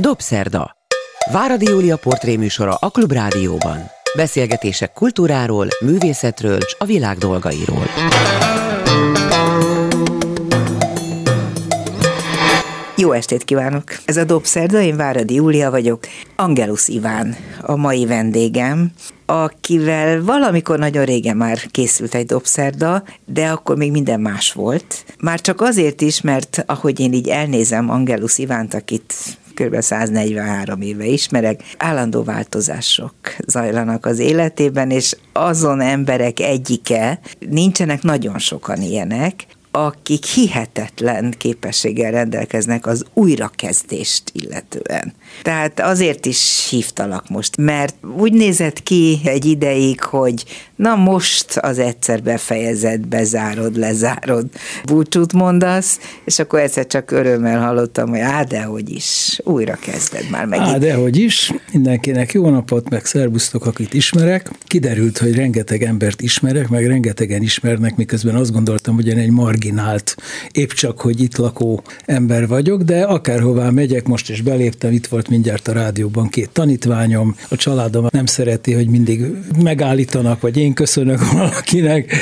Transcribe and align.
Dobszerda. 0.00 0.76
Váradi 1.32 1.64
Júlia 1.64 1.96
portréműsora 1.96 2.74
a 2.74 2.88
Klubrádióban. 2.88 3.90
Beszélgetések 4.16 4.92
kultúráról, 4.92 5.68
művészetről 5.80 6.56
és 6.56 6.76
a 6.78 6.84
világ 6.84 7.18
dolgairól. 7.18 7.86
Jó 12.96 13.12
estét 13.12 13.44
kívánok! 13.44 13.84
Ez 14.04 14.16
a 14.16 14.24
Dobszerda, 14.24 14.80
én 14.80 14.96
Váradi 14.96 15.34
Júlia 15.34 15.70
vagyok. 15.70 16.06
Angelus 16.36 16.88
Iván 16.88 17.36
a 17.60 17.76
mai 17.76 18.06
vendégem, 18.06 18.90
akivel 19.26 20.22
valamikor 20.22 20.78
nagyon 20.78 21.04
régen 21.04 21.36
már 21.36 21.58
készült 21.70 22.14
egy 22.14 22.26
dobszerda, 22.26 23.02
de 23.26 23.48
akkor 23.48 23.76
még 23.76 23.90
minden 23.90 24.20
más 24.20 24.52
volt. 24.52 25.04
Már 25.18 25.40
csak 25.40 25.60
azért 25.60 26.00
is, 26.00 26.20
mert 26.20 26.62
ahogy 26.66 27.00
én 27.00 27.12
így 27.12 27.28
elnézem 27.28 27.90
Angelus 27.90 28.38
Ivánt, 28.38 28.74
akit 28.74 29.14
kb. 29.56 29.80
143 29.80 30.80
éve 30.80 31.04
ismerek, 31.04 31.62
állandó 31.76 32.22
változások 32.22 33.14
zajlanak 33.46 34.06
az 34.06 34.18
életében, 34.18 34.90
és 34.90 35.16
azon 35.32 35.80
emberek 35.80 36.40
egyike, 36.40 37.20
nincsenek 37.38 38.02
nagyon 38.02 38.38
sokan 38.38 38.82
ilyenek, 38.82 39.46
akik 39.84 40.24
hihetetlen 40.24 41.34
képességgel 41.38 42.10
rendelkeznek 42.10 42.86
az 42.86 43.04
újrakezdést 43.14 44.22
illetően. 44.32 45.12
Tehát 45.42 45.80
azért 45.80 46.26
is 46.26 46.66
hívtalak 46.70 47.28
most, 47.28 47.56
mert 47.56 47.94
úgy 48.18 48.32
nézett 48.32 48.82
ki 48.82 49.20
egy 49.24 49.44
ideig, 49.44 50.02
hogy 50.02 50.44
na 50.76 50.94
most 50.94 51.56
az 51.56 51.78
egyszer 51.78 52.22
befejezed, 52.22 53.06
bezárod, 53.06 53.76
lezárod, 53.76 54.46
búcsút 54.84 55.32
mondasz, 55.32 55.98
és 56.24 56.38
akkor 56.38 56.58
egyszer 56.58 56.86
csak 56.86 57.10
örömmel 57.10 57.60
hallottam, 57.60 58.08
hogy 58.08 58.18
á, 58.18 58.42
dehogy 58.42 58.90
is, 58.90 59.40
újra 59.44 59.74
kezded 59.74 60.30
már 60.30 60.46
meg. 60.46 60.58
Á, 60.58 60.78
dehogy 60.78 61.16
is, 61.16 61.52
mindenkinek 61.72 62.32
jó 62.32 62.50
napot, 62.50 62.90
meg 62.90 63.04
szervusztok, 63.04 63.66
akit 63.66 63.94
ismerek. 63.94 64.50
Kiderült, 64.66 65.18
hogy 65.18 65.34
rengeteg 65.34 65.82
embert 65.82 66.22
ismerek, 66.22 66.68
meg 66.68 66.86
rengetegen 66.86 67.42
ismernek, 67.42 67.96
miközben 67.96 68.34
azt 68.34 68.52
gondoltam, 68.52 68.94
hogy 68.94 69.06
én 69.06 69.18
egy 69.18 69.30
marginált, 69.66 70.16
épp 70.52 70.70
csak, 70.70 71.00
hogy 71.00 71.20
itt 71.20 71.36
lakó 71.36 71.82
ember 72.04 72.48
vagyok, 72.48 72.82
de 72.82 73.02
akárhová 73.02 73.70
megyek, 73.70 74.06
most 74.06 74.30
is 74.30 74.40
beléptem, 74.40 74.92
itt 74.92 75.06
volt 75.06 75.28
mindjárt 75.28 75.68
a 75.68 75.72
rádióban 75.72 76.28
két 76.28 76.50
tanítványom, 76.50 77.36
a 77.48 77.56
családom 77.56 78.06
nem 78.10 78.26
szereti, 78.26 78.72
hogy 78.72 78.88
mindig 78.88 79.24
megállítanak, 79.62 80.40
vagy 80.40 80.56
én 80.56 80.74
köszönök 80.74 81.18
valakinek, 81.32 82.14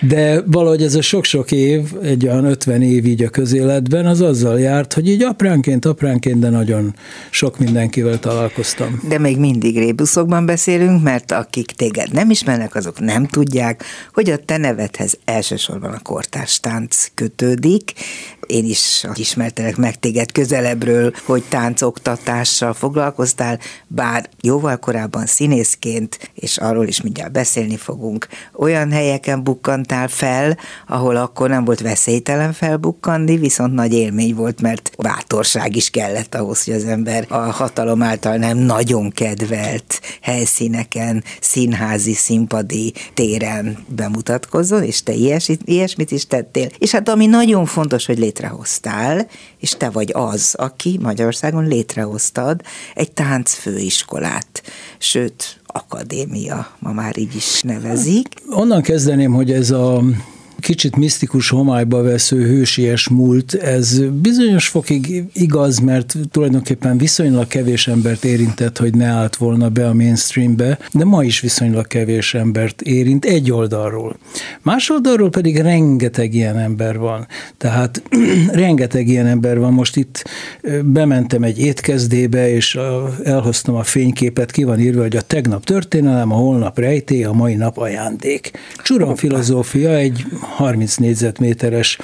de 0.00 0.42
valahogy 0.46 0.82
ez 0.82 0.94
a 0.94 1.02
sok-sok 1.02 1.52
év, 1.52 1.92
egy 2.02 2.26
olyan 2.26 2.44
50 2.44 2.82
év 2.82 3.06
így 3.06 3.22
a 3.22 3.28
közéletben, 3.28 4.06
az 4.06 4.20
azzal 4.20 4.60
járt, 4.60 4.92
hogy 4.92 5.08
így 5.08 5.22
apránként, 5.22 5.84
apránként, 5.84 6.38
de 6.38 6.48
nagyon 6.48 6.94
sok 7.30 7.58
mindenkivel 7.58 8.18
találkoztam. 8.18 9.02
De 9.08 9.18
még 9.18 9.38
mindig 9.38 9.78
rébuszokban 9.78 10.46
beszélünk, 10.46 11.02
mert 11.02 11.32
akik 11.32 11.70
téged 11.70 12.12
nem 12.12 12.30
ismernek, 12.30 12.74
azok 12.74 13.00
nem 13.00 13.26
tudják, 13.26 13.84
hogy 14.12 14.30
a 14.30 14.36
te 14.36 14.56
nevedhez 14.56 15.18
elsősorban 15.24 15.92
a 15.92 15.98
kortárs 16.02 16.58
tánc 16.88 17.10
kötődik, 17.14 17.92
én 18.46 18.64
is 18.64 19.04
ismertelek 19.14 19.76
meg 19.76 19.98
téged 19.98 20.32
közelebbről, 20.32 21.12
hogy 21.24 21.44
táncoktatással 21.48 22.72
foglalkoztál, 22.72 23.58
bár 23.86 24.28
jóval 24.40 24.76
korábban 24.76 25.26
színészként, 25.26 26.30
és 26.34 26.56
arról 26.56 26.86
is 26.86 27.02
mindjárt 27.02 27.32
beszélni 27.32 27.76
fogunk, 27.76 28.26
olyan 28.54 28.92
helyeken 28.92 29.42
bukkantál 29.42 30.08
fel, 30.08 30.58
ahol 30.86 31.16
akkor 31.16 31.48
nem 31.48 31.64
volt 31.64 31.80
veszélytelen 31.80 32.52
felbukkanni, 32.52 33.36
viszont 33.36 33.74
nagy 33.74 33.92
élmény 33.92 34.34
volt, 34.34 34.60
mert 34.60 34.90
bátorság 34.98 35.76
is 35.76 35.90
kellett 35.90 36.34
ahhoz, 36.34 36.64
hogy 36.64 36.74
az 36.74 36.84
ember 36.84 37.24
a 37.28 37.36
hatalom 37.36 38.02
által 38.02 38.36
nem 38.36 38.58
nagyon 38.58 39.10
kedvelt 39.10 40.00
helyszíneken, 40.22 41.24
színházi, 41.40 42.14
színpadi 42.14 42.92
téren 43.14 43.78
bemutatkozzon, 43.88 44.82
és 44.82 45.02
te 45.02 45.12
ilyesmit, 45.12 45.60
ilyesmit 45.64 46.10
is 46.10 46.26
tettél. 46.26 46.68
És 46.78 46.90
hát 46.90 47.08
ami 47.08 47.26
nagyon 47.26 47.66
fontos, 47.66 48.06
hogy 48.06 48.18
létre 48.18 48.48
létrehoztál, 48.48 49.26
és 49.58 49.70
te 49.70 49.90
vagy 49.90 50.10
az, 50.14 50.54
aki 50.58 50.98
Magyarországon 51.02 51.66
létrehoztad 51.66 52.60
egy 52.94 53.12
táncfőiskolát, 53.12 54.62
sőt, 54.98 55.60
akadémia, 55.66 56.70
ma 56.78 56.92
már 56.92 57.18
így 57.18 57.34
is 57.34 57.62
nevezik. 57.62 58.28
Onnan 58.50 58.82
kezdeném, 58.82 59.32
hogy 59.32 59.50
ez 59.50 59.70
a 59.70 60.02
kicsit 60.60 60.96
misztikus 60.96 61.48
homályba 61.48 62.02
vesző 62.02 62.46
hősies 62.46 63.08
múlt, 63.08 63.54
ez 63.54 64.00
bizonyos 64.00 64.68
fokig 64.68 65.24
igaz, 65.32 65.78
mert 65.78 66.16
tulajdonképpen 66.30 66.98
viszonylag 66.98 67.46
kevés 67.46 67.88
embert 67.88 68.24
érintett, 68.24 68.78
hogy 68.78 68.94
ne 68.94 69.06
állt 69.06 69.36
volna 69.36 69.68
be 69.68 69.88
a 69.88 69.94
mainstreambe, 69.94 70.78
de 70.92 71.04
ma 71.04 71.24
is 71.24 71.40
viszonylag 71.40 71.86
kevés 71.86 72.34
embert 72.34 72.80
érint 72.80 73.24
egy 73.24 73.52
oldalról. 73.52 74.18
Más 74.62 74.90
oldalról 74.90 75.30
pedig 75.30 75.56
rengeteg 75.56 76.34
ilyen 76.34 76.58
ember 76.58 76.98
van. 76.98 77.26
Tehát 77.56 78.02
rengeteg 78.52 79.08
ilyen 79.08 79.26
ember 79.26 79.58
van. 79.58 79.72
Most 79.72 79.96
itt 79.96 80.24
bementem 80.84 81.42
egy 81.42 81.58
étkezdébe, 81.58 82.50
és 82.50 82.78
elhoztam 83.24 83.74
a 83.74 83.82
fényképet, 83.82 84.50
ki 84.50 84.64
van 84.64 84.80
írva, 84.80 85.02
hogy 85.02 85.16
a 85.16 85.20
tegnap 85.20 85.64
történelem, 85.64 86.32
a 86.32 86.36
holnap 86.36 86.78
rejtély, 86.78 87.24
a 87.24 87.32
mai 87.32 87.54
nap 87.54 87.78
ajándék. 87.78 88.50
Csuran 88.82 89.16
filozófia 89.16 89.96
egy 89.96 90.26
30 90.56 90.96
négyzetméteres 90.96 91.98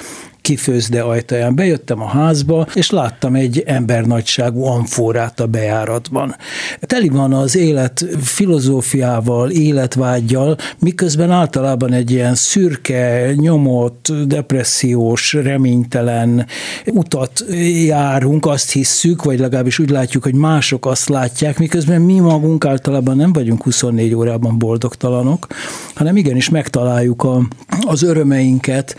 kifőzde 0.45 1.01
ajtaján 1.01 1.55
bejöttem 1.55 2.01
a 2.01 2.07
házba, 2.07 2.67
és 2.73 2.89
láttam 2.89 3.35
egy 3.35 3.63
embernagyságú 3.65 4.63
amforát 4.63 5.39
a 5.39 5.45
bejáratban. 5.45 6.35
Teli 6.79 7.09
van 7.09 7.33
az 7.33 7.55
élet 7.55 8.05
filozófiával, 8.21 9.49
életvágyjal, 9.49 10.57
miközben 10.79 11.31
általában 11.31 11.93
egy 11.93 12.11
ilyen 12.11 12.35
szürke, 12.35 13.33
nyomott, 13.35 14.11
depressziós, 14.25 15.33
reménytelen 15.33 16.45
utat 16.85 17.45
járunk, 17.85 18.45
azt 18.45 18.71
hisszük, 18.71 19.23
vagy 19.23 19.39
legalábbis 19.39 19.79
úgy 19.79 19.89
látjuk, 19.89 20.23
hogy 20.23 20.35
mások 20.35 20.85
azt 20.85 21.09
látják, 21.09 21.59
miközben 21.59 22.01
mi 22.01 22.19
magunk 22.19 22.65
általában 22.65 23.15
nem 23.15 23.33
vagyunk 23.33 23.63
24 23.63 24.13
órában 24.13 24.57
boldogtalanok, 24.57 25.47
hanem 25.93 26.17
igenis 26.17 26.49
megtaláljuk 26.49 27.23
a, 27.23 27.41
az 27.85 28.03
örömeinket, 28.03 28.95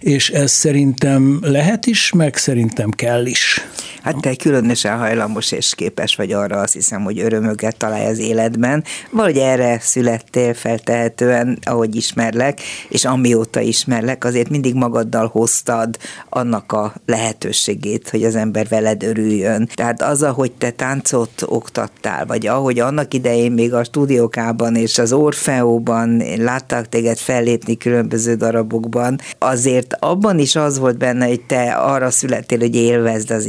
és 0.00 0.30
ez 0.30 0.50
szerintem 0.68 1.38
lehet 1.42 1.86
is, 1.86 2.12
meg 2.12 2.36
szerintem 2.36 2.90
kell 2.90 3.26
is. 3.26 3.60
Hát 4.08 4.20
te 4.20 4.36
különösen 4.36 4.98
hajlamos 4.98 5.52
és 5.52 5.74
képes 5.74 6.16
vagy 6.16 6.32
arra, 6.32 6.60
azt 6.60 6.72
hiszem, 6.72 7.02
hogy 7.02 7.18
örömöket 7.18 7.76
találj 7.76 8.06
az 8.06 8.18
életben. 8.18 8.84
Vagy 9.10 9.36
erre 9.36 9.78
születtél 9.80 10.54
feltehetően, 10.54 11.58
ahogy 11.62 11.96
ismerlek, 11.96 12.60
és 12.88 13.04
amióta 13.04 13.60
ismerlek, 13.60 14.24
azért 14.24 14.48
mindig 14.48 14.74
magaddal 14.74 15.26
hoztad 15.26 15.96
annak 16.28 16.72
a 16.72 16.94
lehetőségét, 17.06 18.08
hogy 18.08 18.24
az 18.24 18.34
ember 18.34 18.68
veled 18.68 19.02
örüljön. 19.02 19.68
Tehát 19.74 20.02
az, 20.02 20.22
ahogy 20.22 20.52
te 20.52 20.70
táncot 20.70 21.42
oktattál, 21.46 22.26
vagy 22.26 22.46
ahogy 22.46 22.78
annak 22.78 23.14
idején 23.14 23.52
még 23.52 23.74
a 23.74 23.84
stúdiókában 23.84 24.76
és 24.76 24.98
az 24.98 25.12
Orfeóban 25.12 26.22
látták 26.36 26.88
téged 26.88 27.18
fellépni 27.18 27.76
különböző 27.76 28.34
darabokban, 28.34 29.20
azért 29.38 29.94
abban 29.98 30.38
is 30.38 30.56
az 30.56 30.78
volt 30.78 30.98
benne, 30.98 31.26
hogy 31.26 31.42
te 31.46 31.72
arra 31.72 32.10
születtél, 32.10 32.58
hogy 32.58 32.76
élvezd 32.76 33.30
az 33.30 33.46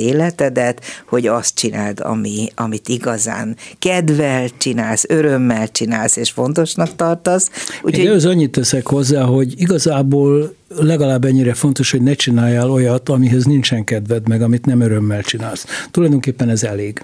életedet, 0.49 0.83
hogy 1.05 1.27
azt 1.27 1.55
csináld, 1.55 1.99
ami, 1.99 2.47
amit 2.55 2.89
igazán 2.89 3.55
kedvel 3.79 4.49
csinálsz, 4.57 5.05
örömmel 5.07 5.71
csinálsz, 5.71 6.15
és 6.15 6.31
fontosnak 6.31 6.95
tartasz. 6.95 7.49
Úgyhogy... 7.81 8.03
Én 8.03 8.11
az 8.11 8.25
annyit 8.25 8.51
teszek 8.51 8.87
hozzá, 8.87 9.23
hogy 9.23 9.61
igazából 9.61 10.55
legalább 10.77 11.25
ennyire 11.25 11.53
fontos, 11.53 11.91
hogy 11.91 12.01
ne 12.01 12.13
csináljál 12.13 12.69
olyat, 12.69 13.09
amihez 13.09 13.45
nincsen 13.45 13.83
kedved, 13.83 14.27
meg 14.27 14.41
amit 14.41 14.65
nem 14.65 14.81
örömmel 14.81 15.21
csinálsz. 15.21 15.65
Tulajdonképpen 15.91 16.49
ez 16.49 16.63
elég. 16.63 17.01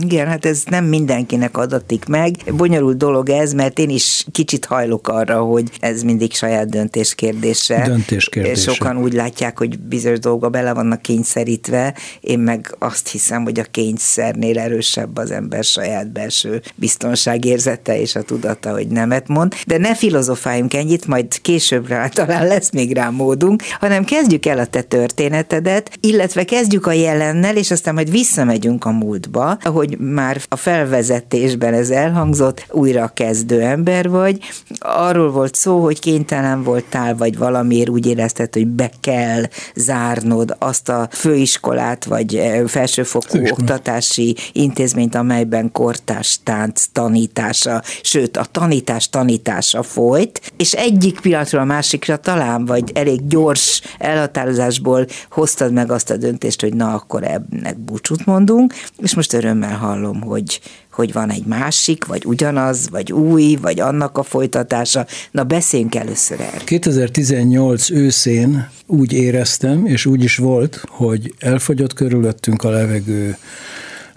Igen, 0.00 0.26
hát 0.26 0.44
ez 0.44 0.62
nem 0.70 0.84
mindenkinek 0.84 1.56
adatik 1.56 2.06
meg. 2.06 2.34
Bonyolult 2.56 2.96
dolog 2.96 3.28
ez, 3.28 3.52
mert 3.52 3.78
én 3.78 3.90
is 3.90 4.26
kicsit 4.32 4.64
hajlok 4.64 5.08
arra, 5.08 5.42
hogy 5.42 5.70
ez 5.80 6.02
mindig 6.02 6.32
saját 6.32 6.68
döntés 6.68 7.14
kérdése. 7.14 7.82
Döntés 7.86 8.28
kérdése. 8.28 8.72
Sokan 8.72 8.96
úgy 8.96 9.12
látják, 9.12 9.58
hogy 9.58 9.78
bizonyos 9.78 10.18
dolgok 10.18 10.50
bele 10.50 10.72
vannak 10.72 11.02
kényszerítve, 11.02 11.94
én 12.20 12.38
meg 12.38 12.74
azt 12.78 13.08
hiszem, 13.08 13.42
hogy 13.42 13.60
a 13.60 13.64
kényszernél 13.70 14.58
erősebb 14.58 15.16
az 15.16 15.30
ember 15.30 15.64
saját 15.64 16.12
belső 16.12 16.62
biztonságérzete 16.74 18.00
és 18.00 18.14
a 18.14 18.22
tudata, 18.22 18.72
hogy 18.72 18.86
nemet 18.86 19.28
mond. 19.28 19.54
De 19.66 19.78
ne 19.78 19.94
filozofáljunk 19.94 20.74
ennyit, 20.74 21.06
majd 21.06 21.40
későbbre 21.40 22.08
talán 22.14 22.46
lesz 22.46 22.70
még 22.70 22.92
rá 22.92 23.10
módunk, 23.10 23.62
hanem 23.80 24.04
kezdjük 24.04 24.46
el 24.46 24.58
a 24.58 24.66
te 24.66 24.82
történetedet, 24.82 25.90
illetve 26.00 26.44
kezdjük 26.44 26.86
a 26.86 26.92
jelennel, 26.92 27.56
és 27.56 27.70
aztán 27.70 27.94
majd 27.94 28.10
visszamegyünk 28.10 28.84
a 28.84 28.90
múltba, 28.90 29.58
ahol 29.62 29.77
ahogy 29.78 29.98
már 29.98 30.40
a 30.48 30.56
felvezetésben 30.56 31.74
ez 31.74 31.90
elhangzott, 31.90 32.66
újra 32.70 33.10
kezdő 33.14 33.60
ember 33.60 34.08
vagy. 34.08 34.38
Arról 34.78 35.30
volt 35.30 35.54
szó, 35.54 35.82
hogy 35.82 36.00
kénytelen 36.00 36.62
voltál, 36.62 37.16
vagy 37.16 37.38
valamiért 37.38 37.88
úgy 37.88 38.06
érezted, 38.06 38.54
hogy 38.54 38.66
be 38.66 38.90
kell 39.00 39.42
zárnod 39.74 40.56
azt 40.58 40.88
a 40.88 41.08
főiskolát, 41.10 42.04
vagy 42.04 42.36
eh, 42.36 42.66
felsőfokú 42.66 43.38
oktatási 43.50 44.36
intézményt, 44.52 45.14
amelyben 45.14 45.72
kortás 45.72 46.38
tánc 46.42 46.84
tanítása, 46.92 47.82
sőt 48.02 48.36
a 48.36 48.44
tanítás 48.44 49.08
tanítása 49.08 49.82
folyt, 49.82 50.52
és 50.56 50.72
egyik 50.72 51.20
pillanatról 51.20 51.60
a 51.60 51.64
másikra 51.64 52.16
talán, 52.16 52.64
vagy 52.64 52.90
elég 52.94 53.26
gyors 53.26 53.82
elhatározásból 53.98 55.06
hoztad 55.30 55.72
meg 55.72 55.90
azt 55.90 56.10
a 56.10 56.16
döntést, 56.16 56.60
hogy 56.60 56.74
na 56.74 56.92
akkor 56.92 57.24
ennek 57.24 57.78
búcsút 57.78 58.26
mondunk, 58.26 58.74
és 58.96 59.14
most 59.14 59.32
örömmel 59.32 59.67
hallom, 59.72 60.20
hogy, 60.20 60.60
hogy 60.92 61.12
van 61.12 61.30
egy 61.30 61.44
másik, 61.44 62.04
vagy 62.04 62.24
ugyanaz, 62.24 62.88
vagy 62.90 63.12
új, 63.12 63.58
vagy 63.60 63.80
annak 63.80 64.18
a 64.18 64.22
folytatása. 64.22 65.06
Na 65.30 65.44
beszéljünk 65.44 65.94
először 65.94 66.40
erről. 66.40 66.64
2018 66.64 67.90
őszén 67.90 68.68
úgy 68.86 69.12
éreztem, 69.12 69.86
és 69.86 70.06
úgy 70.06 70.24
is 70.24 70.36
volt, 70.36 70.82
hogy 70.88 71.34
elfogyott 71.38 71.92
körülöttünk 71.92 72.62
a 72.62 72.70
levegő, 72.70 73.36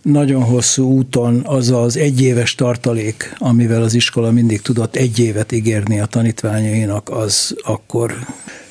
nagyon 0.02 0.44
hosszú 0.44 0.92
úton 0.92 1.42
az 1.46 1.70
az 1.70 1.98
egyéves 1.98 2.56
tartalék, 2.56 3.36
amivel 3.38 3.84
az 3.84 3.94
iskola 3.94 4.32
mindig 4.32 4.62
tudott 4.62 4.96
egy 4.96 5.20
évet 5.20 5.52
ígérni 5.52 6.00
a 6.00 6.06
tanítványainak, 6.06 7.10
az 7.10 7.56
akkor 7.64 8.14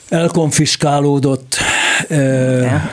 elkonfiskálódott, 0.09 1.57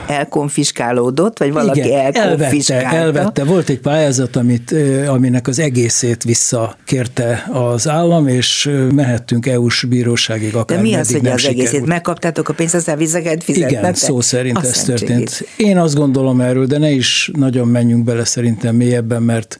elkonfiskálódott, 0.07 1.39
vagy 1.39 1.51
valaki 1.51 1.79
Igen, 1.79 1.99
elkonfiskálta? 1.99 2.85
Elvette, 2.85 2.97
elvette. 3.19 3.43
Volt 3.43 3.69
egy 3.69 3.79
pályázat, 3.79 4.35
amit, 4.35 4.75
aminek 5.07 5.47
az 5.47 5.59
egészét 5.59 6.23
visszakérte 6.23 7.45
az 7.51 7.87
állam, 7.87 8.27
és 8.27 8.71
mehettünk 8.95 9.45
EU-s 9.45 9.83
bíróságig 9.83 10.55
akár 10.55 10.77
De 10.77 10.83
mi 10.83 10.93
az, 10.93 11.11
hogy 11.11 11.27
az 11.27 11.39
sikerült. 11.39 11.67
egészét? 11.67 11.85
Megkaptátok 11.85 12.49
a 12.49 12.53
pénzt, 12.53 12.75
aztán 12.75 12.97
vissza 12.97 13.21
kellett 13.21 13.43
fizetni? 13.43 13.77
Igen, 13.77 13.93
szó 13.93 14.21
szerint 14.21 14.57
azt 14.57 14.65
ez 14.67 14.83
történt. 14.83 15.47
Én 15.57 15.77
azt 15.77 15.95
gondolom 15.95 16.41
erről, 16.41 16.65
de 16.65 16.77
ne 16.77 16.89
is 16.89 17.31
nagyon 17.33 17.67
menjünk 17.67 18.03
bele 18.03 18.25
szerintem 18.25 18.75
mélyebben, 18.75 19.21
mert 19.21 19.57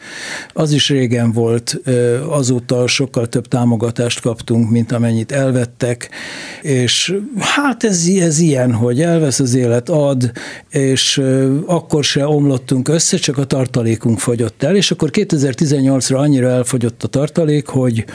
az 0.54 0.72
is 0.72 0.90
régen 0.90 1.32
volt, 1.32 1.82
azóta 2.30 2.88
sokkal 2.88 3.28
több 3.28 3.48
támogatást 3.48 4.22
kaptunk, 4.22 4.70
mint 4.70 4.92
amennyit 4.92 5.32
elvettek, 5.32 6.10
és 6.62 7.16
hát 7.40 7.84
ez, 7.84 8.06
ez 8.20 8.40
ilyen, 8.40 8.74
hogy 8.74 9.02
elvesz 9.02 9.37
az 9.40 9.54
élet 9.54 9.90
ad, 9.90 10.32
és 10.70 11.22
akkor 11.66 12.04
se 12.04 12.28
omlottunk 12.28 12.88
össze, 12.88 13.18
csak 13.18 13.38
a 13.38 13.46
tartalékunk 13.46 14.20
fogyott 14.20 14.64
el, 14.64 14.76
és 14.76 14.92
akkor 14.92 15.10
2018-ra 15.14 16.16
annyira 16.18 16.50
elfogyott 16.50 17.04
a 17.04 17.08
tartalék, 17.08 17.68
hogy 17.68 18.06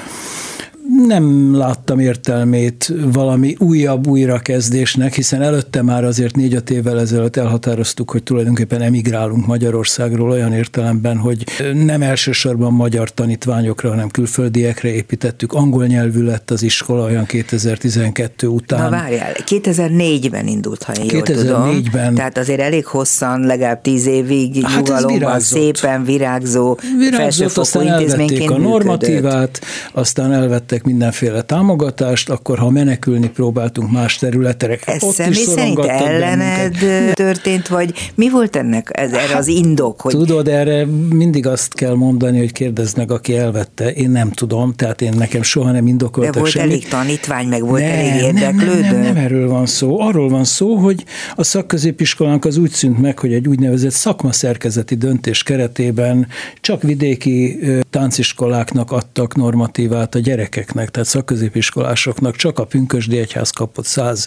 nem 1.06 1.56
láttam 1.56 1.98
értelmét 1.98 2.92
valami 3.12 3.56
újabb 3.58 4.06
újrakezdésnek, 4.06 5.14
hiszen 5.14 5.42
előtte 5.42 5.82
már 5.82 6.04
azért 6.04 6.36
négy-öt 6.36 6.70
évvel 6.70 7.00
ezelőtt 7.00 7.36
elhatároztuk, 7.36 8.10
hogy 8.10 8.22
tulajdonképpen 8.22 8.80
emigrálunk 8.80 9.46
Magyarországról 9.46 10.30
olyan 10.30 10.52
értelemben, 10.52 11.16
hogy 11.16 11.44
nem 11.74 12.02
elsősorban 12.02 12.72
magyar 12.72 13.10
tanítványokra, 13.10 13.88
hanem 13.88 14.08
külföldiekre 14.08 14.88
építettük. 14.88 15.52
Angol 15.52 15.86
nyelvű 15.86 16.22
lett 16.22 16.50
az 16.50 16.62
iskola 16.62 17.04
olyan 17.04 17.26
2012 17.26 18.46
után. 18.46 18.82
Na 18.82 18.90
várjál, 18.90 19.32
2004-ben 19.46 20.46
indult, 20.46 20.82
ha 20.82 20.92
én 20.92 21.08
2004-ben. 21.08 21.92
Tudom. 21.92 22.14
Tehát 22.14 22.38
azért 22.38 22.60
elég 22.60 22.86
hosszan, 22.86 23.40
legalább 23.40 23.80
tíz 23.80 24.06
évig 24.06 24.64
hát 24.64 24.76
nyugalomban 24.76 25.40
szépen 25.40 26.04
virágzó, 26.04 26.78
virágzott, 26.98 27.56
aztán 27.56 27.88
elvették 27.88 28.50
a 28.50 28.58
normatívát, 28.58 29.32
működött. 29.32 29.64
aztán 29.92 30.32
elvettek 30.32 30.81
kaptak 30.82 30.98
mindenféle 30.98 31.42
támogatást, 31.42 32.30
akkor 32.30 32.58
ha 32.58 32.70
menekülni 32.70 33.28
próbáltunk 33.28 33.90
más 33.90 34.16
területre, 34.16 34.78
Ez 34.84 35.02
ott 35.02 35.14
személy 35.14 35.40
is 35.40 35.46
szerint 35.46 35.78
ellened 35.78 36.78
bennünket. 36.80 37.14
történt, 37.14 37.68
vagy 37.68 38.12
mi 38.14 38.30
volt 38.30 38.56
ennek 38.56 38.88
ez, 38.92 39.12
erre 39.12 39.36
az 39.36 39.46
indok? 39.46 40.00
Hogy... 40.00 40.12
Tudod, 40.12 40.48
erre 40.48 40.86
mindig 41.10 41.46
azt 41.46 41.74
kell 41.74 41.94
mondani, 41.94 42.38
hogy 42.38 42.52
kérdeznek, 42.52 43.10
aki 43.10 43.36
elvette. 43.36 43.92
Én 43.92 44.10
nem 44.10 44.30
tudom, 44.30 44.72
tehát 44.74 45.02
én 45.02 45.12
nekem 45.16 45.42
soha 45.42 45.70
nem 45.70 45.86
indokoltak 45.86 46.32
De 46.32 46.38
volt 46.38 46.52
semmit. 46.52 46.70
elég 46.70 46.88
tanítvány, 46.88 47.46
meg 47.46 47.66
volt 47.66 47.82
nem, 47.82 47.90
elég 47.90 48.22
érdeklődő? 48.22 48.80
Nem, 48.80 48.90
nem, 48.90 49.02
nem, 49.02 49.14
nem 49.14 49.24
erről 49.24 49.48
van 49.48 49.66
szó. 49.66 50.00
Arról 50.00 50.28
van 50.28 50.44
szó, 50.44 50.74
hogy 50.74 51.04
a 51.34 51.44
szakközépiskolánk 51.44 52.44
az 52.44 52.56
úgy 52.56 52.70
szűnt 52.70 53.00
meg, 53.00 53.18
hogy 53.18 53.32
egy 53.32 53.48
úgynevezett 53.48 53.90
szakmaszerkezeti 53.90 54.94
döntés 54.94 55.42
keretében 55.42 56.26
csak 56.60 56.82
vidéki 56.82 57.58
tánciskoláknak 57.90 58.90
adtak 58.90 59.36
normatívát 59.36 60.14
a 60.14 60.18
gyerekek 60.18 60.71
gyerekeknek, 60.72 60.90
tehát 60.90 61.08
szakközépiskolásoknak 61.08 62.36
csak 62.36 62.58
a 62.58 62.64
Pünkösdi 62.64 63.18
Egyház 63.18 63.50
kapott 63.50 63.84
száz 63.84 64.26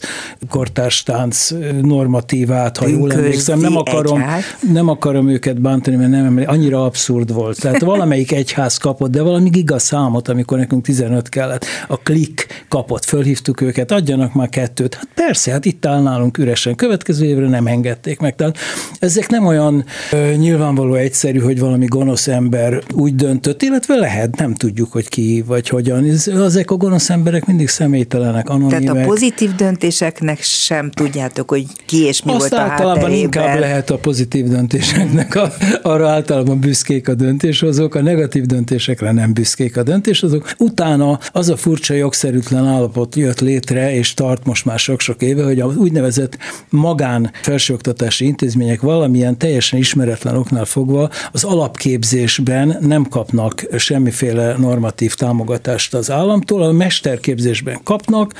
kortárstánc 0.49 1.51
normatívát, 1.81 2.77
ha 2.77 2.87
jól 2.87 3.13
emlékszem. 3.13 3.59
Nem 3.59 3.77
akarom, 3.77 4.23
nem 4.71 4.89
akarom 4.89 5.29
őket 5.29 5.61
bántani, 5.61 5.95
mert 5.95 6.09
nem 6.09 6.43
annyira 6.45 6.85
abszurd 6.85 7.33
volt. 7.33 7.59
Tehát 7.59 7.81
valamelyik 7.81 8.31
egyház 8.31 8.77
kapott, 8.77 9.11
de 9.11 9.21
valami 9.21 9.49
giga 9.49 9.79
számot, 9.79 10.27
amikor 10.27 10.57
nekünk 10.57 10.83
15 10.83 11.29
kellett. 11.29 11.65
A 11.87 11.97
klik 11.97 12.65
kapott, 12.69 13.05
fölhívtuk 13.05 13.61
őket, 13.61 13.91
adjanak 13.91 14.33
már 14.33 14.49
kettőt. 14.49 14.93
Hát 14.93 15.07
persze, 15.15 15.51
hát 15.51 15.65
itt 15.65 15.85
áll 15.85 16.01
nálunk 16.01 16.37
üresen. 16.37 16.75
Következő 16.75 17.25
évre 17.25 17.47
nem 17.47 17.67
engedték 17.67 18.19
meg. 18.19 18.35
Tehát 18.35 18.57
ezek 18.99 19.29
nem 19.29 19.45
olyan 19.45 19.85
ö, 20.11 20.31
nyilvánvaló 20.35 20.93
egyszerű, 20.93 21.39
hogy 21.39 21.59
valami 21.59 21.85
gonosz 21.85 22.27
ember 22.27 22.83
úgy 22.93 23.15
döntött, 23.15 23.61
illetve 23.61 23.95
lehet, 23.95 24.37
nem 24.37 24.53
tudjuk, 24.53 24.91
hogy 24.91 25.07
ki 25.07 25.43
vagy 25.45 25.69
hogyan. 25.69 26.03
Ez 26.03 26.27
ezek 26.43 26.71
a 26.71 26.75
gonosz 26.75 27.09
emberek 27.09 27.45
mindig 27.45 27.67
személytelenek, 27.67 28.49
anonimek. 28.49 28.83
Tehát 28.83 29.03
a 29.03 29.07
pozitív 29.07 29.55
döntéseknek 29.55 30.41
sem 30.41 30.91
tudjátok, 30.91 31.49
hogy 31.49 31.65
ki 31.85 32.03
és 32.03 32.23
mi 32.23 32.31
Azt 32.31 32.39
volt 32.39 32.53
a 32.53 32.59
általában 32.59 33.11
inkább 33.11 33.59
lehet 33.59 33.89
a 33.89 33.97
pozitív 33.97 34.45
döntéseknek, 34.47 35.35
a, 35.35 35.53
arra 35.81 36.09
általában 36.09 36.59
büszkék 36.59 37.07
a 37.07 37.13
döntéshozók, 37.13 37.95
a 37.95 38.01
negatív 38.01 38.45
döntésekre 38.45 39.11
nem 39.11 39.33
büszkék 39.33 39.77
a 39.77 39.83
döntéshozók. 39.83 40.53
Utána 40.57 41.19
az 41.31 41.49
a 41.49 41.57
furcsa 41.57 41.93
jogszerűtlen 41.93 42.65
állapot 42.65 43.15
jött 43.15 43.39
létre, 43.39 43.93
és 43.93 44.13
tart 44.13 44.45
most 44.45 44.65
már 44.65 44.79
sok-sok 44.79 45.21
éve, 45.21 45.43
hogy 45.43 45.59
a 45.59 45.65
úgynevezett 45.65 46.37
magán 46.69 47.31
felsőoktatási 47.41 48.25
intézmények 48.25 48.81
valamilyen 48.81 49.37
teljesen 49.37 49.79
ismeretlen 49.79 50.37
oknál 50.37 50.65
fogva 50.65 51.09
az 51.31 51.43
alapképzésben 51.43 52.77
nem 52.81 53.03
kapnak 53.03 53.65
semmiféle 53.77 54.55
normatív 54.57 55.13
támogatást 55.13 55.93
az 55.93 56.11
állam, 56.11 56.24
államtól, 56.25 56.61
a 56.61 56.71
mesterképzésben 56.71 57.79
kapnak, 57.83 58.33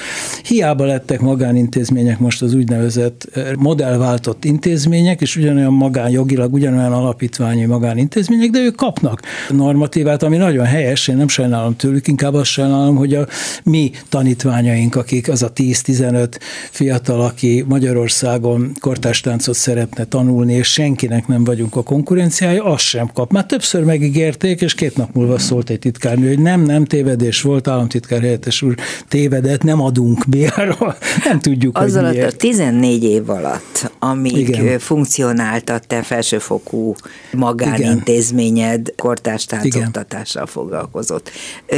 hiába 0.43 0.85
lettek 0.85 1.21
magánintézmények 1.21 2.19
most 2.19 2.41
az 2.41 2.53
úgynevezett 2.53 3.27
eh, 3.33 3.51
modellváltott 3.57 4.45
intézmények, 4.45 5.21
és 5.21 5.35
ugyanolyan 5.35 5.73
magánjogilag, 5.73 6.53
ugyanolyan 6.53 6.93
alapítványi 6.93 7.65
magánintézmények, 7.65 8.49
de 8.49 8.59
ők 8.59 8.75
kapnak 8.75 9.21
normatívát, 9.49 10.23
ami 10.23 10.37
nagyon 10.37 10.65
helyes, 10.65 11.07
én 11.07 11.17
nem 11.17 11.27
sajnálom 11.27 11.75
tőlük, 11.75 12.07
inkább 12.07 12.33
azt 12.33 12.49
sajnálom, 12.49 12.95
hogy 12.95 13.13
a 13.13 13.27
mi 13.63 13.91
tanítványaink, 14.09 14.95
akik 14.95 15.29
az 15.29 15.43
a 15.43 15.51
10-15 15.53 16.37
fiatal, 16.71 17.21
aki 17.21 17.63
Magyarországon 17.67 18.71
kortástáncot 18.79 19.55
szeretne 19.55 20.05
tanulni, 20.05 20.53
és 20.53 20.71
senkinek 20.71 21.27
nem 21.27 21.43
vagyunk 21.43 21.75
a 21.75 21.83
konkurenciája, 21.83 22.63
azt 22.63 22.83
sem 22.83 23.09
kap. 23.13 23.31
Már 23.31 23.45
többször 23.45 23.83
megígérték, 23.83 24.61
és 24.61 24.73
két 24.73 24.97
nap 24.97 25.13
múlva 25.13 25.39
szólt 25.39 25.69
egy 25.69 25.79
titkárnő, 25.79 26.27
hogy 26.27 26.39
nem, 26.39 26.61
nem 26.61 26.85
tévedés 26.85 27.41
volt, 27.41 27.67
államtitkár 27.75 28.21
helyettes 28.21 28.61
úr 28.61 28.75
tévedett, 29.07 29.63
nem 29.63 29.81
adunk 29.81 30.23
bérra, 30.27 30.77
nem 31.25 31.39
tudjuk, 31.39 31.77
Azzal 31.77 32.03
hogy 32.05 32.13
miért. 32.13 32.33
a 32.33 32.37
14 32.37 33.03
év 33.03 33.29
alatt, 33.29 33.91
amíg 33.99 34.37
Igen. 34.49 34.79
funkcionált 34.79 35.69
a 35.69 35.79
te 35.79 36.01
felsőfokú 36.01 36.95
magánintézményed 37.33 38.93
kortárs 38.97 39.45
táncoktatással 39.45 40.45
foglalkozott. 40.45 41.31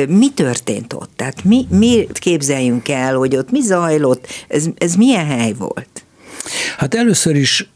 Mi 0.10 0.30
történt 0.34 0.94
ott? 0.94 1.10
Tehát 1.16 1.44
mi, 1.44 1.68
mi 1.70 2.08
képzeljünk 2.14 2.90
el, 2.90 3.16
hogy 3.16 3.36
ott 3.36 3.52
mi 3.52 3.62
zajlott? 3.62 4.28
Ez, 4.48 4.66
ez 4.78 4.96
milyen 4.96 5.26
hely 5.26 5.54
volt? 5.58 5.90
Hát 6.78 6.96
először 6.96 7.36
is 7.36 7.70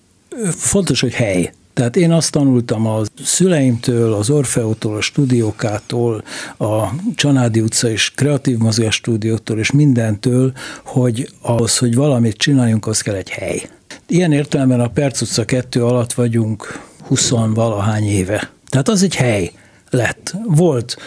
fontos, 0.58 1.02
hogy 1.02 1.14
hely. 1.14 1.52
Tehát 1.74 1.96
én 1.96 2.12
azt 2.12 2.32
tanultam 2.32 2.88
a 2.88 3.02
szüleimtől, 3.24 4.14
az 4.14 4.30
Orfeótól, 4.30 4.96
a 4.96 5.02
stúdiókától, 5.02 6.24
a 6.58 6.84
Csanádi 7.16 7.62
utca 7.62 7.90
és 7.90 8.12
kreatív 8.16 8.58
mozgás 8.58 8.96
stúdiótól 8.96 9.60
és 9.60 9.72
mindentől, 9.72 10.54
hogy 10.86 11.30
ahhoz, 11.42 11.78
hogy 11.78 11.96
valamit 11.96 12.38
csináljunk, 12.38 12.88
az 12.88 13.02
kell 13.02 13.16
egy 13.16 13.30
hely. 13.30 13.70
Ilyen 14.08 14.32
értelemben 14.32 14.80
a 14.80 14.88
Perc 14.88 15.22
utca 15.22 15.46
2 15.46 15.84
alatt 15.84 16.14
vagyunk 16.14 16.80
20 17.02 17.30
valahány 17.30 18.04
éve. 18.04 18.52
Tehát 18.70 18.90
az 18.90 19.04
egy 19.04 19.16
hely 19.16 19.52
lett. 19.90 20.36
Volt 20.46 20.98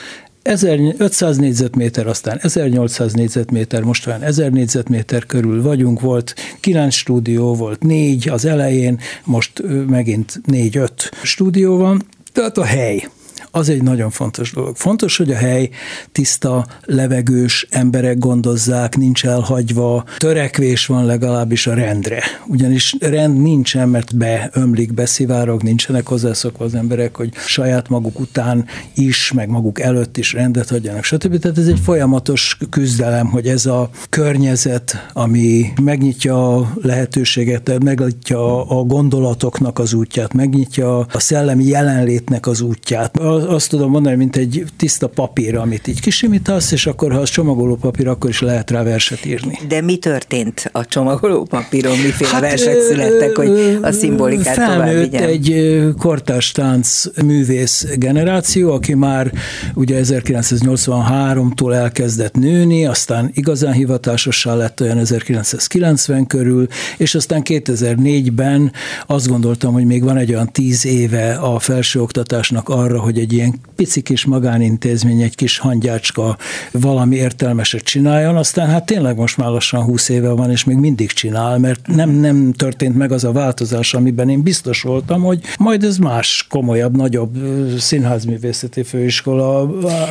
1500 0.45 1.37
négyzetméter, 1.37 2.07
aztán 2.07 2.39
1800 2.43 3.13
négyzetméter, 3.13 3.83
most 3.83 4.07
már 4.07 4.23
1000 4.23 4.51
négyzetméter 4.51 5.27
körül 5.27 5.63
vagyunk, 5.63 6.01
volt 6.01 6.35
9 6.61 6.95
stúdió, 6.95 7.55
volt 7.55 7.83
4 7.83 8.29
az 8.29 8.45
elején, 8.45 9.01
most 9.25 9.63
megint 9.89 10.41
4-5 10.47 10.89
stúdió 11.23 11.77
van, 11.77 12.03
Tehát 12.33 12.59
a 12.59 12.65
hely 12.65 13.09
az 13.55 13.69
egy 13.69 13.83
nagyon 13.83 14.11
fontos 14.11 14.53
dolog. 14.53 14.77
Fontos, 14.77 15.17
hogy 15.17 15.31
a 15.31 15.37
hely 15.37 15.71
tiszta, 16.13 16.67
levegős, 16.85 17.67
emberek 17.71 18.19
gondozzák, 18.19 18.97
nincs 18.97 19.25
elhagyva, 19.25 20.05
törekvés 20.19 20.87
van 20.87 21.07
legalábbis 21.07 21.67
a 21.67 21.75
rendre. 21.75 22.23
Ugyanis 22.47 22.97
rend 23.01 23.43
nincsen, 23.43 23.89
mert 23.89 24.17
beömlik, 24.17 24.95
beszivárog, 24.95 25.63
nincsenek 25.63 26.07
hozzászokva 26.07 26.65
az 26.65 26.75
emberek, 26.75 27.17
hogy 27.17 27.35
saját 27.35 27.89
maguk 27.89 28.21
után 28.21 28.65
is, 28.95 29.33
meg 29.33 29.49
maguk 29.49 29.81
előtt 29.81 30.17
is 30.17 30.33
rendet 30.33 30.69
hagyjanak, 30.69 31.05
stb. 31.05 31.39
Tehát 31.39 31.59
ez 31.59 31.67
egy 31.67 31.81
folyamatos 31.81 32.59
küzdelem, 32.71 33.27
hogy 33.27 33.47
ez 33.47 33.67
a 33.67 33.91
környezet, 34.09 35.11
ami 35.13 35.73
megnyitja 35.83 36.57
a 36.57 36.73
lehetőséget, 36.83 37.83
megnyitja 37.83 38.69
a 38.69 38.83
gondolatoknak 38.83 39.79
az 39.79 39.93
útját, 39.93 40.33
megnyitja 40.33 40.99
a 40.99 41.21
szellemi 41.21 41.65
jelenlétnek 41.65 42.47
az 42.47 42.61
útját 42.61 43.19
azt 43.49 43.69
tudom 43.69 43.91
mondani, 43.91 44.17
mint 44.17 44.37
egy 44.37 44.65
tiszta 44.77 45.09
papír, 45.09 45.57
amit 45.57 45.87
így 45.87 46.01
kisimítasz, 46.01 46.73
és 46.73 46.87
akkor, 46.87 47.13
ha 47.13 47.19
az 47.19 47.31
csomagoló 47.31 47.77
papír, 47.77 48.09
akkor 48.09 48.31
is 48.31 48.41
lehet 48.41 48.71
rá 48.71 48.83
verset 48.83 49.25
írni. 49.25 49.59
De 49.69 49.81
mi 49.81 49.97
történt 49.97 50.71
a 50.73 50.87
csomagoló 50.87 51.45
papíron? 51.45 51.99
Miféle 51.99 52.31
hát, 52.31 52.41
versek 52.41 52.81
születtek, 52.81 53.37
hogy 53.37 53.79
a 53.83 53.93
szimbolikát 53.93 54.55
tovább 54.55 54.95
vigyen? 54.95 55.23
egy 55.23 55.81
kortárs 55.99 56.53
tánc 56.53 57.03
művész 57.25 57.87
generáció, 57.97 58.73
aki 58.73 58.95
már 58.95 59.33
ugye 59.75 60.01
1983-tól 60.03 61.75
elkezdett 61.75 62.35
nőni, 62.35 62.87
aztán 62.87 63.31
igazán 63.35 63.73
hivatásossá 63.73 64.55
lett 64.55 64.81
olyan 64.81 64.99
1990 64.99 66.27
körül, 66.27 66.67
és 66.97 67.15
aztán 67.15 67.43
2004-ben 67.45 68.73
azt 69.07 69.29
gondoltam, 69.29 69.73
hogy 69.73 69.85
még 69.85 70.05
van 70.05 70.17
egy 70.17 70.31
olyan 70.31 70.53
tíz 70.53 70.87
éve 70.87 71.33
a 71.35 71.59
felsőoktatásnak 71.59 72.69
arra, 72.69 73.01
hogy 73.01 73.19
egy 73.19 73.33
ilyen 73.35 73.55
pici 73.77 74.01
kis 74.01 74.25
magánintézmény, 74.25 75.23
egy 75.23 75.35
kis 75.35 75.59
hangyácska 75.59 76.37
valami 76.73 77.17
értelmeset 77.17 77.83
csináljon, 77.83 78.37
aztán 78.37 78.69
hát 78.69 78.87
tényleg 78.87 79.17
most 79.17 79.37
már 79.37 79.49
lassan 79.49 79.83
20 79.83 80.09
éve 80.09 80.31
van, 80.31 80.51
és 80.51 80.65
még 80.65 80.77
mindig 80.77 81.13
csinál, 81.13 81.59
mert 81.59 81.87
nem, 81.87 82.11
nem 82.11 82.53
történt 82.53 82.97
meg 82.97 83.13
az 83.13 83.25
a 83.25 83.33
változás, 83.33 83.95
amiben 83.95 84.29
én 84.29 84.43
biztos 84.43 84.83
voltam, 84.83 85.23
hogy 85.23 85.41
majd 85.59 85.85
ez 85.85 85.97
más, 85.97 86.47
komolyabb, 86.49 86.97
nagyobb 86.97 87.37
színházművészeti 87.79 88.83
főiskola. 88.83 89.71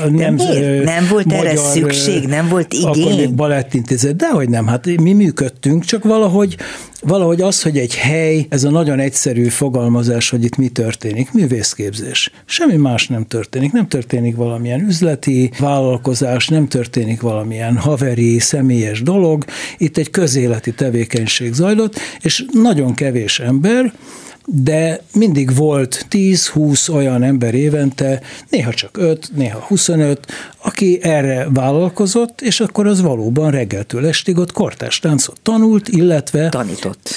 Nem, 0.10 0.36
nem 0.84 1.08
volt 1.10 1.25
magyar, 1.25 1.46
erre 1.46 1.56
szükség, 1.56 2.27
nem 2.27 2.50
volt 2.50 2.74
igény? 2.74 2.88
Akkor 2.88 3.15
még 3.15 3.34
balettintézet, 3.34 4.15
dehogy 4.15 4.50
nem, 4.50 4.68
hát 4.68 4.86
mi 4.86 5.13
működtünk, 5.13 5.84
csak 5.84 6.03
valahogy 6.03 6.58
Valahogy 7.06 7.42
az, 7.42 7.62
hogy 7.62 7.77
egy 7.77 7.96
hely, 7.96 8.46
ez 8.50 8.63
a 8.63 8.70
nagyon 8.70 9.00
egyszerű 9.00 9.48
fogalmazás, 9.48 10.30
hogy 10.30 10.44
itt 10.44 10.56
mi 10.56 10.68
történik, 10.68 11.32
művészképzés. 11.32 12.32
Semmi 12.46 12.75
más 12.75 13.08
nem 13.13 13.25
történik. 13.25 13.72
Nem 13.72 13.88
történik 13.88 14.36
valamilyen 14.36 14.88
üzleti 14.88 15.51
vállalkozás, 15.60 16.48
nem 16.48 16.67
történik 16.67 17.22
valamilyen 17.22 17.77
haveri, 17.77 18.39
személyes 18.39 19.01
dolog. 19.01 19.46
Itt 19.77 19.98
egy 19.98 20.10
közéleti 20.10 20.74
tevékenység 20.74 21.53
zajlott, 21.53 22.00
és 22.22 22.46
nagyon 22.51 22.93
kevés 22.93 23.39
ember, 23.39 23.93
de 24.46 25.01
mindig 25.13 25.55
volt 25.55 26.05
10-20 26.10 26.93
olyan 26.93 27.24
ember 27.24 27.53
évente, 27.53 28.22
néha 28.50 28.74
csak 28.74 28.98
5, 28.98 29.29
néha 29.36 29.60
25, 29.60 30.27
aki 30.63 31.00
erre 31.01 31.48
vállalkozott, 31.53 32.41
és 32.41 32.60
akkor 32.60 32.88
az 32.88 33.01
valóban 33.01 33.51
reggeltől 33.51 34.08
estig 34.08 34.38
ott 34.38 34.51
kortás 34.51 35.00
táncot 35.00 35.39
tanult, 35.41 35.88
illetve... 35.88 36.50
Tanított. 36.50 37.10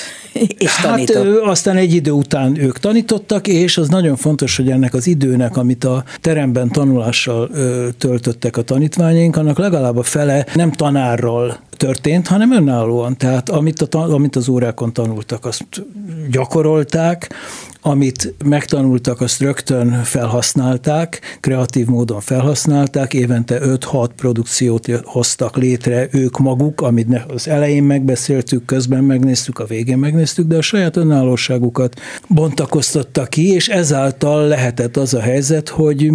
és 0.58 0.74
hát, 0.74 0.90
tanított. 0.90 1.24
Hát 1.24 1.50
aztán 1.50 1.76
egy 1.76 1.94
idő 1.94 2.10
után 2.10 2.60
ők 2.60 2.78
tanítottak, 2.78 3.48
és 3.48 3.76
az 3.78 3.88
nagyon 3.88 4.16
fontos, 4.16 4.56
hogy 4.56 4.70
ennek 4.70 4.94
az 4.94 5.06
időnek, 5.06 5.56
amit 5.56 5.84
a 5.84 6.04
teremben 6.20 6.70
tanulással 6.70 7.50
töltöttek 7.98 8.56
a 8.56 8.62
tanítványaink, 8.62 9.36
annak 9.36 9.58
legalább 9.58 9.96
a 9.96 10.02
fele 10.02 10.46
nem 10.54 10.72
tanárral 10.72 11.58
történt, 11.76 12.26
hanem 12.26 12.52
önállóan. 12.52 13.16
Tehát 13.16 13.48
amit, 13.48 13.82
a, 13.82 14.12
amit 14.12 14.36
az 14.36 14.48
órákon 14.48 14.92
tanultak, 14.92 15.44
azt 15.44 15.64
gyakorolták, 16.30 17.30
amit 17.86 18.34
megtanultak, 18.44 19.20
azt 19.20 19.40
rögtön 19.40 20.02
felhasználták, 20.04 21.20
kreatív 21.40 21.86
módon 21.86 22.20
felhasználták, 22.20 23.14
évente 23.14 23.58
5-6 23.62 24.08
produkciót 24.16 24.86
hoztak 25.04 25.56
létre 25.56 26.08
ők 26.10 26.38
maguk, 26.38 26.80
amit 26.80 27.08
az 27.28 27.48
elején 27.48 27.82
megbeszéltük, 27.82 28.64
közben 28.64 29.04
megnéztük, 29.04 29.58
a 29.58 29.64
végén 29.64 29.98
megnéztük, 29.98 30.46
de 30.46 30.56
a 30.56 30.62
saját 30.62 30.96
önállóságukat 30.96 32.00
bontakoztattak 32.28 33.28
ki, 33.28 33.52
és 33.52 33.68
ezáltal 33.68 34.46
lehetett 34.46 34.96
az 34.96 35.14
a 35.14 35.20
helyzet, 35.20 35.68
hogy 35.68 36.10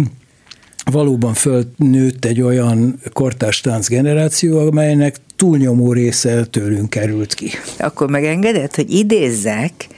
valóban 0.84 1.34
fölnőtt 1.34 2.24
egy 2.24 2.40
olyan 2.40 2.98
kortárs 3.12 3.60
tánc 3.60 3.88
generáció, 3.88 4.58
amelynek 4.58 5.16
túlnyomó 5.36 5.92
része 5.92 6.44
tőlünk 6.44 6.90
került 6.90 7.34
ki. 7.34 7.50
Akkor 7.78 8.10
megengedett, 8.10 8.74
hogy 8.74 8.90
idézzek 8.90 9.88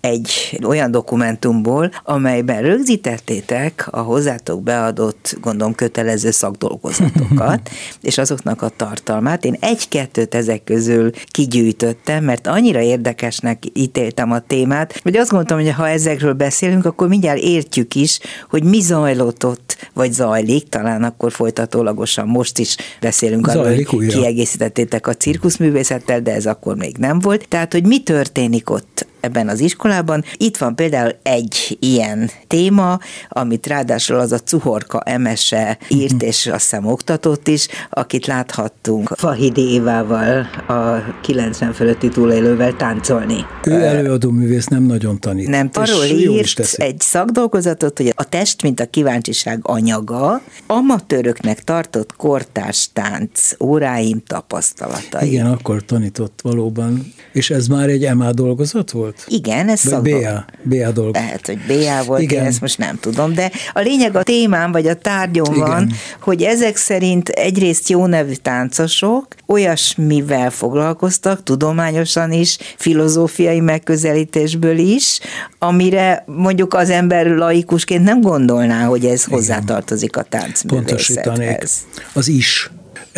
egy 0.00 0.58
olyan 0.64 0.90
dokumentumból, 0.90 1.90
amelyben 2.04 2.62
rögzítettétek 2.62 3.88
a 3.90 4.00
hozzátok 4.00 4.62
beadott, 4.62 5.36
gondolom, 5.40 5.74
kötelező 5.74 6.30
szakdolgozatokat, 6.30 7.70
és 8.00 8.18
azoknak 8.18 8.62
a 8.62 8.68
tartalmát. 8.68 9.44
Én 9.44 9.56
egy-kettőt 9.60 10.34
ezek 10.34 10.64
közül 10.64 11.10
kigyűjtöttem, 11.26 12.24
mert 12.24 12.46
annyira 12.46 12.80
érdekesnek 12.80 13.62
ítéltem 13.72 14.32
a 14.32 14.40
témát, 14.40 15.00
hogy 15.02 15.16
azt 15.16 15.30
gondoltam, 15.30 15.58
hogy 15.58 15.72
ha 15.72 15.88
ezekről 15.88 16.32
beszélünk, 16.32 16.84
akkor 16.84 17.08
mindjárt 17.08 17.40
értjük 17.40 17.94
is, 17.94 18.18
hogy 18.50 18.64
mi 18.64 18.80
zajlott 18.80 19.46
ott, 19.46 19.88
vagy 19.94 20.12
zajlik, 20.12 20.68
talán 20.68 21.02
akkor 21.02 21.32
folytatólagosan 21.32 22.26
most 22.26 22.58
is 22.58 22.76
beszélünk 23.00 23.46
arról, 23.46 23.64
hogy 23.64 24.06
kiegészítettétek 24.06 25.06
a 25.06 25.14
cirkuszművészettel, 25.14 26.20
de 26.20 26.34
ez 26.34 26.46
akkor 26.46 26.76
még 26.76 26.96
nem 26.96 27.18
volt. 27.18 27.48
Tehát, 27.48 27.72
hogy 27.72 27.86
mi 27.86 28.02
történik 28.02 28.70
ott 28.70 29.08
ebben 29.20 29.48
az 29.48 29.60
iskolában. 29.60 30.24
Itt 30.36 30.56
van 30.56 30.74
például 30.74 31.14
egy 31.22 31.76
ilyen 31.80 32.30
téma, 32.46 32.98
amit 33.28 33.66
ráadásul 33.66 34.18
az 34.18 34.32
a 34.32 34.38
Cuhorka 34.38 35.00
Emese 35.00 35.78
írt, 35.88 36.12
mhm. 36.12 36.24
és 36.24 36.46
azt 36.46 36.60
hiszem 36.60 36.86
oktatott 36.86 37.48
is, 37.48 37.68
akit 37.90 38.26
láthattunk 38.26 39.12
Fahidi 39.16 39.72
Évával, 39.72 40.46
a 40.68 41.20
90 41.22 41.72
fölötti 41.72 42.08
túlélővel 42.08 42.76
táncolni. 42.76 43.46
Ő 43.64 43.72
előadó 43.72 44.30
művész 44.30 44.66
nem 44.66 44.82
nagyon 44.82 45.20
tanít. 45.20 45.48
Nem, 45.48 45.70
arról 45.72 46.04
írt 46.04 46.58
egy 46.74 47.00
szakdolgozatot, 47.00 47.96
hogy 47.96 48.12
a 48.16 48.24
test, 48.24 48.62
mint 48.62 48.80
a 48.80 48.86
kíváncsiság 48.86 49.58
anyaga, 49.62 50.40
amatőröknek 50.66 51.64
tartott 51.64 52.16
kortárs 52.16 52.88
tánc 52.92 53.50
óráim 53.60 54.22
tapasztalatai. 54.26 55.28
Igen, 55.28 55.46
akkor 55.46 55.84
tanított 55.84 56.40
valóban. 56.42 57.12
És 57.32 57.50
ez 57.50 57.66
már 57.66 57.88
egy 57.88 58.14
MA 58.14 58.32
dolgozat 58.32 58.90
volt? 58.90 59.09
Volt? 59.10 59.24
Igen, 59.28 59.68
ez 59.68 59.80
szakdol... 59.80 60.20
BA, 60.20 60.44
BA 60.62 60.90
dolog. 60.90 61.14
Lehet, 61.14 61.46
hogy 61.46 61.58
BA 61.66 62.04
volt, 62.04 62.20
Igen. 62.20 62.42
én 62.42 62.46
ezt 62.46 62.60
most 62.60 62.78
nem 62.78 62.98
tudom, 63.00 63.34
de 63.34 63.50
a 63.72 63.80
lényeg 63.80 64.16
a 64.16 64.22
témám, 64.22 64.72
vagy 64.72 64.86
a 64.86 64.94
tárgyon 64.94 65.54
Igen. 65.54 65.66
van, 65.66 65.92
hogy 66.20 66.42
ezek 66.42 66.76
szerint 66.76 67.28
egyrészt 67.28 67.88
jó 67.88 68.06
nevű 68.06 68.34
táncosok 68.34 69.26
olyasmivel 69.46 70.50
foglalkoztak, 70.50 71.42
tudományosan 71.42 72.32
is, 72.32 72.58
filozófiai 72.76 73.60
megközelítésből 73.60 74.78
is, 74.78 75.20
amire 75.58 76.24
mondjuk 76.26 76.74
az 76.74 76.90
ember 76.90 77.26
laikusként 77.26 78.04
nem 78.04 78.20
gondolná, 78.20 78.84
hogy 78.84 79.04
ez 79.04 79.24
Igen. 79.26 79.38
hozzátartozik 79.38 80.16
a 80.16 80.22
táncművészethez. 80.22 81.86
Az 82.12 82.28
is 82.28 82.70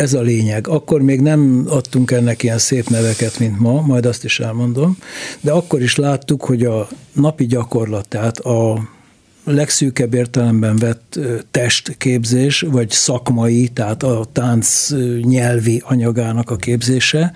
ez 0.03 0.13
a 0.13 0.21
lényeg. 0.21 0.67
Akkor 0.67 1.01
még 1.01 1.21
nem 1.21 1.65
adtunk 1.67 2.11
ennek 2.11 2.43
ilyen 2.43 2.57
szép 2.57 2.89
neveket, 2.89 3.39
mint 3.39 3.59
ma, 3.59 3.81
majd 3.81 4.05
azt 4.05 4.23
is 4.23 4.39
elmondom, 4.39 4.97
de 5.41 5.51
akkor 5.51 5.81
is 5.81 5.95
láttuk, 5.95 6.43
hogy 6.43 6.63
a 6.63 6.87
napi 7.13 7.45
gyakorlat, 7.45 8.07
tehát 8.07 8.39
a 8.39 8.89
legszűkebb 9.45 10.13
értelemben 10.13 10.75
vett 10.75 11.19
testképzés, 11.51 12.61
vagy 12.61 12.89
szakmai, 12.89 13.67
tehát 13.67 14.03
a 14.03 14.25
tánc 14.31 14.89
nyelvi 15.21 15.83
anyagának 15.85 16.49
a 16.49 16.55
képzése, 16.55 17.33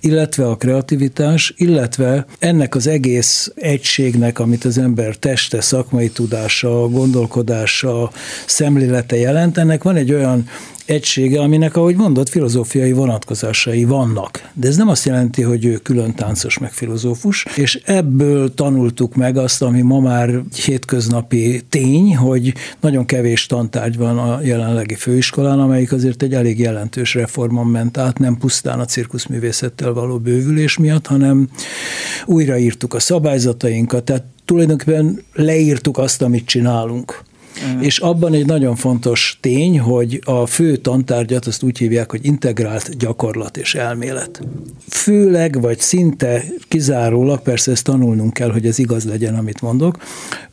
illetve 0.00 0.48
a 0.48 0.56
kreativitás, 0.56 1.54
illetve 1.56 2.26
ennek 2.38 2.74
az 2.74 2.86
egész 2.86 3.52
egységnek, 3.54 4.38
amit 4.38 4.64
az 4.64 4.78
ember 4.78 5.16
teste, 5.16 5.60
szakmai 5.60 6.08
tudása, 6.08 6.88
gondolkodása, 6.88 8.10
szemlélete 8.46 9.16
jelent, 9.16 9.58
ennek 9.58 9.82
van 9.82 9.96
egy 9.96 10.12
olyan 10.12 10.48
egysége, 10.86 11.40
aminek, 11.40 11.76
ahogy 11.76 11.96
mondott, 11.96 12.28
filozófiai 12.28 12.92
vonatkozásai 12.92 13.84
vannak. 13.84 14.50
De 14.52 14.68
ez 14.68 14.76
nem 14.76 14.88
azt 14.88 15.04
jelenti, 15.04 15.42
hogy 15.42 15.64
ő 15.64 15.76
külön 15.76 16.14
táncos 16.14 16.58
meg 16.58 16.72
filozófus, 16.72 17.46
és 17.56 17.80
ebből 17.84 18.54
tanultuk 18.54 19.14
meg 19.14 19.36
azt, 19.36 19.62
ami 19.62 19.80
ma 19.80 20.00
már 20.00 20.30
hétköznapi 20.64 21.62
tény, 21.68 22.16
hogy 22.16 22.54
nagyon 22.80 23.06
kevés 23.06 23.46
tantárgy 23.46 23.96
van 23.96 24.18
a 24.18 24.40
jelenlegi 24.42 24.94
főiskolán, 24.94 25.60
amelyik 25.60 25.92
azért 25.92 26.22
egy 26.22 26.34
elég 26.34 26.58
jelentős 26.58 27.14
reformon 27.14 27.66
ment 27.66 27.98
át, 27.98 28.18
nem 28.18 28.36
pusztán 28.38 28.80
a 28.80 28.84
cirkuszművészettel 28.84 29.92
való 29.92 30.18
bővülés 30.18 30.76
miatt, 30.76 31.06
hanem 31.06 31.48
újraírtuk 32.26 32.94
a 32.94 33.00
szabályzatainkat, 33.00 34.04
tehát 34.04 34.24
tulajdonképpen 34.44 35.22
leírtuk 35.32 35.98
azt, 35.98 36.22
amit 36.22 36.46
csinálunk. 36.46 37.22
Uh-huh. 37.64 37.84
És 37.86 37.98
abban 37.98 38.32
egy 38.32 38.46
nagyon 38.46 38.76
fontos 38.76 39.38
tény, 39.40 39.80
hogy 39.80 40.20
a 40.24 40.46
fő 40.46 40.76
tantárgyat 40.76 41.46
azt 41.46 41.62
úgy 41.62 41.78
hívják, 41.78 42.10
hogy 42.10 42.24
integrált 42.24 42.96
gyakorlat 42.96 43.56
és 43.56 43.74
elmélet. 43.74 44.40
Főleg, 44.88 45.60
vagy 45.60 45.78
szinte 45.78 46.44
kizárólag, 46.68 47.40
persze 47.42 47.70
ezt 47.70 47.84
tanulnunk 47.84 48.32
kell, 48.32 48.50
hogy 48.50 48.66
ez 48.66 48.78
igaz 48.78 49.04
legyen, 49.04 49.34
amit 49.34 49.60
mondok, 49.60 49.98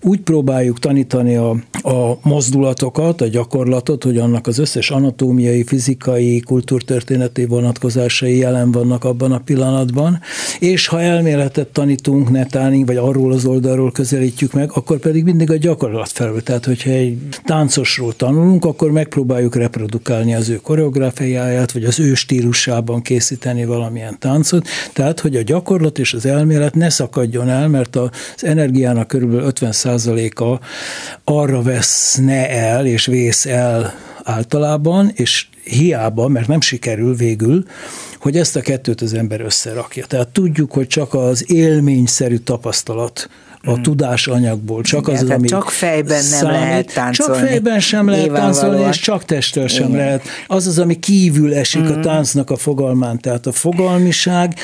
úgy 0.01 0.19
próbáljuk 0.19 0.79
tanítani 0.79 1.35
a, 1.35 1.49
a 1.83 2.17
mozdulatokat, 2.21 3.21
a 3.21 3.27
gyakorlatot, 3.27 4.03
hogy 4.03 4.17
annak 4.17 4.47
az 4.47 4.57
összes 4.57 4.91
anatómiai, 4.91 5.63
fizikai, 5.63 6.39
kultúrtörténeti 6.39 7.45
vonatkozásai 7.45 8.37
jelen 8.37 8.71
vannak 8.71 9.03
abban 9.03 9.31
a 9.31 9.39
pillanatban, 9.39 10.19
és 10.59 10.87
ha 10.87 11.01
elméletet 11.01 11.67
tanítunk 11.67 12.29
netán, 12.29 12.85
vagy 12.85 12.97
arról 12.97 13.31
az 13.31 13.45
oldalról 13.45 13.91
közelítjük 13.91 14.53
meg, 14.53 14.71
akkor 14.73 14.97
pedig 14.97 15.23
mindig 15.23 15.51
a 15.51 15.57
gyakorlat 15.57 16.09
felül. 16.09 16.43
Tehát, 16.43 16.65
hogyha 16.65 16.89
egy 16.93 17.17
táncosról 17.43 18.15
tanulunk, 18.15 18.65
akkor 18.65 18.91
megpróbáljuk 18.91 19.55
reprodukálni 19.55 20.35
az 20.35 20.49
ő 20.49 20.55
koreográfiáját, 20.55 21.71
vagy 21.71 21.83
az 21.83 21.99
ő 21.99 22.13
stílusában 22.13 23.01
készíteni 23.01 23.65
valamilyen 23.65 24.19
táncot. 24.19 24.67
Tehát, 24.93 25.19
hogy 25.19 25.35
a 25.35 25.41
gyakorlat 25.41 25.99
és 25.99 26.13
az 26.13 26.25
elmélet 26.25 26.75
ne 26.75 26.89
szakadjon 26.89 27.49
el, 27.49 27.67
mert 27.67 27.95
az 27.95 28.09
energiának 28.39 29.07
körülbelül 29.07 29.51
50%-a 29.55 30.65
arra 31.23 31.61
veszne 31.61 32.49
el 32.49 32.85
és 32.85 33.05
vész 33.05 33.45
el 33.45 33.93
általában, 34.23 35.11
és 35.13 35.47
hiába, 35.63 36.27
mert 36.27 36.47
nem 36.47 36.61
sikerül 36.61 37.15
végül, 37.15 37.65
hogy 38.19 38.37
ezt 38.37 38.55
a 38.55 38.61
kettőt 38.61 39.01
az 39.01 39.13
ember 39.13 39.41
összerakja. 39.41 40.05
Tehát 40.05 40.27
tudjuk, 40.27 40.71
hogy 40.71 40.87
csak 40.87 41.13
az 41.13 41.51
élményszerű 41.51 42.37
tapasztalat 42.37 43.29
a 43.65 43.71
hmm. 43.71 43.81
tudásanyagból, 43.81 44.81
csak 44.81 45.07
az, 45.07 45.21
az, 45.21 45.29
ami 45.29 45.47
Csak 45.47 45.69
fejben 45.69 46.23
nem 46.29 46.39
számít, 46.39 46.59
lehet 46.59 46.93
táncolni. 46.93 47.33
Csak 47.39 47.47
fejben 47.47 47.79
sem 47.79 48.09
lehet 48.09 48.31
táncolni, 48.31 48.87
és 48.89 48.99
csak 48.99 49.25
testtel 49.25 49.67
sem 49.67 49.87
Igen. 49.87 49.97
lehet. 49.97 50.23
Az 50.47 50.67
az, 50.67 50.79
ami 50.79 50.99
kívül 50.99 51.53
esik 51.53 51.81
hmm. 51.81 51.97
a 51.97 51.99
táncnak 51.99 52.49
a 52.49 52.55
fogalmán. 52.55 53.19
Tehát 53.19 53.45
a 53.45 53.51
fogalmiság 53.51 54.55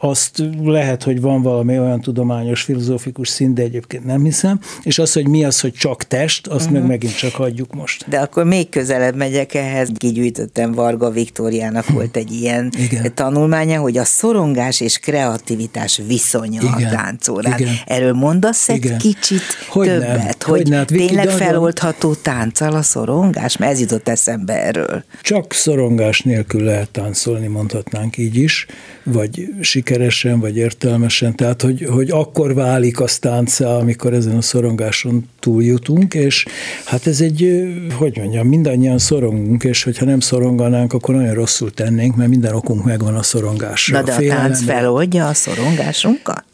azt 0.00 0.42
lehet, 0.62 1.02
hogy 1.02 1.20
van 1.20 1.42
valami 1.42 1.78
olyan 1.78 2.00
tudományos, 2.00 2.62
filozófikus 2.62 3.28
szint, 3.28 3.54
de 3.54 3.62
egyébként 3.62 4.04
nem 4.04 4.24
hiszem, 4.24 4.60
és 4.82 4.98
az, 4.98 5.12
hogy 5.12 5.28
mi 5.28 5.44
az, 5.44 5.60
hogy 5.60 5.72
csak 5.72 6.02
test, 6.02 6.46
azt 6.46 6.56
uh-huh. 6.56 6.72
meg 6.72 6.80
mhm. 6.80 6.90
megint 6.90 7.16
csak 7.16 7.34
hagyjuk 7.34 7.74
most. 7.74 8.08
De 8.08 8.18
akkor 8.18 8.44
még 8.44 8.68
közelebb 8.68 9.16
megyek 9.16 9.54
ehhez, 9.54 9.88
kigyűjtöttem 9.96 10.72
Varga 10.72 11.10
Viktóriának 11.10 11.84
hm. 11.84 11.94
volt 11.94 12.16
egy 12.16 12.32
ilyen 12.32 12.72
Igen. 12.78 13.14
tanulmánya, 13.14 13.80
hogy 13.80 13.98
a 13.98 14.04
szorongás 14.04 14.80
és 14.80 14.98
kreativitás 14.98 16.00
viszonya 16.06 16.60
Igen. 16.62 16.72
a 16.72 16.96
táncórán. 16.96 17.58
Igen. 17.58 17.74
Erről 17.86 18.12
mondasz 18.12 18.68
egy 18.68 18.84
Igen. 18.84 18.98
kicsit 18.98 19.42
hogy 19.68 19.86
többet, 19.86 20.08
nem. 20.08 20.20
hogy, 20.26 20.36
hogy 20.44 20.68
nem. 20.68 20.86
tényleg 20.86 21.28
feloldható 21.28 22.14
tánccal 22.14 22.74
a 22.74 22.82
szorongás? 22.82 23.56
Mert 23.56 23.72
ez 23.72 23.80
jutott 23.80 24.08
eszembe 24.08 24.64
erről. 24.64 25.04
Csak 25.22 25.52
szorongás 25.52 26.20
nélkül 26.20 26.62
lehet 26.62 26.90
táncolni, 26.90 27.46
mondhatnánk 27.46 28.16
így 28.16 28.36
is, 28.36 28.66
vagy 29.02 29.48
sik 29.60 29.87
sikeresen 29.88 30.40
vagy 30.40 30.56
értelmesen, 30.56 31.36
tehát 31.36 31.62
hogy, 31.62 31.86
hogy 31.90 32.10
akkor 32.10 32.54
válik 32.54 33.00
az 33.00 33.18
táncá, 33.18 33.66
amikor 33.66 34.12
ezen 34.12 34.36
a 34.36 34.40
szorongáson 34.40 35.28
túljutunk, 35.40 36.14
és 36.14 36.46
hát 36.84 37.06
ez 37.06 37.20
egy, 37.20 37.68
hogy 37.92 38.16
mondjam, 38.18 38.46
mindannyian 38.46 38.98
szorongunk, 38.98 39.64
és 39.64 39.82
hogyha 39.82 40.04
nem 40.04 40.20
szoronganánk, 40.20 40.92
akkor 40.92 41.14
nagyon 41.14 41.34
rosszul 41.34 41.74
tennénk, 41.74 42.16
mert 42.16 42.30
minden 42.30 42.54
okunk 42.54 42.84
megvan 42.84 43.14
a 43.14 43.22
szorongásra. 43.22 43.98
Na 43.98 44.04
de 44.04 44.12
a, 44.12 44.16
a 44.16 44.36
tánc 44.36 44.62
feloldja 44.64 45.28
a 45.28 45.34
szorongásunkat? 45.34 46.44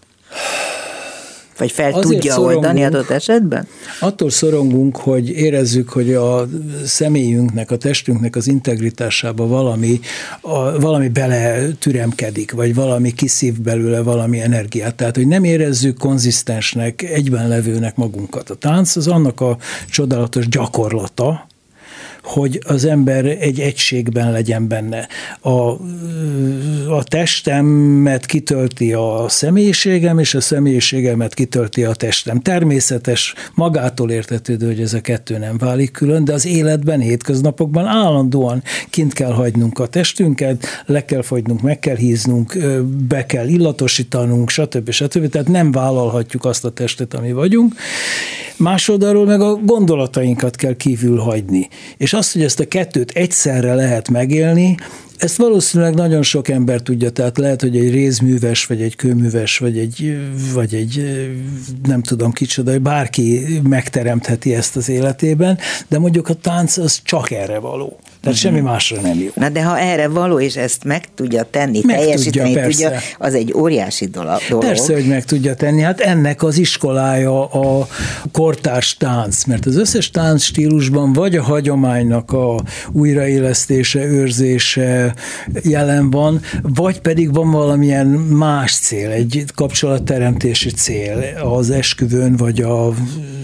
Vagy 1.59 1.73
fel 1.73 1.93
Azért 1.93 2.21
tudja 2.21 2.41
oldani 2.41 2.85
adott 2.85 3.11
esetben? 3.11 3.67
Attól 4.01 4.31
szorongunk, 4.31 4.97
hogy 4.97 5.29
érezzük, 5.29 5.89
hogy 5.89 6.15
a 6.15 6.49
személyünknek, 6.85 7.71
a 7.71 7.77
testünknek 7.77 8.37
az 8.37 8.47
integritásába 8.47 9.47
valami, 9.47 10.01
a, 10.41 10.81
valami 10.81 11.09
bele 11.09 11.69
türemkedik, 11.79 12.53
vagy 12.53 12.75
valami 12.75 13.13
kiszív 13.13 13.61
belőle 13.61 14.01
valami 14.01 14.41
energiát. 14.41 14.95
Tehát, 14.95 15.17
hogy 15.17 15.27
nem 15.27 15.45
érezzük 15.45 15.99
konzisztensnek, 15.99 17.03
egyben 17.03 17.49
levőnek 17.49 17.97
magunkat. 17.97 18.51
A 18.51 18.55
tánc 18.55 18.97
az 18.97 19.09
annak 19.09 19.41
a 19.41 19.57
csodálatos 19.91 20.49
gyakorlata, 20.49 21.47
hogy 22.25 22.61
az 22.67 22.85
ember 22.85 23.25
egy 23.25 23.61
egységben 23.61 24.33
legyen 24.33 24.69
benne. 24.69 25.09
A, 25.41 25.71
a 26.91 27.05
testemet 27.05 28.27
kitölti 28.27 28.93
a 28.93 29.25
személyiségem, 29.29 30.19
és 30.19 30.35
a 30.35 30.41
személyiségemet 30.41 31.35
kitölti 31.35 31.85
a 31.85 31.95
testem. 31.95 32.41
Természetes, 32.41 33.35
magától 33.55 34.11
értetődő, 34.11 34.67
hogy 34.67 34.81
ez 34.81 34.95
a 34.95 35.01
kettő 35.01 35.39
nem 35.39 35.59
válik 35.59 35.91
külön, 35.91 36.25
de 36.25 36.33
az 36.33 36.47
életben, 36.47 37.01
hétköznapokban 37.01 37.87
állandóan 37.87 38.63
kint 38.91 39.13
kell 39.13 39.33
hagynunk 39.33 39.79
a 39.79 39.87
testünket, 39.87 40.67
le 40.87 41.05
kell 41.05 41.23
fogynunk, 41.23 41.61
meg 41.61 41.79
kell 41.79 41.97
híznunk, 41.97 42.57
be 43.09 43.27
kell 43.27 43.49
illatosítanunk, 43.49 44.51
stb. 44.51 44.91
stb. 44.91 45.29
Tehát 45.29 45.49
nem 45.49 45.73
vállalhatjuk 45.73 46.45
azt 46.45 46.65
a 46.65 46.71
testet, 46.71 47.15
ami 47.15 47.33
vagyunk. 47.33 47.75
Másodarról 48.57 49.25
meg 49.25 49.41
a 49.41 49.55
gondolatainkat 49.55 50.57
kell 50.57 50.77
kívül 50.77 51.19
hagyni. 51.19 51.69
És 51.97 52.13
azt, 52.15 52.33
hogy 52.33 52.43
ezt 52.43 52.61
a 52.61 52.69
kettőt 52.69 53.11
egyszerre 53.11 53.75
lehet 53.75 54.09
megélni, 54.09 54.77
ezt 55.17 55.37
valószínűleg 55.37 55.95
nagyon 55.95 56.23
sok 56.23 56.49
ember 56.49 56.81
tudja, 56.81 57.11
tehát 57.11 57.39
lehet, 57.39 57.61
hogy 57.61 57.77
egy 57.77 57.91
rézműves, 57.91 58.67
vagy 58.67 58.83
egy 58.83 58.97
kőműves, 58.97 59.59
vagy 59.59 59.79
egy, 59.79 60.19
vagy 60.55 60.75
egy 60.75 61.23
nem 61.83 62.03
tudom 62.03 62.33
kicsoda, 62.33 62.79
bárki 62.79 63.61
megteremtheti 63.63 64.55
ezt 64.55 64.77
az 64.77 64.89
életében, 64.89 65.59
de 65.89 65.99
mondjuk 65.99 66.29
a 66.29 66.35
tánc 66.35 66.77
az 66.77 67.01
csak 67.05 67.31
erre 67.31 67.59
való. 67.59 67.99
Tehát 68.25 68.39
uh-huh. 68.39 68.53
semmi 68.53 68.61
másra 68.61 69.01
nem 69.01 69.19
jó. 69.19 69.31
Na 69.35 69.49
de 69.49 69.63
ha 69.63 69.79
erre 69.79 70.09
való, 70.09 70.41
és 70.41 70.57
ezt 70.57 70.85
meg 70.85 71.05
tudja 71.15 71.47
tenni, 71.51 71.81
meg 71.85 71.97
teljesíteni 71.97 72.53
tudja, 72.53 72.69
tudja, 72.69 72.91
az 73.19 73.35
egy 73.35 73.53
óriási 73.53 74.07
dolog. 74.07 74.41
Persze, 74.59 74.93
hogy 74.93 75.07
meg 75.07 75.25
tudja 75.25 75.55
tenni. 75.55 75.81
Hát 75.81 76.01
ennek 76.01 76.43
az 76.43 76.59
iskolája 76.59 77.45
a 77.45 77.87
kortárs 78.33 78.97
tánc, 78.97 79.45
mert 79.45 79.67
az 79.67 79.77
összes 79.77 80.11
tánc 80.11 80.43
stílusban 80.43 81.13
vagy 81.13 81.37
a 81.37 81.43
hagyománynak 81.43 82.33
a 82.33 82.63
újraélesztése, 82.93 84.05
őrzése 84.05 85.15
jelen 85.63 86.11
van, 86.11 86.41
vagy 86.63 87.01
pedig 87.01 87.35
van 87.35 87.51
valamilyen 87.51 88.07
más 88.07 88.75
cél, 88.75 89.11
egy 89.11 89.45
kapcsolatteremtési 89.55 90.71
cél 90.71 91.25
az 91.43 91.71
esküvőn, 91.71 92.37
vagy 92.37 92.61
a 92.61 92.95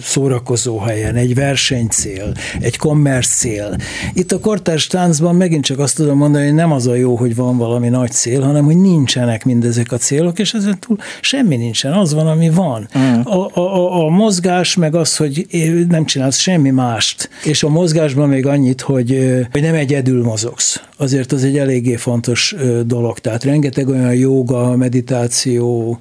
szórakozó 0.02 0.78
helyen, 0.78 1.14
egy 1.16 1.34
versenycél, 1.34 2.32
egy 2.60 2.76
kommersz 2.76 3.36
cél. 3.36 3.76
Itt 4.12 4.32
a 4.32 4.38
kortárs 4.38 4.68
kortárs 4.70 4.86
táncban 4.86 5.34
megint 5.34 5.64
csak 5.64 5.78
azt 5.78 5.96
tudom 5.96 6.16
mondani, 6.16 6.44
hogy 6.44 6.54
nem 6.54 6.72
az 6.72 6.86
a 6.86 6.94
jó, 6.94 7.16
hogy 7.16 7.34
van 7.34 7.56
valami 7.56 7.88
nagy 7.88 8.10
cél, 8.10 8.40
hanem 8.40 8.64
hogy 8.64 8.76
nincsenek 8.76 9.44
mindezek 9.44 9.92
a 9.92 9.96
célok, 9.96 10.38
és 10.38 10.54
ezen 10.54 10.78
túl 10.78 10.96
semmi 11.20 11.56
nincsen, 11.56 11.92
az 11.92 12.14
van, 12.14 12.26
ami 12.26 12.50
van. 12.50 12.88
Mm. 12.98 13.20
A, 13.24 13.58
a, 13.58 14.04
a 14.04 14.08
mozgás 14.08 14.76
meg 14.76 14.94
az, 14.94 15.16
hogy 15.16 15.46
nem 15.88 16.04
csinálsz 16.04 16.38
semmi 16.38 16.70
mást, 16.70 17.30
és 17.44 17.62
a 17.62 17.68
mozgásban 17.68 18.28
még 18.28 18.46
annyit, 18.46 18.80
hogy, 18.80 19.38
hogy 19.50 19.62
nem 19.62 19.74
egyedül 19.74 20.22
mozogsz. 20.22 20.80
Azért 20.96 21.32
az 21.32 21.44
egy 21.44 21.58
eléggé 21.58 21.96
fontos 21.96 22.54
dolog. 22.86 23.18
Tehát 23.18 23.44
rengeteg 23.44 23.88
olyan 23.88 24.14
joga, 24.14 24.76
meditáció, 24.76 25.98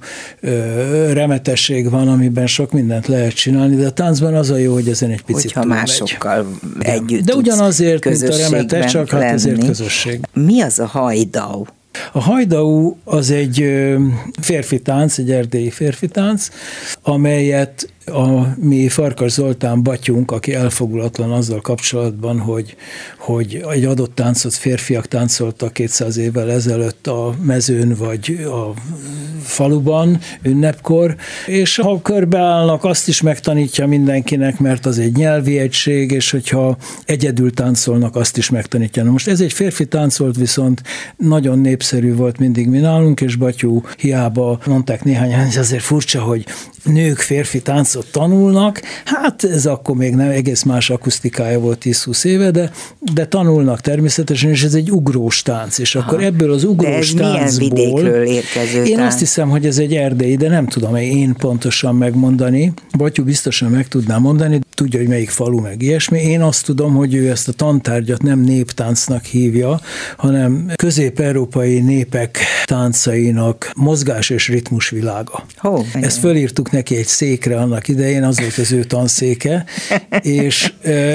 remetesség 1.12 1.90
van, 1.90 2.08
amiben 2.08 2.46
sok 2.46 2.72
mindent 2.72 3.06
lehet 3.06 3.32
csinálni, 3.32 3.76
de 3.76 3.86
a 3.86 3.90
táncban 3.90 4.34
az 4.34 4.50
a 4.50 4.56
jó, 4.56 4.72
hogy 4.72 4.88
ezen 4.88 5.10
egy 5.10 5.22
picit 5.22 5.52
Hogyha 5.52 5.68
másokkal 5.68 6.46
megy. 6.78 6.86
együtt 6.86 7.24
De 7.24 7.34
ugyanazért, 7.34 8.04
mint 8.04 8.22
a 8.22 8.32
remete, 8.68 8.86
csak 8.86 9.10
hát 9.10 9.22
ezért 9.22 9.64
közösség. 9.64 10.20
Mi 10.32 10.60
az 10.60 10.78
a 10.78 10.86
hajdau? 10.86 11.64
A 12.12 12.20
hajdau 12.20 12.96
az 13.04 13.30
egy 13.30 13.66
férfi 14.40 14.80
tánc, 14.80 15.18
egy 15.18 15.30
erdélyi 15.30 15.70
férfi 15.70 16.08
tánc, 16.08 16.48
amelyet 17.02 17.92
a 18.12 18.54
mi 18.60 18.88
Farkas 18.88 19.32
Zoltán 19.32 19.82
batyunk, 19.82 20.30
aki 20.30 20.54
elfogulatlan 20.54 21.32
azzal 21.32 21.60
kapcsolatban, 21.60 22.38
hogy, 22.38 22.76
hogy 23.18 23.64
egy 23.70 23.84
adott 23.84 24.14
táncot 24.14 24.54
férfiak 24.54 25.06
táncoltak 25.06 25.72
200 25.72 26.16
évvel 26.16 26.50
ezelőtt 26.50 27.06
a 27.06 27.34
mezőn 27.42 27.94
vagy 27.94 28.38
a 28.44 28.74
faluban 29.42 30.18
ünnepkor, 30.42 31.16
és 31.46 31.76
ha 31.76 32.02
körbeállnak, 32.02 32.84
azt 32.84 33.08
is 33.08 33.20
megtanítja 33.20 33.86
mindenkinek, 33.86 34.58
mert 34.58 34.86
az 34.86 34.98
egy 34.98 35.16
nyelvi 35.16 35.58
egység, 35.58 36.10
és 36.10 36.30
hogyha 36.30 36.76
egyedül 37.04 37.52
táncolnak, 37.52 38.16
azt 38.16 38.36
is 38.36 38.50
megtanítja. 38.50 39.02
Na 39.02 39.10
most 39.10 39.28
ez 39.28 39.40
egy 39.40 39.52
férfi 39.52 39.86
tánc 39.86 40.16
volt, 40.16 40.36
viszont 40.36 40.82
nagyon 41.16 41.58
népszerű 41.58 42.14
volt 42.14 42.38
mindig 42.38 42.68
mi 42.68 42.78
nálunk, 42.78 43.20
és 43.20 43.36
Batyú 43.36 43.82
hiába 43.98 44.58
mondták 44.66 45.04
néhány, 45.04 45.32
ez 45.32 45.56
azért 45.56 45.82
furcsa, 45.82 46.20
hogy 46.20 46.46
nők 46.84 47.18
férfi 47.18 47.62
táncot 48.00 48.12
tanulnak, 48.12 48.82
hát 49.04 49.44
ez 49.44 49.66
akkor 49.66 49.96
még 49.96 50.14
nem 50.14 50.30
egész 50.30 50.62
más 50.62 50.90
akusztikája 50.90 51.58
volt 51.58 51.82
10-20 51.84 52.24
éve, 52.24 52.50
de, 52.50 52.70
de 53.14 53.26
tanulnak 53.26 53.80
természetesen, 53.80 54.50
és 54.50 54.62
ez 54.62 54.74
egy 54.74 54.90
ugrós 54.90 55.42
tánc, 55.42 55.78
és 55.78 55.94
akkor 55.94 56.18
ha. 56.18 56.24
ebből 56.24 56.52
az 56.52 56.64
ugrós 56.64 57.14
de 57.14 57.24
ez 57.24 57.34
táncból... 57.34 57.68
Milyen 57.68 57.92
vidékről 57.92 58.24
érkező 58.24 58.84
Én 58.84 58.96
tánc? 58.96 59.08
azt 59.08 59.18
hiszem, 59.18 59.48
hogy 59.48 59.66
ez 59.66 59.78
egy 59.78 59.94
erdei, 59.94 60.36
de 60.36 60.48
nem 60.48 60.66
tudom 60.66 60.96
én 60.96 61.34
pontosan 61.34 61.94
megmondani. 61.94 62.72
Batyú 62.96 63.24
biztosan 63.24 63.70
meg 63.70 63.88
tudná 63.88 64.18
mondani. 64.18 64.58
tudja, 64.74 64.98
hogy 64.98 65.08
melyik 65.08 65.30
falu, 65.30 65.60
meg 65.60 65.82
ilyesmi. 65.82 66.18
Én 66.20 66.40
azt 66.42 66.64
tudom, 66.64 66.94
hogy 66.94 67.14
ő 67.14 67.30
ezt 67.30 67.48
a 67.48 67.52
tantárgyat 67.52 68.22
nem 68.22 68.40
néptáncnak 68.40 69.24
hívja, 69.24 69.80
hanem 70.16 70.72
közép-európai 70.74 71.80
népek 71.80 72.38
táncainak 72.64 73.70
mozgás 73.76 74.30
és 74.30 74.48
ritmus 74.48 74.90
világa. 74.90 75.44
Hó, 75.56 75.84
Ezt 76.00 76.18
fölírtuk 76.18 76.70
neki 76.70 76.96
egy 76.96 77.06
székre 77.06 77.56
annak 77.56 77.88
idején, 77.90 78.24
az 78.24 78.40
volt 78.40 78.58
az 78.58 78.72
ő 78.72 78.84
tanszéke, 78.84 79.64
és 80.22 80.72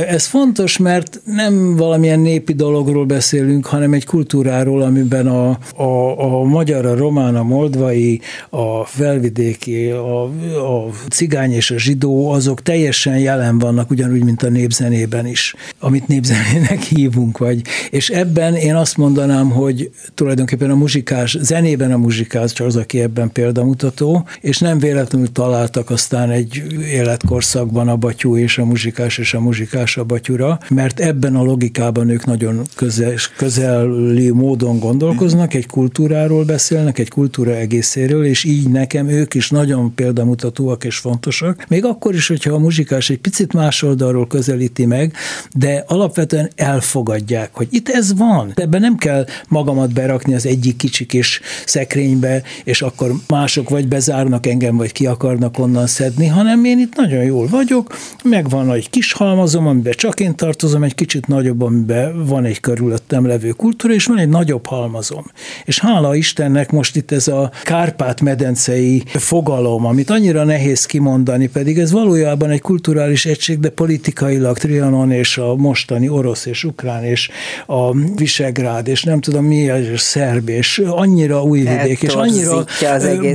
ez 0.08 0.26
fontos, 0.26 0.78
mert 0.78 1.22
nem 1.26 1.76
valamilyen 1.76 2.20
népi 2.20 2.54
dologról 2.54 3.06
beszélünk, 3.06 3.66
hanem 3.66 3.94
egy 3.94 4.06
kultúráról, 4.06 4.82
amiben 4.82 5.28
a, 5.28 5.58
a, 5.76 6.20
a 6.20 6.44
magyar, 6.44 6.86
a 6.86 6.96
román, 6.96 7.36
a 7.36 7.44
moldvai, 7.44 8.22
a 8.50 8.86
felvidéki, 8.86 9.90
a, 9.90 10.24
a 10.24 10.90
cigány 11.10 11.52
és 11.52 11.72
a 11.72 11.78
zsidó, 11.78 12.32
azok 12.32 12.62
teljesen 12.62 13.18
jelen 13.18 13.60
vannak, 13.60 13.92
ugyanúgy, 13.92 14.24
mint 14.24 14.44
a 14.44 14.50
népzenében 14.50 15.28
is, 15.28 15.56
amit 15.80 16.08
népzenének 16.08 16.82
hívunk, 16.82 17.38
vagy. 17.38 17.62
És 17.90 18.10
ebben 18.10 18.56
én 18.56 18.76
azt 18.76 18.98
mondanám, 18.98 19.50
hogy 19.50 19.92
tulajdonképpen 20.14 20.70
a 20.70 20.76
muzsikás, 20.76 21.38
zenében 21.40 21.92
a 21.92 21.98
muzsikás 21.98 22.54
csak 22.54 22.68
az, 22.68 22.76
aki 22.76 23.02
ebben 23.02 23.32
példamutató, 23.32 24.28
és 24.42 24.60
nem 24.60 24.80
véletlenül 24.80 25.32
találtak 25.32 25.90
aztán 25.90 26.30
egy 26.30 26.55
életkorszakban 26.82 27.88
a 27.88 27.96
batyú 27.96 28.38
és 28.38 28.58
a 28.58 28.66
muzsikás 28.66 29.18
és 29.18 29.34
a 29.34 29.40
muzsikás 29.40 29.98
a 29.98 30.04
batyura, 30.04 30.60
mert 30.70 31.00
ebben 31.00 31.36
a 31.36 31.44
logikában 31.44 32.10
ők 32.10 32.26
nagyon 32.26 32.62
közel, 32.76 33.14
közeli 33.38 34.30
módon 34.30 34.80
gondolkoznak, 34.80 35.54
egy 35.54 35.68
kultúráról 35.68 36.44
beszélnek, 36.44 37.00
egy 37.00 37.10
kultúra 37.10 37.56
egészéről, 37.56 38.26
és 38.26 38.44
így 38.44 38.70
nekem 38.70 39.08
ők 39.10 39.34
is 39.34 39.50
nagyon 39.50 39.94
példamutatóak 39.96 40.84
és 40.84 40.98
fontosak. 40.98 41.66
Még 41.68 41.86
akkor 41.86 42.14
is, 42.14 42.28
hogyha 42.28 42.54
a 42.54 42.60
muzsikás 42.60 43.10
egy 43.10 43.20
picit 43.20 43.54
más 43.54 43.84
oldalról 43.84 44.28
közelíti 44.28 44.86
meg, 44.86 45.14
de 45.52 45.84
alapvetően 45.88 46.50
elfogadják, 46.56 47.50
hogy 47.52 47.68
itt 47.72 47.90
ez 47.90 48.18
van. 48.18 48.52
Ebben 48.56 48.82
nem 48.82 48.96
kell 48.96 49.26
magamat 49.48 49.94
berakni 49.94 50.34
az 50.34 50.46
egyik 50.46 50.76
kicsi 50.76 51.06
kis 51.06 51.42
szekrénybe, 51.66 52.44
és 52.64 52.82
akkor 52.82 53.12
mások 53.28 53.70
vagy 53.70 53.88
bezárnak 53.88 54.46
engem, 54.46 54.78
vagy 54.78 54.92
ki 54.92 55.06
akarnak 55.06 55.60
onnan 55.60 55.88
szedni, 55.88 56.28
hanem 56.28 56.45
én 56.66 56.80
itt 56.80 56.96
nagyon 56.96 57.24
jól 57.24 57.48
vagyok, 57.48 57.96
megvan 58.24 58.72
egy 58.72 58.90
kis 58.90 59.14
halmazom, 59.14 59.68
amiben 59.68 59.94
csak 59.96 60.20
én 60.20 60.36
tartozom, 60.36 60.84
egy 60.84 60.96
kicsit 60.96 61.28
nagyobb, 61.28 61.62
amiben 61.62 62.26
van 62.26 62.46
egy 62.46 62.60
körülöttem 62.60 63.26
levő 63.26 63.50
kultúra, 63.50 63.94
és 63.94 64.06
van 64.06 64.18
egy 64.18 64.30
nagyobb 64.30 64.66
halmazom. 64.66 65.26
És 65.66 65.80
hála 65.80 66.16
Istennek 66.16 66.72
most 66.72 66.96
itt 66.96 67.12
ez 67.12 67.28
a 67.28 67.52
Kárpát-medencei 67.64 69.04
fogalom, 69.06 69.86
amit 69.86 70.10
annyira 70.10 70.44
nehéz 70.44 70.86
kimondani, 70.86 71.48
pedig 71.48 71.80
ez 71.80 71.92
valójában 71.92 72.50
egy 72.50 72.62
kulturális 72.62 73.26
egység, 73.26 73.60
de 73.60 73.70
politikailag 73.70 74.58
Trianon 74.58 75.12
és 75.12 75.38
a 75.38 75.56
mostani 75.56 76.10
orosz 76.10 76.46
és 76.46 76.64
ukrán 76.64 77.04
és 77.04 77.30
a 77.66 77.94
Visegrád, 78.16 78.88
és 78.88 79.04
nem 79.04 79.22
tudom 79.22 79.46
mi, 79.46 79.56
és 79.56 80.02
szerb, 80.02 80.50
és 80.50 80.82
annyira 80.86 81.44
újvidék, 81.44 82.02
és 82.02 82.14
annyira 82.14 82.66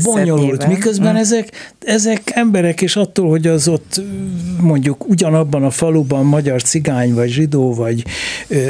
bonyolult, 0.02 0.66
miközben 0.66 1.10
hmm. 1.10 1.20
ezek, 1.20 1.74
ezek 1.84 2.30
emberek, 2.34 2.80
és 2.82 2.96
attól, 3.00 3.28
hogy 3.28 3.46
az 3.46 3.68
ott 3.68 4.00
mondjuk 4.60 5.08
ugyanabban 5.08 5.64
a 5.64 5.70
faluban 5.70 6.24
magyar 6.24 6.62
cigány, 6.62 7.14
vagy 7.14 7.28
zsidó, 7.28 7.74
vagy 7.74 8.04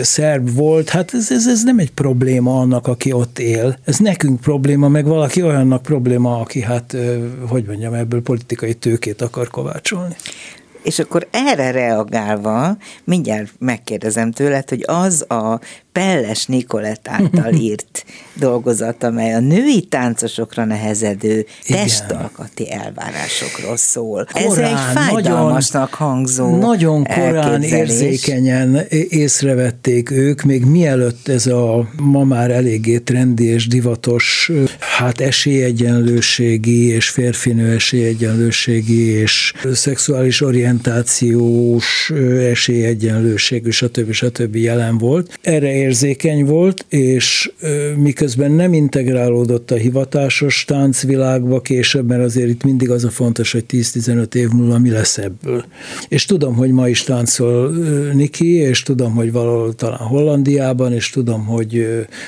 szerb 0.02 0.54
volt, 0.54 0.88
hát 0.88 1.14
ez, 1.14 1.30
ez, 1.30 1.46
ez 1.46 1.62
nem 1.62 1.78
egy 1.78 1.90
probléma 1.90 2.60
annak, 2.60 2.86
aki 2.86 3.12
ott 3.12 3.38
él. 3.38 3.78
Ez 3.84 3.98
nekünk 3.98 4.40
probléma, 4.40 4.88
meg 4.88 5.04
valaki 5.04 5.42
olyannak 5.42 5.82
probléma, 5.82 6.40
aki 6.40 6.60
hát, 6.60 6.96
hogy 7.48 7.64
mondjam, 7.66 7.94
ebből 7.94 8.22
politikai 8.22 8.74
tőkét 8.74 9.22
akar 9.22 9.48
kovácsolni. 9.48 10.16
És 10.82 10.98
akkor 10.98 11.28
erre 11.30 11.70
reagálva 11.70 12.76
mindjárt 13.04 13.52
megkérdezem 13.58 14.30
tőled, 14.30 14.68
hogy 14.68 14.84
az 14.86 15.30
a 15.30 15.60
Pelles 15.92 16.46
Nikolett 16.46 17.08
által 17.08 17.52
írt 17.68 18.04
dolgozat, 18.34 19.02
amely 19.02 19.34
a 19.34 19.40
női 19.40 19.80
táncosokra 19.80 20.64
nehezedő 20.64 21.46
Igen. 21.66 21.82
testalkati 21.82 22.72
elvárásokról 22.72 23.76
szól. 23.76 24.26
Korán, 24.32 24.50
Ez 24.50 24.58
egy 24.58 24.78
fájdalmasnak 24.94 25.98
nagyon, 25.98 26.08
hangzó 26.08 26.56
Nagyon 26.56 27.04
korán 27.04 27.62
érzékenyen 27.62 28.80
észrevették 29.08 30.10
ők, 30.10 30.42
még 30.42 30.64
mielőtt 30.64 31.28
ez 31.28 31.46
a 31.46 31.88
ma 31.96 32.24
már 32.24 32.50
eléggé 32.50 32.98
trendi 32.98 33.44
és 33.44 33.66
divatos 33.66 34.50
hát 34.78 35.20
esélyegyenlőségi 35.20 36.88
és 36.88 37.08
férfinő 37.08 37.74
esélyegyenlőségi 37.74 39.06
és 39.06 39.52
szexuális 39.72 40.40
orientációs 40.40 42.12
esélyegyenlőség, 42.50 43.70
stb. 43.70 44.12
stb. 44.12 44.56
jelen 44.56 44.98
volt. 44.98 45.38
Erre 45.42 45.72
érzékeny 45.80 46.44
volt, 46.44 46.84
és 46.88 47.52
miközben 47.96 48.52
nem 48.52 48.72
integrálódott 48.72 49.70
a 49.70 49.74
hivatásos 49.74 50.64
táncvilágba 50.64 51.60
később, 51.60 52.06
mert 52.06 52.22
azért 52.22 52.48
itt 52.48 52.64
mindig 52.64 52.90
az 52.90 53.04
a 53.04 53.10
fontos, 53.10 53.52
hogy 53.52 53.64
10-15 53.70 54.34
év 54.34 54.48
múlva 54.48 54.78
mi 54.78 54.90
lesz 54.90 55.18
ebből. 55.18 55.64
És 56.08 56.24
tudom, 56.24 56.54
hogy 56.54 56.70
ma 56.70 56.88
is 56.88 57.02
táncol 57.02 57.70
Niki, 58.12 58.52
és 58.54 58.82
tudom, 58.82 59.14
hogy 59.14 59.32
valahol 59.32 59.74
talán 59.74 59.98
Hollandiában, 59.98 60.92
és 60.92 61.10
tudom, 61.10 61.44
hogy 61.44 61.86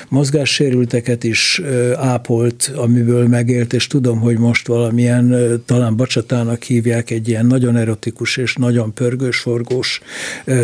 mozgássérülteket 0.09 1.23
is 1.23 1.61
ápolt, 1.95 2.71
amiből 2.75 3.27
megélt, 3.27 3.73
és 3.73 3.87
tudom, 3.87 4.19
hogy 4.19 4.37
most 4.37 4.67
valamilyen, 4.67 5.35
talán 5.65 5.95
bacsatának 5.95 6.63
hívják, 6.63 7.09
egy 7.09 7.27
ilyen 7.27 7.45
nagyon 7.45 7.75
erotikus 7.75 8.37
és 8.37 8.55
nagyon 8.55 8.93
pörgős, 8.93 9.37
forgós 9.37 10.01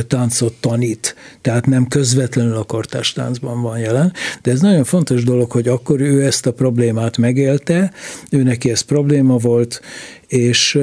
táncot 0.08 0.54
tanít. 0.60 1.16
Tehát 1.42 1.66
nem 1.66 1.88
közvetlenül 1.88 2.56
akar 2.56 2.79
kortástáncban 2.80 3.62
van 3.62 3.80
jelen, 3.80 4.14
de 4.42 4.52
ez 4.52 4.62
nagyon 4.62 4.84
fontos 4.84 5.24
dolog, 5.24 5.52
hogy 5.52 5.68
akkor 5.68 6.02
ő 6.02 6.26
ezt 6.26 6.46
a 6.46 6.54
problémát 6.54 7.18
megélte, 7.18 7.92
ő 8.32 8.44
neki 8.44 8.70
ez 8.72 8.82
probléma 8.82 9.38
volt, 9.38 9.82
és, 10.28 10.80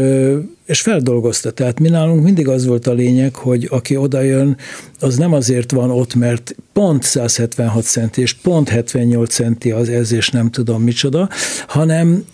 és 0.66 0.80
feldolgozta. 0.80 1.50
Tehát 1.50 1.80
mi 1.80 1.88
nálunk 1.88 2.22
mindig 2.22 2.48
az 2.48 2.66
volt 2.66 2.86
a 2.86 2.92
lényeg, 2.92 3.34
hogy 3.34 3.66
aki 3.70 3.96
odajön, 3.96 4.56
az 5.00 5.16
nem 5.16 5.32
azért 5.32 5.70
van 5.70 5.90
ott, 5.90 6.14
mert 6.14 6.54
pont 6.72 7.02
176 7.02 7.84
centi, 7.84 8.20
és 8.20 8.32
pont 8.32 8.68
78 8.68 9.34
centi 9.34 9.70
az 9.70 9.88
ez, 9.88 10.12
és 10.12 10.28
nem 10.28 10.50
tudom 10.50 10.82
micsoda, 10.82 11.28
hanem 11.66 12.24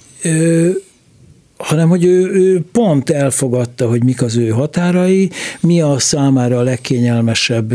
hanem 1.62 1.88
hogy 1.88 2.04
ő, 2.04 2.30
ő 2.32 2.64
pont 2.72 3.10
elfogadta, 3.10 3.88
hogy 3.88 4.04
mik 4.04 4.22
az 4.22 4.36
ő 4.36 4.48
határai, 4.48 5.30
mi 5.60 5.80
a 5.80 5.98
számára 5.98 6.58
a 6.58 6.62
legkényelmesebb 6.62 7.72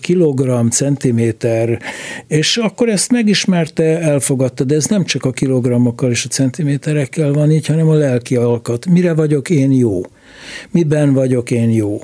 kilogramm, 0.00 0.68
centiméter, 0.68 1.80
és 2.26 2.56
akkor 2.56 2.88
ezt 2.88 3.12
megismerte, 3.12 4.00
elfogadta, 4.00 4.64
de 4.64 4.74
ez 4.74 4.86
nem 4.86 5.04
csak 5.04 5.24
a 5.24 5.30
kilogrammokkal 5.30 6.10
és 6.10 6.24
a 6.24 6.28
centiméterekkel 6.28 7.32
van 7.32 7.50
így, 7.50 7.66
hanem 7.66 7.88
a 7.88 7.94
lelki 7.94 8.36
alkat. 8.36 8.86
Mire 8.86 9.14
vagyok 9.14 9.50
én 9.50 9.72
jó? 9.72 10.00
Miben 10.70 11.12
vagyok 11.12 11.50
én 11.50 11.70
jó? 11.70 12.00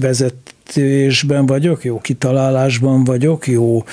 Vezet 0.00 0.34
vezetésben 0.64 1.46
vagyok, 1.46 1.84
jó 1.84 1.98
kitalálásban 1.98 3.04
vagyok, 3.04 3.46
jó 3.46 3.84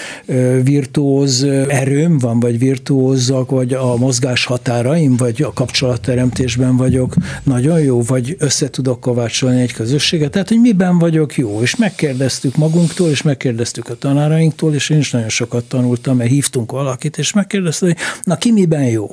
virtuóz 0.64 1.44
erőm 1.68 2.18
van, 2.18 2.40
vagy 2.40 2.60
virtuózak, 2.60 3.50
vagy 3.50 3.74
a 3.74 3.96
mozgás 3.96 4.46
határaim, 4.46 5.16
vagy 5.16 5.42
a 5.42 5.54
kapcsolatteremtésben 5.54 6.78
vagyok 6.78 7.14
nagyon 7.44 7.80
jó, 7.80 8.02
vagy 8.02 8.36
össze 8.40 8.70
tudok 8.70 9.00
kovácsolni 9.00 9.62
egy 9.62 9.74
közösséget. 9.74 10.32
Tehát, 10.32 10.48
hogy 10.48 10.60
miben 10.60 11.00
vagyok 11.00 11.38
jó. 11.38 11.62
És 11.62 11.76
megkérdeztük 11.76 12.56
magunktól, 12.56 13.10
és 13.10 13.22
megkérdeztük 13.22 13.90
a 13.90 13.96
tanárainktól, 13.96 14.74
és 14.74 14.90
én 14.90 14.98
is 14.98 15.12
nagyon 15.12 15.30
sokat 15.30 15.64
tanultam, 15.64 16.18
mert 16.18 16.30
hívtunk 16.30 16.72
valakit, 16.72 17.18
és 17.18 17.34
megkérdeztem, 17.34 17.90
hogy 17.90 17.98
na 18.24 18.36
ki 18.36 18.52
miben 18.52 18.84
jó 18.84 19.12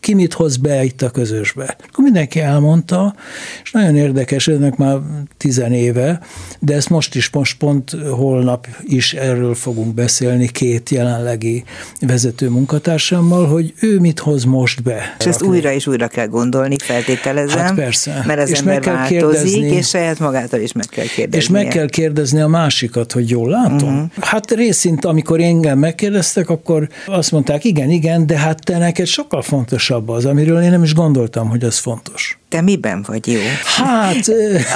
ki 0.00 0.14
mit 0.14 0.32
hoz 0.32 0.56
be 0.56 0.84
itt 0.84 1.02
a 1.02 1.10
közösbe. 1.10 1.76
Akkor 1.88 2.04
mindenki 2.04 2.40
elmondta, 2.40 3.14
és 3.62 3.70
nagyon 3.70 3.96
érdekes, 3.96 4.48
ennek 4.48 4.76
már 4.76 4.98
tizen 5.36 5.72
éve, 5.72 6.20
de 6.60 6.74
ezt 6.74 6.88
most 6.88 7.14
is, 7.14 7.30
most 7.30 7.58
pont 7.58 7.96
holnap 8.10 8.66
is 8.82 9.14
erről 9.14 9.54
fogunk 9.54 9.94
beszélni 9.94 10.48
két 10.48 10.90
jelenlegi 10.90 11.64
vezető 12.00 12.48
munkatársammal, 12.48 13.46
hogy 13.46 13.74
ő 13.80 13.98
mit 13.98 14.18
hoz 14.18 14.44
most 14.44 14.82
be. 14.82 15.16
És 15.18 15.26
ezt 15.26 15.42
újra 15.42 15.72
és 15.72 15.86
újra 15.86 16.08
kell 16.08 16.26
gondolni, 16.26 16.76
feltételezem. 16.78 17.58
Hát 17.58 17.74
persze. 17.74 18.22
Mert 18.26 18.40
az 18.40 18.50
és 18.50 18.58
ember 18.58 18.74
meg 18.74 18.82
kell 18.82 18.94
változik, 18.94 19.18
kérdezni, 19.18 19.76
és 19.76 19.88
saját 19.88 20.18
magától 20.18 20.60
is 20.60 20.72
meg 20.72 20.86
kell 20.86 21.06
kérdezni. 21.06 21.38
És 21.38 21.48
meg 21.48 21.68
kell 21.68 21.88
kérdezni 21.88 22.40
a 22.40 22.48
másikat, 22.48 23.12
hogy 23.12 23.30
jól 23.30 23.48
látom. 23.48 23.94
Uh-huh. 23.94 24.08
Hát 24.20 24.50
részint, 24.50 25.04
amikor 25.04 25.40
engem 25.40 25.78
megkérdeztek, 25.78 26.48
akkor 26.48 26.88
azt 27.06 27.32
mondták, 27.32 27.64
igen, 27.64 27.90
igen, 27.90 28.26
de 28.26 28.38
hát 28.38 28.64
te 28.64 28.78
neked 28.78 29.06
sokkal 29.06 29.42
fontos 29.42 29.89
fontosabb 29.90 30.08
az, 30.08 30.26
amiről 30.26 30.62
én 30.62 30.70
nem 30.70 30.82
is 30.82 30.94
gondoltam, 30.94 31.48
hogy 31.48 31.64
az 31.64 31.78
fontos. 31.78 32.39
Te 32.50 32.60
miben 32.60 33.02
vagy 33.06 33.26
jó? 33.26 33.40
Hát... 33.64 34.30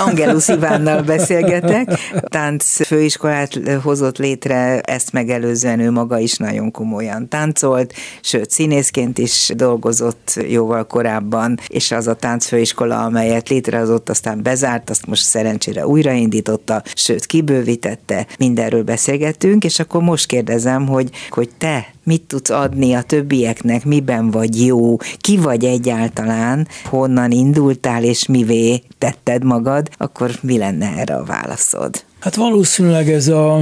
Angelus 0.07 0.49
Ivánnal 0.49 1.03
beszélgetek. 1.15 1.99
Tánc 2.21 2.87
főiskolát 2.87 3.61
hozott 3.83 4.19
létre, 4.19 4.81
ezt 4.81 5.13
megelőzően 5.13 5.81
ő 5.81 5.91
maga 5.91 6.19
is 6.19 6.37
nagyon 6.37 6.71
komolyan 6.71 7.29
táncolt, 7.29 7.95
sőt 8.21 8.51
színészként 8.51 9.19
is 9.19 9.51
dolgozott 9.57 10.41
jóval 10.49 10.87
korábban, 10.87 11.59
és 11.69 11.91
az 11.91 12.07
a 12.07 12.15
táncfőiskola, 12.15 13.05
amelyet 13.05 13.49
létrehozott, 13.49 14.09
aztán 14.09 14.43
bezárt, 14.43 14.91
azt 14.91 15.07
most 15.07 15.23
szerencsére 15.23 15.87
újraindította, 15.87 16.83
sőt 16.95 17.27
kibővítette, 17.27 18.27
mindenről 18.39 18.83
beszélgettünk, 18.83 19.65
és 19.65 19.79
akkor 19.79 20.03
most 20.03 20.27
kérdezem, 20.27 20.87
hogy, 20.87 21.11
hogy 21.31 21.49
te 21.59 21.95
mit 22.05 22.23
tudsz 22.23 22.51
adni 22.51 22.95
a 22.95 23.03
többieknek, 23.03 23.85
miben 23.85 24.31
vagy 24.31 24.67
jó, 24.67 24.97
ki 25.19 25.37
vagy 25.37 25.65
egyáltalán, 25.65 26.69
honnan 26.85 27.31
indultál 27.65 28.05
és 28.05 28.27
mivé 28.27 28.83
tetted 28.99 29.45
magad, 29.45 29.89
akkor 29.97 30.31
mi 30.41 30.59
lenne 30.59 30.93
erre 30.97 31.15
a 31.15 31.25
válaszod? 31.25 32.05
Hát 32.21 32.35
valószínűleg 32.35 33.11
ez 33.11 33.29
a 33.29 33.61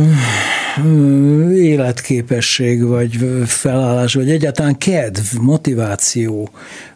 életképesség, 1.52 2.86
vagy 2.86 3.18
felállás, 3.46 4.14
vagy 4.14 4.30
egyáltalán 4.30 4.78
kedv, 4.78 5.38
motiváció, 5.40 6.50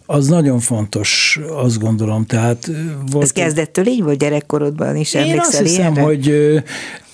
az 0.07 0.27
nagyon 0.27 0.59
fontos, 0.59 1.41
azt 1.51 1.79
gondolom. 1.79 2.27
Tehát 2.27 2.71
volt, 3.11 3.25
Ez 3.25 3.33
kezdettől 3.33 3.87
így 3.87 4.03
volt 4.03 4.19
gyerekkorodban 4.19 4.97
is, 4.97 5.15
Én 5.15 5.39
azt 5.39 5.59
hiszem, 5.59 5.93
erre? 5.93 6.03
hogy 6.03 6.35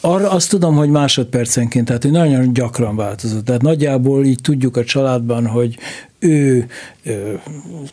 arra 0.01 0.31
azt 0.31 0.51
tudom, 0.51 0.77
hogy 0.77 0.89
másodpercenként, 0.89 1.87
tehát 1.87 2.03
hogy 2.03 2.13
nagyon 2.13 2.53
gyakran 2.53 2.97
változott. 2.97 3.45
Tehát 3.45 3.63
nagyjából 3.63 4.25
így 4.25 4.41
tudjuk 4.43 4.77
a 4.77 4.85
családban, 4.85 5.47
hogy 5.47 5.77
ő 6.23 6.67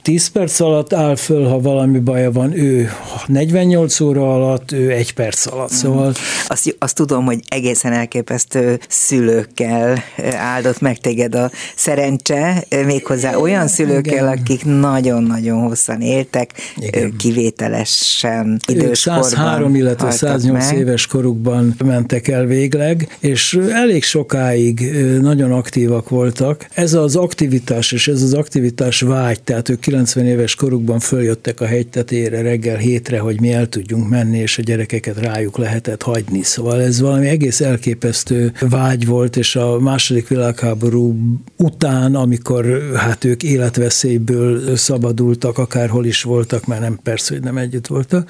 10 0.01 0.27
perc 0.27 0.59
alatt 0.59 0.93
áll 0.93 1.15
föl, 1.15 1.45
ha 1.45 1.59
valami 1.59 1.99
baja 1.99 2.31
van, 2.31 2.57
ő 2.57 2.89
48 3.27 3.99
óra 3.99 4.33
alatt, 4.33 4.71
ő 4.71 4.91
egy 4.91 5.13
perc 5.13 5.45
alatt. 5.45 5.69
Szóval... 5.69 6.13
Azt, 6.47 6.75
azt 6.79 6.95
tudom, 6.95 7.25
hogy 7.25 7.39
egészen 7.47 7.93
elképesztő 7.93 8.79
szülőkkel 8.87 10.03
áldott 10.37 10.79
meg 10.79 10.97
téged 10.97 11.35
a 11.35 11.51
szerencse, 11.75 12.65
méghozzá 12.85 13.35
olyan 13.35 13.67
szülőkkel, 13.67 14.13
Igen. 14.13 14.27
akik 14.27 14.65
nagyon-nagyon 14.65 15.61
hosszan 15.61 16.01
éltek, 16.01 16.51
Igen. 16.75 17.15
kivételesen 17.17 18.59
időskorban. 18.67 19.23
103, 19.23 19.75
illetve 19.75 20.11
108 20.11 20.69
meg. 20.69 20.77
éves 20.77 21.07
korukban 21.07 21.75
mentek 21.85 22.27
el 22.27 22.45
végleg, 22.45 23.17
és 23.19 23.59
elég 23.71 24.03
sokáig 24.03 24.79
nagyon 25.21 25.51
aktívak 25.51 26.09
voltak. 26.09 26.67
Ez 26.73 26.93
az 26.93 27.15
aktivitás 27.15 27.91
és 27.91 28.07
ez 28.19 28.25
az 28.25 28.33
aktivitás 28.33 29.01
vágy, 29.01 29.43
tehát 29.43 29.69
ők 29.69 29.79
90 29.79 30.25
éves 30.25 30.55
korukban 30.55 30.99
följöttek 30.99 31.61
a 31.61 31.65
hegytetére 31.65 32.41
reggel 32.41 32.77
hétre, 32.77 33.19
hogy 33.19 33.39
mi 33.41 33.53
el 33.53 33.69
tudjunk 33.69 34.09
menni, 34.09 34.37
és 34.37 34.57
a 34.57 34.61
gyerekeket 34.61 35.17
rájuk 35.17 35.57
lehetett 35.57 36.01
hagyni. 36.01 36.43
Szóval 36.43 36.81
ez 36.81 36.99
valami 36.99 37.27
egész 37.27 37.61
elképesztő 37.61 38.51
vágy 38.59 39.05
volt, 39.05 39.37
és 39.37 39.55
a 39.55 39.79
második 39.79 40.27
világháború 40.27 41.15
után, 41.57 42.15
amikor 42.15 42.91
hát 42.95 43.23
ők 43.23 43.43
életveszélyből 43.43 44.75
szabadultak, 44.75 45.57
akárhol 45.57 46.05
is 46.05 46.23
voltak, 46.23 46.65
mert 46.65 46.81
nem 46.81 46.99
persze, 47.03 47.33
hogy 47.33 47.43
nem 47.43 47.57
együtt 47.57 47.87
voltak, 47.87 48.29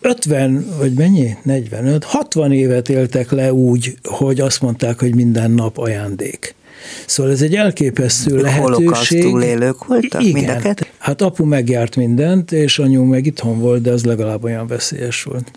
50, 0.00 0.66
vagy 0.78 0.92
mennyi? 0.92 1.36
45, 1.42 2.04
60 2.04 2.52
évet 2.52 2.88
éltek 2.88 3.30
le 3.30 3.52
úgy, 3.52 3.98
hogy 4.02 4.40
azt 4.40 4.60
mondták, 4.60 5.00
hogy 5.00 5.14
minden 5.14 5.50
nap 5.50 5.78
ajándék. 5.78 6.56
Szóval 7.06 7.32
ez 7.32 7.42
egy 7.42 7.54
elképesztő 7.54 8.36
lehetőség. 8.36 9.22
túlélők 9.22 9.84
voltak 9.84 10.22
Igen. 10.22 10.32
mindeket? 10.32 10.92
Hát 10.98 11.22
apu 11.22 11.44
megjárt 11.44 11.96
mindent, 11.96 12.52
és 12.52 12.78
anyu 12.78 13.04
meg 13.04 13.26
itthon 13.26 13.58
volt, 13.58 13.82
de 13.82 13.90
az 13.90 14.04
legalább 14.04 14.44
olyan 14.44 14.66
veszélyes 14.66 15.22
volt. 15.22 15.50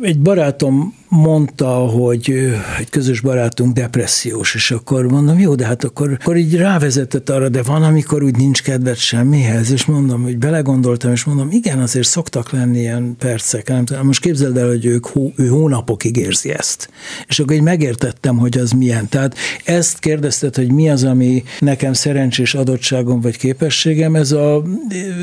Egy 0.00 0.20
barátom 0.20 0.94
mondta, 1.08 1.68
hogy 1.68 2.52
egy 2.78 2.90
közös 2.90 3.20
barátunk 3.20 3.72
depressziós, 3.72 4.54
és 4.54 4.70
akkor 4.70 5.06
mondom, 5.06 5.38
jó, 5.38 5.54
de 5.54 5.66
hát 5.66 5.84
akkor, 5.84 6.18
akkor 6.20 6.36
így 6.36 6.56
rávezetett 6.56 7.30
arra, 7.30 7.48
de 7.48 7.62
van, 7.62 7.82
amikor 7.82 8.22
úgy 8.22 8.36
nincs 8.36 8.62
kedved 8.62 8.96
semmihez, 8.96 9.70
és 9.70 9.84
mondom, 9.84 10.22
hogy 10.22 10.38
belegondoltam, 10.38 11.12
és 11.12 11.24
mondom, 11.24 11.48
igen, 11.50 11.78
azért 11.78 12.06
szoktak 12.06 12.50
lenni 12.50 12.78
ilyen 12.78 13.16
percek, 13.18 13.68
nem 13.68 13.84
tudom, 13.84 14.06
most 14.06 14.20
képzeld 14.20 14.56
el, 14.56 14.66
hogy 14.66 14.84
ők, 14.84 15.06
ő 15.36 15.48
hónapokig 15.48 16.16
érzi 16.16 16.50
ezt. 16.50 16.90
És 17.26 17.38
akkor 17.38 17.56
így 17.56 17.62
megértettem, 17.62 18.36
hogy 18.36 18.58
az 18.58 18.70
milyen. 18.70 19.08
Tehát 19.08 19.36
ezt 19.64 19.98
kérdezted, 19.98 20.54
hogy 20.56 20.72
mi 20.72 20.90
az, 20.90 21.04
ami 21.04 21.42
nekem 21.58 21.92
szerencsés 21.92 22.54
adottságom 22.54 23.20
vagy 23.20 23.36
képességem, 23.36 24.14
ez 24.14 24.32
a, 24.32 24.62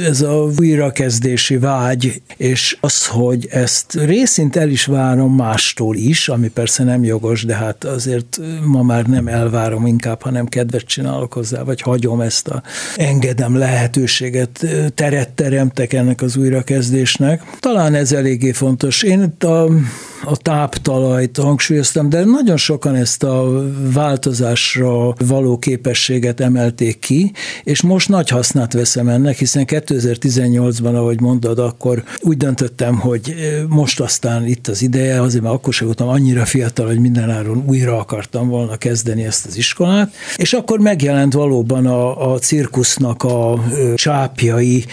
ez 0.05 0.21
a 0.21 0.49
újrakezdési 0.59 1.57
vágy, 1.57 2.21
és 2.37 2.77
az, 2.81 3.07
hogy 3.07 3.47
ezt 3.51 3.93
részint 3.93 4.55
el 4.65 4.71
is 4.71 4.85
várom 4.85 5.35
más 5.35 5.65
mástól 5.65 5.95
is, 5.95 6.29
ami 6.29 6.47
persze 6.47 6.83
nem 6.83 7.03
jogos, 7.03 7.43
de 7.43 7.55
hát 7.55 7.83
azért 7.83 8.39
ma 8.65 8.83
már 8.83 9.05
nem 9.05 9.27
elvárom 9.27 9.85
inkább, 9.85 10.21
hanem 10.21 10.45
kedvet 10.45 10.85
csinálok 10.85 11.33
hozzá, 11.33 11.63
vagy 11.63 11.81
hagyom 11.81 12.21
ezt 12.21 12.47
a 12.47 12.63
engedem 12.95 13.57
lehetőséget, 13.57 14.65
teret 14.95 15.29
teremtek 15.29 15.93
ennek 15.93 16.21
az 16.21 16.37
újrakezdésnek. 16.37 17.41
Talán 17.59 17.93
ez 17.93 18.11
eléggé 18.11 18.51
fontos. 18.51 19.03
Én 19.03 19.35
a 19.39 19.65
a 20.25 20.37
táptalajt 20.37 21.37
hangsúlyoztam, 21.37 22.09
de 22.09 22.23
nagyon 22.23 22.57
sokan 22.57 22.95
ezt 22.95 23.23
a 23.23 23.63
változásra 23.93 25.13
való 25.27 25.57
képességet 25.57 26.39
emelték 26.39 26.99
ki, 26.99 27.31
és 27.63 27.81
most 27.81 28.09
nagy 28.09 28.29
hasznát 28.29 28.73
veszem 28.73 29.07
ennek, 29.07 29.37
hiszen 29.37 29.63
2018-ban, 29.67 30.95
ahogy 30.95 31.21
mondod, 31.21 31.59
akkor 31.59 32.03
úgy 32.21 32.37
döntöttem, 32.37 32.99
hogy 32.99 33.35
most 33.69 33.99
aztán 33.99 34.47
itt 34.47 34.67
az 34.67 34.81
ideje, 34.81 35.21
azért 35.21 35.43
mert 35.43 35.55
akkor 35.55 35.73
sem 35.73 35.85
voltam 35.85 36.07
annyira 36.07 36.45
fiatal, 36.45 36.85
hogy 36.85 36.99
mindenáron 36.99 37.63
újra 37.67 37.97
akartam 37.97 38.47
volna 38.47 38.75
kezdeni 38.75 39.25
ezt 39.25 39.45
az 39.45 39.57
iskolát, 39.57 40.13
és 40.35 40.53
akkor 40.53 40.79
megjelent 40.79 41.33
valóban 41.33 41.85
a, 41.85 42.31
a 42.33 42.39
cirkusznak 42.39 43.23
a 43.23 43.63
csápjai 43.95 44.85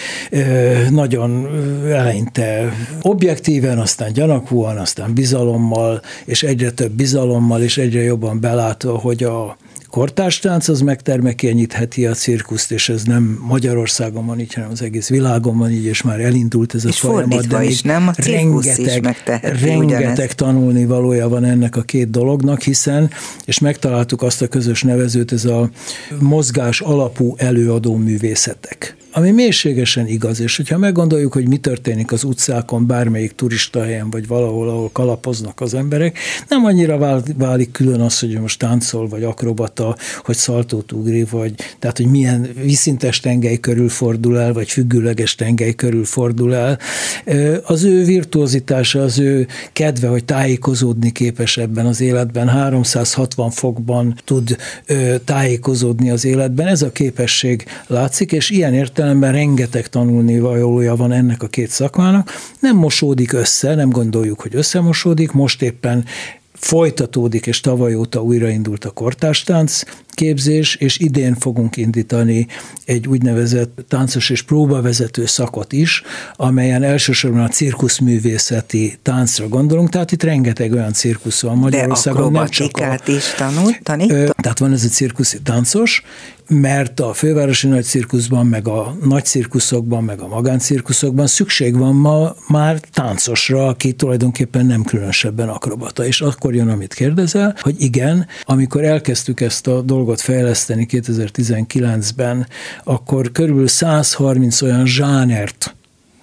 nagyon 0.90 1.48
eleinte 1.86 2.72
objektíven, 3.02 3.78
aztán 3.78 4.12
gyanakúan, 4.12 4.76
aztán 4.76 5.14
bizalommal, 5.22 6.02
és 6.24 6.42
egyre 6.42 6.70
több 6.70 6.92
bizalommal, 6.92 7.62
és 7.62 7.78
egyre 7.78 8.02
jobban 8.02 8.40
belátva, 8.40 8.98
hogy 8.98 9.22
a 9.22 9.56
kortárstánc 9.90 10.68
az 10.68 10.80
megtermekényítheti 10.80 12.06
a 12.06 12.12
cirkuszt, 12.12 12.72
és 12.72 12.88
ez 12.88 13.02
nem 13.02 13.38
Magyarországon 13.48 14.26
van 14.26 14.40
így, 14.40 14.54
hanem 14.54 14.70
az 14.70 14.82
egész 14.82 15.08
világon 15.08 15.58
van 15.58 15.70
így, 15.70 15.84
és 15.84 16.02
már 16.02 16.20
elindult 16.20 16.74
ez 16.74 16.84
a 16.84 16.88
és 16.88 16.98
folyamat. 16.98 17.46
De 17.46 17.64
is, 17.64 17.82
nem? 17.82 18.08
A 18.08 18.12
rengeteg, 18.16 19.16
is 19.42 19.62
rengeteg 19.62 20.32
tanulni 20.32 20.84
valója 20.84 21.28
van 21.28 21.44
ennek 21.44 21.76
a 21.76 21.82
két 21.82 22.10
dolognak, 22.10 22.62
hiszen, 22.62 23.10
és 23.44 23.58
megtaláltuk 23.58 24.22
azt 24.22 24.42
a 24.42 24.48
közös 24.48 24.82
nevezőt, 24.82 25.32
ez 25.32 25.44
a 25.44 25.70
mozgás 26.18 26.80
alapú 26.80 27.34
előadó 27.36 27.96
művészetek 27.96 28.96
ami 29.12 29.30
mélységesen 29.30 30.06
igaz, 30.06 30.40
és 30.40 30.56
hogyha 30.56 30.78
meggondoljuk, 30.78 31.32
hogy 31.32 31.48
mi 31.48 31.56
történik 31.56 32.12
az 32.12 32.24
utcákon, 32.24 32.86
bármelyik 32.86 33.32
turista 33.32 33.82
helyen, 33.82 34.10
vagy 34.10 34.26
valahol, 34.26 34.68
ahol 34.68 34.90
kalapoznak 34.92 35.60
az 35.60 35.74
emberek, 35.74 36.18
nem 36.48 36.64
annyira 36.64 37.22
válik 37.36 37.70
külön 37.70 38.00
az, 38.00 38.18
hogy 38.18 38.40
most 38.40 38.58
táncol, 38.58 39.08
vagy 39.08 39.22
akrobata, 39.22 39.96
hogy 40.24 40.36
szaltót 40.36 40.92
ugri, 40.92 41.24
vagy 41.30 41.54
tehát, 41.78 41.96
hogy 41.96 42.06
milyen 42.06 42.48
viszintes 42.62 43.20
tengely 43.20 43.56
körül 43.56 43.88
fordul 43.88 44.38
el, 44.38 44.52
vagy 44.52 44.68
függőleges 44.68 45.34
tengely 45.34 45.74
körül 45.74 46.04
fordul 46.04 46.54
el. 46.54 46.78
Az 47.64 47.84
ő 47.84 48.04
virtuozitása, 48.04 49.02
az 49.02 49.18
ő 49.18 49.46
kedve, 49.72 50.08
hogy 50.08 50.24
tájékozódni 50.24 51.12
képes 51.12 51.56
ebben 51.56 51.86
az 51.86 52.00
életben, 52.00 52.48
360 52.48 53.50
fokban 53.50 54.14
tud 54.24 54.56
tájékozódni 55.24 56.10
az 56.10 56.24
életben, 56.24 56.66
ez 56.66 56.82
a 56.82 56.92
képesség 56.92 57.64
látszik, 57.86 58.32
és 58.32 58.50
ilyen 58.50 58.74
értelemben 58.74 59.00
értelemben 59.02 59.32
rengeteg 59.32 59.88
tanulni 59.88 60.38
valója 60.38 60.96
van 60.96 61.12
ennek 61.12 61.42
a 61.42 61.46
két 61.46 61.70
szakmának. 61.70 62.30
Nem 62.60 62.76
mosódik 62.76 63.32
össze, 63.32 63.74
nem 63.74 63.90
gondoljuk, 63.90 64.40
hogy 64.40 64.54
összemosódik, 64.54 65.32
most 65.32 65.62
éppen 65.62 66.04
folytatódik, 66.52 67.46
és 67.46 67.60
tavaly 67.60 67.94
óta 67.94 68.22
újraindult 68.22 68.84
a 68.84 68.90
kortástánc 68.90 69.82
képzés, 70.14 70.74
és 70.74 70.98
idén 70.98 71.34
fogunk 71.34 71.76
indítani 71.76 72.46
egy 72.84 73.08
úgynevezett 73.08 73.84
táncos 73.88 74.30
és 74.30 74.42
próbavezető 74.42 75.26
szakot 75.26 75.72
is, 75.72 76.02
amelyen 76.36 76.82
elsősorban 76.82 77.42
a 77.42 77.48
cirkuszművészeti 77.48 78.98
táncra 79.02 79.48
gondolunk, 79.48 79.88
tehát 79.88 80.12
itt 80.12 80.22
rengeteg 80.22 80.72
olyan 80.72 80.92
cirkusz 80.92 81.42
van 81.42 81.56
Magyarországon. 81.56 82.32
De 82.32 82.38
nem 82.38 82.48
csak 82.48 82.76
a, 82.76 83.10
is 83.10 83.34
tanul, 83.36 83.72
tanít? 83.82 84.34
Tehát 84.36 84.58
van 84.58 84.72
ez 84.72 84.84
a 84.84 84.88
cirkuszi 84.88 85.40
táncos, 85.42 86.02
mert 86.48 87.00
a 87.00 87.12
fővárosi 87.12 87.68
nagy 87.68 87.84
cirkuszban, 87.84 88.46
meg 88.46 88.68
a 88.68 88.96
nagy 89.04 89.24
cirkuszokban, 89.24 90.04
meg 90.04 90.20
a 90.20 90.28
magáncirkuszokban 90.28 91.26
szükség 91.26 91.76
van 91.76 91.94
ma 91.94 92.34
már 92.48 92.80
táncosra, 92.92 93.66
aki 93.66 93.92
tulajdonképpen 93.92 94.66
nem 94.66 94.82
különösebben 94.82 95.48
akrobata. 95.48 96.06
És 96.06 96.20
akkor 96.20 96.54
jön, 96.54 96.68
amit 96.68 96.94
kérdezel, 96.94 97.56
hogy 97.60 97.74
igen, 97.78 98.26
amikor 98.44 98.84
elkezdtük 98.84 99.40
ezt 99.40 99.66
a 99.66 99.80
dolgot 99.80 100.01
fejleszteni 100.20 100.86
2019-ben, 100.90 102.46
akkor 102.84 103.32
körülbelül 103.32 103.68
130 103.68 104.62
olyan 104.62 104.86
zsánert 104.86 105.74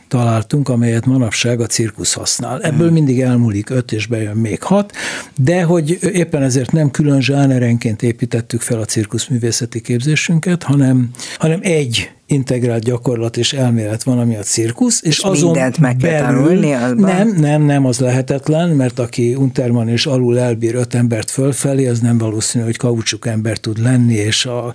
találtunk, 0.08 0.70
amelyet 0.70 1.06
manapság 1.06 1.60
a 1.60 1.66
cirkusz 1.66 2.14
használ. 2.14 2.62
Ebből 2.62 2.86
hmm. 2.86 2.94
mindig 2.94 3.22
elmúlik 3.22 3.70
öt, 3.70 3.92
és 3.92 4.06
bejön 4.06 4.36
még 4.36 4.64
hat, 4.64 4.92
de 5.36 5.64
hogy 5.64 5.98
éppen 6.02 6.42
ezért 6.42 6.72
nem 6.72 6.92
külön 6.92 7.22
zsánerenként 7.22 8.04
építettük 8.04 8.62
fel 8.62 8.80
a 8.80 8.86
cirkuszművészeti 8.86 9.82
képzésünket, 9.82 10.64
hanem, 10.64 11.10
hanem 11.38 11.60
egy 11.62 12.12
integrált 12.30 12.84
gyakorlat 12.84 13.38
és 13.38 13.54
elmélet 13.54 14.04
van, 14.04 14.20
ami 14.20 14.36
a 14.36 14.42
cirkusz, 14.42 15.02
és, 15.02 15.18
és 15.18 15.24
azon 15.24 15.52
mindent 15.52 15.78
meg 15.78 15.98
belül, 15.98 16.18
kell 16.20 16.34
tanulni 16.34 16.74
azban? 16.74 17.16
Nem, 17.16 17.36
nem, 17.36 17.62
nem, 17.62 17.86
az 17.86 18.00
lehetetlen, 18.00 18.70
mert 18.70 19.00
aki 19.00 19.36
Unterman 19.36 19.88
és 19.88 20.06
alul 20.06 20.40
elbír 20.40 20.76
öt 20.76 20.94
embert 20.94 21.32
fölfelé, 21.32 21.88
az 21.88 22.00
nem 22.00 22.18
valószínű, 22.18 22.64
hogy 22.64 22.78
kaucsuk 22.78 23.28
ember 23.28 23.58
tud 23.58 23.82
lenni, 23.82 24.14
és 24.14 24.46
a 24.46 24.74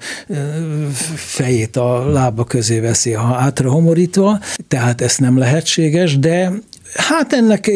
fejét 1.14 1.76
a 1.76 2.10
lába 2.10 2.44
közé 2.44 2.80
veszi, 2.80 3.12
ha 3.12 3.32
hátra 3.32 3.70
homorítva, 3.70 4.38
tehát 4.68 5.00
ez 5.00 5.16
nem 5.16 5.38
lehetséges, 5.38 6.18
de 6.18 6.52
Hát 6.94 7.32
ennek 7.32 7.66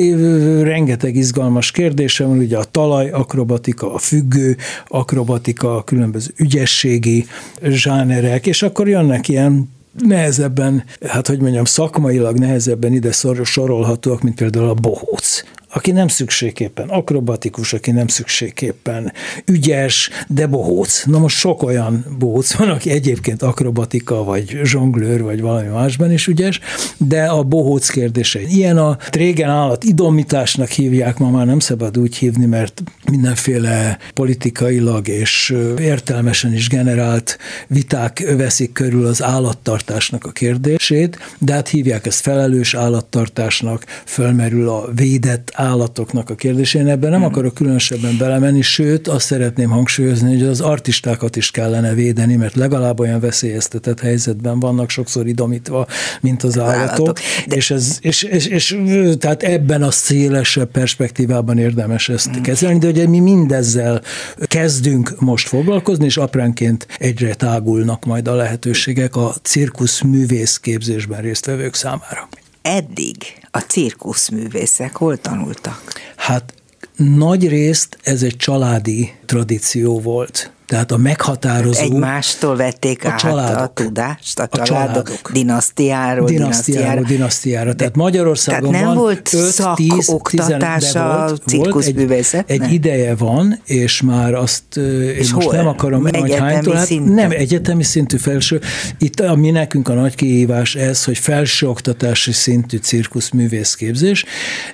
rengeteg 0.62 1.16
izgalmas 1.16 1.70
kérdése 1.70 2.24
van, 2.24 2.38
ugye 2.38 2.56
a 2.58 2.64
talaj 2.64 3.10
akrobatika, 3.10 3.94
a 3.94 3.98
függő 3.98 4.56
akrobatika, 4.88 5.76
a 5.76 5.84
különböző 5.84 6.30
ügyességi 6.36 7.26
zsánerek, 7.62 8.46
és 8.46 8.62
akkor 8.62 8.88
jönnek 8.88 9.28
ilyen 9.28 9.70
nehezebben, 10.06 10.84
hát 11.06 11.26
hogy 11.26 11.40
mondjam, 11.40 11.64
szakmailag 11.64 12.38
nehezebben 12.38 12.92
ide 12.92 13.12
sorolhatóak, 13.42 14.22
mint 14.22 14.36
például 14.36 14.68
a 14.68 14.74
bohóc 14.74 15.42
aki 15.78 15.90
nem 15.90 16.08
szükségképpen 16.08 16.88
akrobatikus, 16.88 17.72
aki 17.72 17.90
nem 17.90 18.06
szükségképpen 18.06 19.12
ügyes, 19.44 20.10
de 20.28 20.46
bohóc. 20.46 21.04
Na 21.04 21.18
most 21.18 21.36
sok 21.36 21.62
olyan 21.62 22.04
bohóc 22.18 22.54
van, 22.54 22.68
aki 22.68 22.90
egyébként 22.90 23.42
akrobatika, 23.42 24.24
vagy 24.24 24.60
zsonglőr, 24.62 25.22
vagy 25.22 25.40
valami 25.40 25.68
másban 25.68 26.12
is 26.12 26.26
ügyes, 26.26 26.60
de 26.96 27.24
a 27.24 27.42
bohóc 27.42 27.88
kérdése 27.88 28.40
ilyen 28.40 28.78
a 28.78 28.96
trégen 28.96 29.50
állat 29.50 29.84
idomításnak 29.84 30.68
hívják, 30.68 31.18
ma 31.18 31.30
már 31.30 31.46
nem 31.46 31.58
szabad 31.58 31.98
úgy 31.98 32.16
hívni, 32.16 32.46
mert 32.46 32.82
mindenféle 33.10 33.98
politikailag 34.14 35.08
és 35.08 35.54
értelmesen 35.78 36.54
is 36.54 36.68
generált 36.68 37.38
viták 37.66 38.34
veszik 38.36 38.72
körül 38.72 39.06
az 39.06 39.22
állattartásnak 39.22 40.24
a 40.24 40.30
kérdését, 40.30 41.18
de 41.38 41.52
hát 41.52 41.68
hívják 41.68 42.06
ezt 42.06 42.20
felelős 42.20 42.74
állattartásnak, 42.74 43.84
fölmerül 44.04 44.68
a 44.68 44.88
védett 44.94 45.52
állatoknak 45.68 46.30
a 46.30 46.34
kérdésén. 46.34 46.86
Ebben 46.86 47.10
nem 47.10 47.20
hmm. 47.20 47.28
akarok 47.28 47.54
különösebben 47.54 48.16
belemenni, 48.18 48.62
sőt 48.62 49.08
azt 49.08 49.26
szeretném 49.26 49.70
hangsúlyozni, 49.70 50.38
hogy 50.38 50.46
az 50.46 50.60
artistákat 50.60 51.36
is 51.36 51.50
kellene 51.50 51.94
védeni, 51.94 52.36
mert 52.36 52.54
legalább 52.54 53.00
olyan 53.00 53.20
veszélyeztetett 53.20 54.00
helyzetben 54.00 54.60
vannak 54.60 54.90
sokszor 54.90 55.26
idomítva, 55.26 55.86
mint 56.20 56.42
az 56.42 56.58
állatok. 56.58 56.78
állatok. 56.78 57.18
De... 57.46 57.56
És, 57.56 57.70
ez, 57.70 57.98
és, 58.00 58.22
és, 58.22 58.46
és, 58.46 58.76
tehát 59.18 59.42
ebben 59.42 59.82
a 59.82 59.90
szélesebb 59.90 60.70
perspektívában 60.70 61.58
érdemes 61.58 62.08
ezt 62.08 62.30
hmm. 62.30 62.42
kezelni, 62.42 62.78
de 62.78 62.86
ugye 62.86 63.08
mi 63.08 63.20
mindezzel 63.20 64.02
kezdünk 64.46 65.20
most 65.20 65.48
foglalkozni, 65.48 66.04
és 66.04 66.16
apránként 66.16 66.86
egyre 66.98 67.34
tágulnak 67.34 68.04
majd 68.04 68.28
a 68.28 68.34
lehetőségek 68.34 69.16
a 69.16 69.34
cirkusz 69.42 70.00
művész 70.00 70.56
képzésben 70.56 71.20
résztvevők 71.20 71.74
számára 71.74 72.28
eddig 72.68 73.16
a 73.50 73.58
cirkuszművészek 73.58 74.96
hol 74.96 75.16
tanultak? 75.16 75.82
Hát 76.16 76.54
nagy 76.96 77.48
részt 77.48 77.98
ez 78.02 78.22
egy 78.22 78.36
családi 78.36 79.12
tradíció 79.26 80.00
volt. 80.00 80.50
Tehát 80.68 80.92
a 80.92 80.96
meghatározó... 80.96 81.80
Egymástól 81.80 82.56
vették 82.56 83.04
a 83.04 83.08
át 83.08 83.18
családok, 83.18 83.60
a 83.60 83.84
tudást, 83.84 84.38
a, 84.38 84.42
a 84.42 84.62
családok, 84.62 84.66
családok. 85.04 85.30
dinasztiáról, 85.32 86.26
dinasztiáról. 86.26 87.04
dinasztiáról. 87.04 87.74
Tehát 87.74 87.96
Magyarországon 87.96 88.70
tehát 88.70 88.84
nem 88.84 88.94
van 88.94 89.04
volt 89.04 89.34
5, 89.34 89.74
10, 89.74 90.08
oktatás 90.08 90.94
a 90.94 91.32
cirkuszművészet? 91.46 92.50
Egy, 92.50 92.62
egy 92.62 92.72
ideje 92.72 93.14
van, 93.14 93.60
és 93.66 94.02
már 94.02 94.34
azt, 94.34 94.76
és, 94.76 95.18
és 95.18 95.32
most 95.32 95.46
hol? 95.46 95.56
nem 95.56 95.66
akarom, 95.66 96.02
hogy 96.02 96.34
hánytól, 96.34 96.74
hát 96.74 96.88
nem 97.04 97.30
egyetemi 97.30 97.82
szintű 97.82 98.16
felső. 98.16 98.60
Itt 98.98 99.20
a 99.20 99.34
mi 99.34 99.50
nekünk 99.50 99.88
a 99.88 99.94
nagy 99.94 100.14
kihívás 100.14 100.74
ez, 100.74 101.04
hogy 101.04 101.18
felsőoktatási 101.18 102.32
szintű 102.32 102.76
cirkuszművészképzés, 102.76 104.24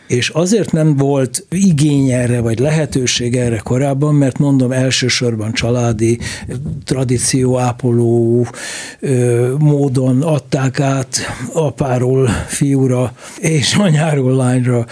és 0.06 0.28
azért 0.28 0.72
nem 0.72 0.96
volt 0.96 1.46
igény 1.50 2.10
erre, 2.10 2.40
vagy 2.40 2.58
lehetőség 2.58 3.36
erre 3.36 3.58
korábban, 3.58 4.14
mert 4.14 4.38
mondom 4.38 4.72
elsősorban 4.72 5.52
család 5.52 5.82
családi 5.84 6.18
tradícióápoló 6.84 8.46
módon 9.58 10.22
adták 10.22 10.80
át 10.80 11.16
apáról 11.52 12.28
fiúra 12.46 13.12
és 13.38 13.74
anyáról 13.74 14.36
lányra 14.36 14.86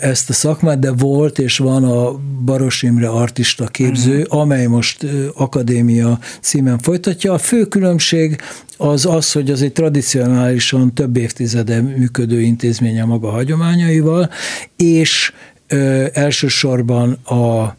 ezt 0.00 0.30
a 0.30 0.32
szakmát, 0.32 0.78
de 0.78 0.92
volt 0.92 1.38
és 1.38 1.58
van 1.58 1.84
a 1.84 2.12
Baros 2.44 2.82
Imre 2.82 3.08
artista 3.08 3.66
képző, 3.66 4.18
mm. 4.18 4.38
amely 4.38 4.66
most 4.66 5.06
akadémia 5.34 6.18
címen 6.40 6.78
folytatja. 6.78 7.32
A 7.32 7.38
fő 7.38 7.64
különbség 7.64 8.40
az 8.76 9.06
az, 9.06 9.32
hogy 9.32 9.50
az 9.50 9.62
egy 9.62 9.72
tradicionálisan 9.72 10.94
több 10.94 11.16
évtizede 11.16 11.80
működő 11.80 12.40
intézmény 12.40 13.00
a 13.00 13.06
maga 13.06 13.30
hagyományaival, 13.30 14.30
és 14.76 15.32
ö, 15.68 16.06
elsősorban 16.12 17.12
a 17.12 17.76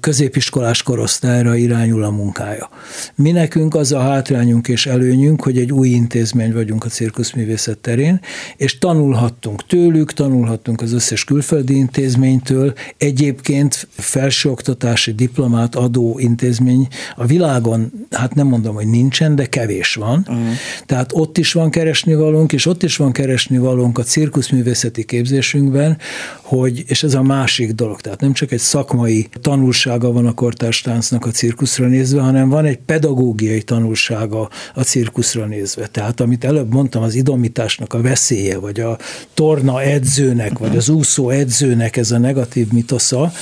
középiskolás 0.00 0.82
korosztályra 0.82 1.54
irányul 1.56 2.04
a 2.04 2.10
munkája. 2.10 2.70
Mi 3.14 3.30
nekünk 3.30 3.74
az 3.74 3.92
a 3.92 3.98
hátrányunk 4.00 4.68
és 4.68 4.86
előnyünk, 4.86 5.42
hogy 5.42 5.58
egy 5.58 5.72
új 5.72 5.88
intézmény 5.88 6.52
vagyunk 6.52 6.84
a 6.84 6.88
cirkuszművészet 6.88 7.78
terén, 7.78 8.20
és 8.56 8.78
tanulhattunk 8.78 9.66
tőlük, 9.66 10.12
tanulhattunk 10.12 10.80
az 10.80 10.92
összes 10.92 11.24
külföldi 11.24 11.76
intézménytől. 11.76 12.72
Egyébként 12.96 13.88
felsőoktatási 13.90 15.12
diplomát 15.12 15.74
adó 15.74 16.18
intézmény 16.18 16.88
a 17.16 17.26
világon, 17.26 17.92
hát 18.10 18.34
nem 18.34 18.46
mondom, 18.46 18.74
hogy 18.74 18.88
nincsen, 18.88 19.34
de 19.34 19.46
kevés 19.46 19.94
van. 19.94 20.24
Uh-huh. 20.28 20.46
Tehát 20.86 21.10
ott 21.12 21.38
is 21.38 21.52
van 21.52 21.70
keresni 21.70 22.14
valónk, 22.14 22.52
és 22.52 22.66
ott 22.66 22.82
is 22.82 22.96
van 22.96 23.12
keresni 23.12 23.58
valónk 23.58 23.98
a 23.98 24.02
cirkuszművészeti 24.02 25.04
képzésünkben, 25.04 25.98
hogy, 26.42 26.84
és 26.86 27.02
ez 27.02 27.14
a 27.14 27.22
másik 27.22 27.72
dolog, 27.72 28.00
tehát 28.00 28.20
nem 28.20 28.32
csak 28.32 28.52
egy 28.52 28.58
szakmai 28.58 29.07
szakmai 29.08 29.28
tanulsága 29.40 30.12
van 30.12 30.26
a 30.26 30.34
kortárstáncnak 30.34 31.26
a 31.26 31.30
cirkuszra 31.30 31.86
nézve, 31.86 32.20
hanem 32.20 32.48
van 32.48 32.64
egy 32.64 32.78
pedagógiai 32.78 33.62
tanulsága 33.62 34.50
a 34.74 34.82
cirkuszra 34.82 35.46
nézve. 35.46 35.86
Tehát 35.86 36.20
amit 36.20 36.44
előbb 36.44 36.72
mondtam, 36.72 37.02
az 37.02 37.14
idomításnak 37.14 37.94
a 37.94 38.00
veszélye, 38.00 38.58
vagy 38.58 38.80
a 38.80 38.98
torna 39.34 39.82
edzőnek, 39.82 40.58
vagy 40.58 40.76
az 40.76 40.88
úszó 40.88 41.30
edzőnek 41.30 41.96
ez 41.96 42.10
a 42.10 42.18
negatív 42.18 42.72
mitosza, 42.72 43.32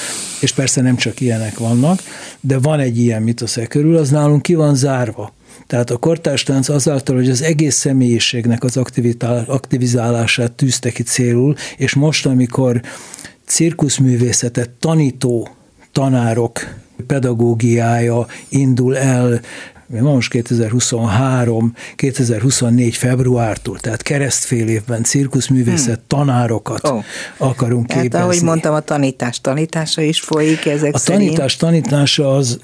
és 0.41 0.53
persze 0.53 0.81
nem 0.81 0.97
csak 0.97 1.21
ilyenek 1.21 1.59
vannak, 1.59 2.01
de 2.41 2.59
van 2.59 2.81
egy 2.81 2.99
ilyen 2.99 3.23
mitosz 3.23 3.57
e 3.57 3.67
körül, 3.67 3.97
az 3.97 4.11
nálunk 4.11 4.43
ki 4.43 4.55
van 4.55 4.75
zárva. 4.75 5.35
Tehát 5.67 5.91
a 5.91 5.97
kortárstánc 5.97 6.69
azáltal, 6.69 7.17
hogy 7.17 7.31
az 7.31 7.43
egész 7.43 7.77
személyiségnek 7.77 8.65
az 8.65 8.77
aktivizálását 9.47 10.53
tűzte 10.53 10.91
ki 10.91 11.03
célul, 11.03 11.55
és 11.77 11.95
most, 11.95 12.27
amikor 12.27 12.81
cirkuszművészetet 13.47 14.71
tanító 14.71 15.56
tanárok 15.97 16.61
pedagógiája 17.07 18.27
indul 18.49 18.97
el 18.97 19.41
most 19.89 20.31
2023, 20.31 21.73
2024 21.97 22.97
februártól, 22.97 23.79
tehát 23.79 24.03
keresztfél 24.03 24.69
évben 24.69 25.03
cirkuszművészet 25.03 25.95
hmm. 25.95 26.05
tanárokat 26.07 26.89
oh. 26.89 27.05
akarunk 27.37 27.93
hát, 27.93 28.03
képezni. 28.03 28.25
ahogy 28.25 28.43
mondtam, 28.43 28.75
a 28.75 28.81
tanítás 28.81 29.41
tanítása 29.41 30.03
is 30.03 30.21
folyik 30.21 30.67
ezek 30.67 30.95
A 30.95 30.99
szerint. 30.99 31.25
tanítás 31.25 31.57
tanítása 31.57 32.35
az 32.35 32.61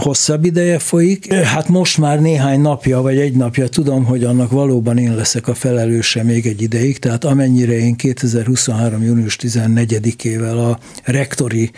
hosszabb 0.00 0.44
ideje 0.44 0.78
folyik. 0.78 1.34
Hát 1.34 1.68
most 1.68 1.98
már 1.98 2.20
néhány 2.20 2.60
napja, 2.60 3.00
vagy 3.00 3.18
egy 3.18 3.34
napja 3.34 3.68
tudom, 3.68 4.04
hogy 4.04 4.24
annak 4.24 4.50
valóban 4.50 4.98
én 4.98 5.14
leszek 5.14 5.48
a 5.48 5.54
felelőse 5.54 6.22
még 6.22 6.46
egy 6.46 6.62
ideig, 6.62 6.98
tehát 6.98 7.24
amennyire 7.24 7.72
én 7.72 7.96
2023. 7.96 9.02
június 9.02 9.36
14-ével 9.40 10.70
a 10.70 10.78
rektori 11.04 11.70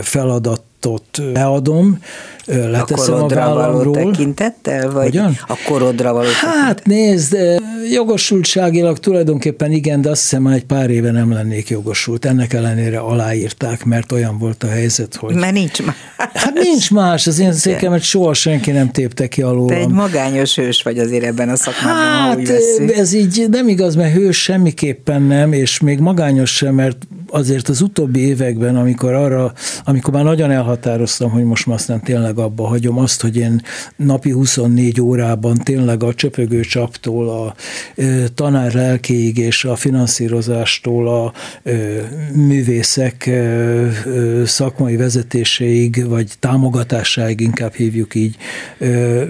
feladat 0.00 0.62
adatot 0.80 1.20
leadom, 1.34 1.98
leteszem 2.46 3.14
a, 3.14 3.24
a 3.24 3.28
vállamról. 3.28 3.94
tekintettel, 3.94 4.90
vagy 4.90 5.04
Hogyan? 5.04 5.38
a 5.46 5.54
korodra 5.66 6.12
való 6.12 6.28
Hát 6.40 6.86
nézd, 6.86 7.36
jogosultságilag 7.92 8.98
tulajdonképpen 8.98 9.72
igen, 9.72 10.00
de 10.00 10.10
azt 10.10 10.20
hiszem 10.20 10.42
már 10.42 10.54
egy 10.54 10.64
pár 10.64 10.90
éve 10.90 11.10
nem 11.10 11.32
lennék 11.32 11.68
jogosult. 11.68 12.24
Ennek 12.24 12.52
ellenére 12.52 12.98
aláírták, 12.98 13.84
mert 13.84 14.12
olyan 14.12 14.38
volt 14.38 14.62
a 14.62 14.68
helyzet, 14.68 15.14
hogy... 15.14 15.34
Mert 15.34 15.52
nincs 15.52 15.82
más. 15.82 15.94
Hát 16.16 16.54
nincs 16.54 16.90
más, 16.90 17.26
az 17.26 17.38
én 17.38 17.52
székemet 17.52 18.02
soha 18.02 18.34
senki 18.34 18.70
nem 18.70 18.90
tépte 18.90 19.26
ki 19.26 19.42
alól. 19.42 19.68
Te 19.68 19.74
egy 19.74 19.88
magányos 19.88 20.54
hős 20.54 20.82
vagy 20.82 20.98
azért 20.98 21.24
ebben 21.24 21.48
a 21.48 21.56
szakmában, 21.56 22.46
Hát 22.46 22.90
ez 22.96 23.12
így 23.12 23.46
nem 23.50 23.68
igaz, 23.68 23.94
mert 23.94 24.14
hős 24.14 24.42
semmiképpen 24.42 25.22
nem, 25.22 25.52
és 25.52 25.80
még 25.80 25.98
magányos 25.98 26.54
sem, 26.56 26.74
mert 26.74 27.06
azért 27.30 27.68
az 27.68 27.80
utóbbi 27.80 28.20
években, 28.20 28.76
amikor 28.76 29.12
arra, 29.12 29.52
amikor 29.84 30.12
már 30.14 30.24
nagyon 30.24 30.50
elhatároztam, 30.50 31.30
hogy 31.30 31.44
most 31.44 31.66
már 31.66 31.76
aztán 31.76 32.02
tényleg 32.02 32.38
abba 32.38 32.66
hagyom 32.66 32.98
azt, 32.98 33.20
hogy 33.20 33.36
én 33.36 33.62
napi 33.96 34.30
24 34.30 35.00
órában 35.00 35.56
tényleg 35.56 36.02
a 36.02 36.14
csöpögő 36.14 36.60
csaptól, 36.60 37.28
a 37.28 37.54
tanár 38.34 38.74
lelkéig 38.74 39.38
és 39.38 39.64
a 39.64 39.76
finanszírozástól 39.76 41.08
a 41.08 41.32
művészek 42.34 43.30
szakmai 44.44 44.96
vezetéséig, 44.96 46.08
vagy 46.08 46.32
támogatásáig 46.38 47.40
inkább 47.40 47.72
hívjuk 47.72 48.14
így, 48.14 48.36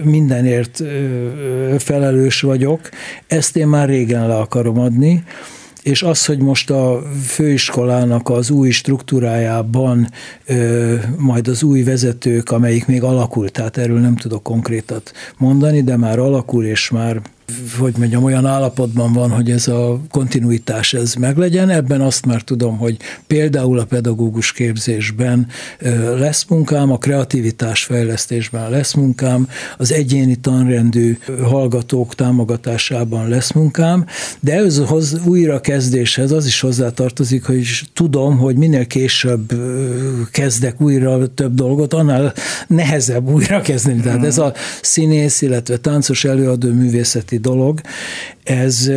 mindenért 0.03 0.83
felelős 1.77 2.41
vagyok. 2.41 2.89
Ezt 3.27 3.57
én 3.57 3.67
már 3.67 3.87
régen 3.87 4.27
le 4.27 4.35
akarom 4.37 4.79
adni, 4.79 5.23
és 5.83 6.03
az, 6.03 6.25
hogy 6.25 6.37
most 6.37 6.69
a 6.69 7.01
főiskolának 7.25 8.29
az 8.29 8.49
új 8.49 8.69
struktúrájában 8.69 10.09
ö, 10.45 10.95
majd 11.17 11.47
az 11.47 11.63
új 11.63 11.83
vezetők, 11.83 12.51
amelyik 12.51 12.85
még 12.87 13.03
alakult, 13.03 13.51
tehát 13.51 13.77
erről 13.77 13.99
nem 13.99 14.15
tudok 14.15 14.43
konkrétat 14.43 15.11
mondani, 15.37 15.81
de 15.81 15.97
már 15.97 16.19
alakul, 16.19 16.65
és 16.65 16.89
már 16.89 17.21
hogy 17.79 17.93
mondjam, 17.97 18.23
olyan 18.23 18.45
állapotban 18.45 19.13
van, 19.13 19.29
hogy 19.29 19.51
ez 19.51 19.67
a 19.67 19.99
kontinuitás 20.09 20.93
ez 20.93 21.13
meglegyen. 21.13 21.69
Ebben 21.69 22.01
azt 22.01 22.25
már 22.25 22.41
tudom, 22.41 22.77
hogy 22.77 22.97
például 23.27 23.79
a 23.79 23.85
pedagógus 23.85 24.51
képzésben 24.51 25.47
lesz 26.17 26.45
munkám, 26.49 26.91
a 26.91 26.97
kreativitás 26.97 27.83
fejlesztésben 27.83 28.69
lesz 28.69 28.93
munkám, 28.93 29.47
az 29.77 29.91
egyéni 29.91 30.35
tanrendű 30.35 31.17
hallgatók 31.43 32.15
támogatásában 32.15 33.29
lesz 33.29 33.51
munkám, 33.51 34.05
de 34.39 34.53
ez 34.53 34.81
az 34.89 35.19
újrakezdéshez 35.25 36.31
az 36.31 36.45
is 36.45 36.59
hozzátartozik, 36.59 37.43
hogy 37.43 37.81
tudom, 37.93 38.37
hogy 38.37 38.55
minél 38.55 38.85
később 38.87 39.53
kezdek 40.31 40.81
újra 40.81 41.33
több 41.33 41.55
dolgot, 41.55 41.93
annál 41.93 42.33
nehezebb 42.67 43.29
újra 43.29 43.61
kezdeni. 43.61 44.01
Tehát 44.01 44.25
ez 44.25 44.37
a 44.37 44.53
színész, 44.81 45.41
illetve 45.41 45.77
táncos 45.77 46.23
előadó 46.25 46.71
művészeti 46.71 47.37
dolog, 47.41 47.81
ez, 48.51 48.87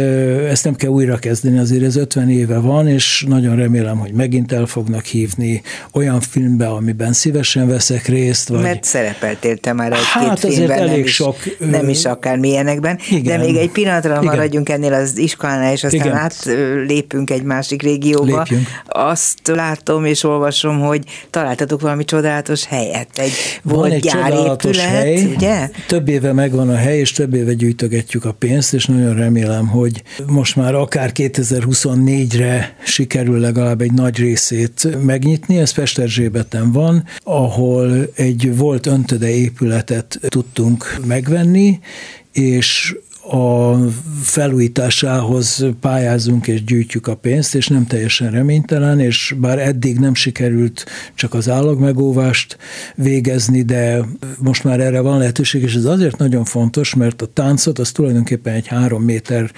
ezt 0.49 0.65
nem 0.65 0.75
kell 0.75 0.91
újra 0.91 1.17
kezdeni, 1.17 1.59
azért 1.59 1.83
ez 1.83 1.97
50 1.97 2.31
éve 2.31 2.59
van, 2.59 2.89
és 2.89 3.25
nagyon 3.29 3.57
remélem, 3.57 3.99
hogy 3.99 4.13
megint 4.13 4.53
el 4.53 4.67
fognak 4.67 5.05
hívni 5.05 5.63
olyan 5.93 6.21
filmbe, 6.21 6.67
amiben 6.69 7.13
szívesen 7.13 7.69
veszek 7.69 8.07
részt. 8.07 8.49
Vagy... 8.49 8.61
Mert 8.61 8.85
szerepeltél 8.85 9.57
te 9.57 9.73
már 9.73 9.93
egy-két 9.93 10.07
hát 10.29 10.39
filmben, 10.39 10.79
elég 10.79 10.91
nem, 10.91 11.05
is, 11.05 11.15
sok, 11.15 11.37
nem 11.59 11.89
is 11.89 12.05
akár 12.05 12.39
milyenekben, 12.39 12.99
igen, 13.11 13.39
de 13.39 13.45
még 13.45 13.57
egy 13.57 13.71
pillanatra 13.71 14.11
igen. 14.11 14.25
maradjunk 14.25 14.69
ennél 14.69 14.93
az 14.93 15.19
iskolánál, 15.19 15.73
és 15.73 15.85
aztán 15.85 16.01
igen. 16.01 16.17
átlépünk 16.17 17.31
egy 17.31 17.43
másik 17.43 17.83
régióba. 17.83 18.39
Lépjünk. 18.39 18.67
Azt 18.87 19.39
látom 19.45 20.05
és 20.05 20.25
olvasom, 20.25 20.81
hogy 20.81 21.03
találtatok 21.31 21.81
valami 21.81 22.05
csodálatos 22.05 22.67
helyet. 22.67 23.09
Egy 23.15 23.33
van 23.63 23.77
volt 23.77 23.93
egy 23.93 24.01
gyárépület, 24.01 24.77
hely, 24.77 25.25
ugye? 25.25 25.71
több 25.87 26.09
éve 26.09 26.33
megvan 26.33 26.69
a 26.69 26.77
hely, 26.77 26.99
és 26.99 27.13
több 27.13 27.35
éve 27.35 27.53
gyűjtögetjük 27.53 28.25
a 28.25 28.33
pénzt, 28.33 28.75
és 28.75 28.87
nagyon 28.87 29.15
remélem, 29.15 29.44
hogy 29.53 30.03
most 30.27 30.57
már 30.57 30.75
akár 30.75 31.11
2024-re 31.15 32.77
sikerül 32.85 33.39
legalább 33.39 33.81
egy 33.81 33.93
nagy 33.93 34.17
részét 34.17 35.05
megnyitni. 35.05 35.59
Ez 35.59 35.73
Pesterzsébeten 35.73 36.73
van, 36.73 37.05
ahol 37.23 38.09
egy 38.15 38.57
volt 38.57 38.87
öntöde 38.87 39.29
épületet 39.29 40.19
tudtunk 40.29 40.99
megvenni, 41.07 41.81
és 42.33 42.97
a 43.31 43.77
felújításához 44.23 45.65
pályázunk 45.81 46.47
és 46.47 46.65
gyűjtjük 46.65 47.07
a 47.07 47.15
pénzt, 47.15 47.55
és 47.55 47.69
nem 47.69 47.87
teljesen 47.87 48.31
reménytelen, 48.31 49.01
és 49.01 49.35
bár 49.39 49.59
eddig 49.59 49.99
nem 49.99 50.15
sikerült 50.15 50.87
csak 51.15 51.35
az 51.35 51.49
állagmegóvást 51.49 52.59
végezni, 52.95 53.63
de 53.63 54.05
most 54.39 54.65
már 54.65 54.81
erre 54.81 55.01
van 55.01 55.19
lehetőség, 55.19 55.63
és 55.63 55.75
ez 55.75 55.85
azért 55.85 56.19
nagyon 56.19 56.45
fontos, 56.45 56.95
mert 56.95 57.23
a 57.23 57.27
táncot 57.27 57.79
az 57.79 57.93
tulajdonképpen 57.93 58.55
egy 58.55 58.67
három 58.67 59.03
méter 59.03 59.51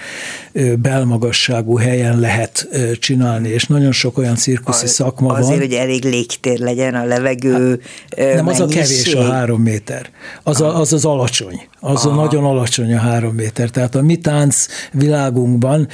belmagasságú 0.79 1.75
helyen 1.77 2.19
lehet 2.19 2.67
csinálni, 2.99 3.49
és 3.49 3.65
nagyon 3.65 3.91
sok 3.91 4.17
olyan 4.17 4.35
cirkuszi 4.35 4.85
az, 4.85 4.91
szakma 4.91 5.27
azért, 5.27 5.45
van. 5.45 5.53
Azért, 5.53 5.69
hogy 5.69 5.79
elég 5.79 6.03
légtér 6.03 6.59
legyen, 6.59 6.95
a 6.95 7.05
levegő 7.05 7.81
hát, 8.17 8.33
Nem, 8.35 8.47
az 8.47 8.59
a 8.59 8.65
kevés 8.65 9.13
a 9.13 9.31
három 9.31 9.61
méter. 9.61 10.09
Az, 10.43 10.61
a, 10.61 10.79
az 10.79 10.93
az 10.93 11.05
alacsony. 11.05 11.67
Az 11.87 12.05
Aha. 12.05 12.19
a 12.19 12.23
nagyon 12.23 12.43
alacsony 12.43 12.93
a 12.93 12.99
három 12.99 13.35
méter. 13.35 13.69
Tehát 13.69 13.95
a 13.95 14.01
mi 14.01 14.15
tánc 14.15 14.65
világunkban, 14.91 15.87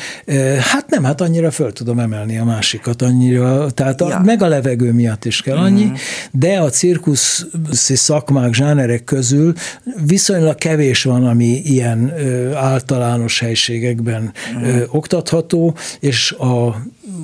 hát 0.59 0.89
nem, 0.89 1.03
hát 1.03 1.21
annyira 1.21 1.51
föl 1.51 1.73
tudom 1.73 1.99
emelni 1.99 2.37
a 2.37 2.43
másikat, 2.43 3.01
annyira, 3.01 3.71
tehát 3.71 4.01
a, 4.01 4.07
ja. 4.07 4.21
meg 4.25 4.41
a 4.41 4.47
levegő 4.47 4.91
miatt 4.91 5.25
is 5.25 5.41
kell 5.41 5.57
annyi, 5.57 5.85
mm. 5.85 5.93
de 6.31 6.59
a 6.59 6.69
cirkuszi 6.69 7.95
szakmák, 7.95 8.53
zsánerek 8.53 9.03
közül 9.03 9.53
viszonylag 10.05 10.55
kevés 10.55 11.03
van, 11.03 11.25
ami 11.25 11.45
ilyen 11.45 12.13
általános 12.55 13.39
helységekben 13.39 14.33
mm. 14.57 14.79
oktatható, 14.87 15.75
és 15.99 16.31
a 16.31 16.75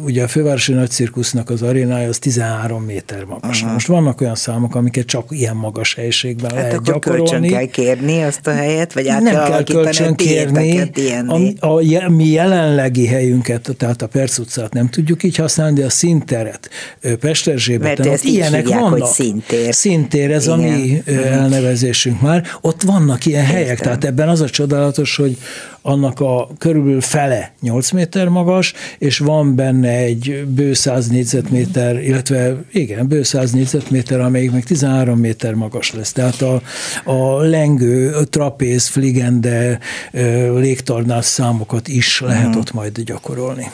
ugye 0.03 0.23
a 0.23 0.27
fővárosi 0.27 0.73
nagycirkusznak 0.73 1.49
az 1.49 1.61
arénája 1.61 2.07
az 2.07 2.19
13 2.19 2.83
méter 2.83 3.23
magas. 3.23 3.57
Uh-huh. 3.57 3.73
Most 3.73 3.87
vannak 3.87 4.21
olyan 4.21 4.35
számok, 4.35 4.75
amiket 4.75 5.05
csak 5.05 5.25
ilyen 5.29 5.55
magas 5.55 5.95
helyiségben 5.95 6.51
hát 6.51 6.61
lehet 6.61 6.83
gyakorolni. 6.83 7.49
kell 7.49 7.65
kérni 7.65 8.21
azt 8.21 8.47
a 8.47 8.51
helyet, 8.51 8.93
vagy 8.93 9.07
át 9.07 9.21
Nem 9.21 9.33
kell 9.33 9.63
kölcsön 9.63 10.15
kérni. 10.15 10.91
A, 11.27 11.65
a, 11.65 12.03
a, 12.05 12.09
mi 12.09 12.27
jelenlegi 12.27 13.07
helyünket, 13.07 13.69
tehát 13.77 14.01
a 14.01 14.07
Perc 14.07 14.37
utcát 14.37 14.73
nem 14.73 14.89
tudjuk 14.89 15.23
így 15.23 15.35
használni, 15.35 15.79
de 15.79 15.85
a 15.85 15.89
színteret 15.89 16.69
Pesterzsébeten, 17.19 18.07
ott 18.07 18.23
ilyenek 18.23 18.61
hívják, 18.61 18.79
vannak. 18.79 18.99
Hogy 18.99 19.07
szintér. 19.07 19.73
Szintér, 19.73 20.31
ez 20.31 20.43
Igen. 20.43 20.59
a 20.59 20.61
mi 20.61 21.01
uh-huh. 21.07 21.31
elnevezésünk 21.31 22.21
már. 22.21 22.47
Ott 22.61 22.81
vannak 22.81 23.25
ilyen 23.25 23.41
Értem. 23.43 23.55
helyek, 23.55 23.79
tehát 23.79 24.05
ebben 24.05 24.29
az 24.29 24.41
a 24.41 24.49
csodálatos, 24.49 25.15
hogy 25.15 25.37
annak 25.81 26.19
a 26.19 26.47
körülbelül 26.57 27.01
fele 27.01 27.53
8 27.61 27.91
méter 27.91 28.27
magas, 28.27 28.73
és 28.97 29.17
van 29.17 29.55
benne 29.55 29.89
egy 29.89 30.45
bő 30.47 30.73
100 30.73 31.07
négyzetméter, 31.07 32.03
illetve 32.03 32.55
igen, 32.71 33.07
bő 33.07 33.23
100 33.23 33.51
négyzetméter, 33.51 34.19
amelyik 34.19 34.51
meg 34.51 34.63
13 34.63 35.19
méter 35.19 35.53
magas 35.53 35.93
lesz. 35.93 36.11
Tehát 36.11 36.41
a, 36.41 36.61
a 37.03 37.41
lengő, 37.41 38.13
a 38.13 38.23
trapéz, 38.23 38.87
fligende, 38.87 39.79
légtornás 40.55 41.25
számokat 41.25 41.87
is 41.87 42.21
lehet 42.21 42.45
uh-huh. 42.45 42.61
ott 42.61 42.73
majd 42.73 43.01
gyakorolni. 43.01 43.71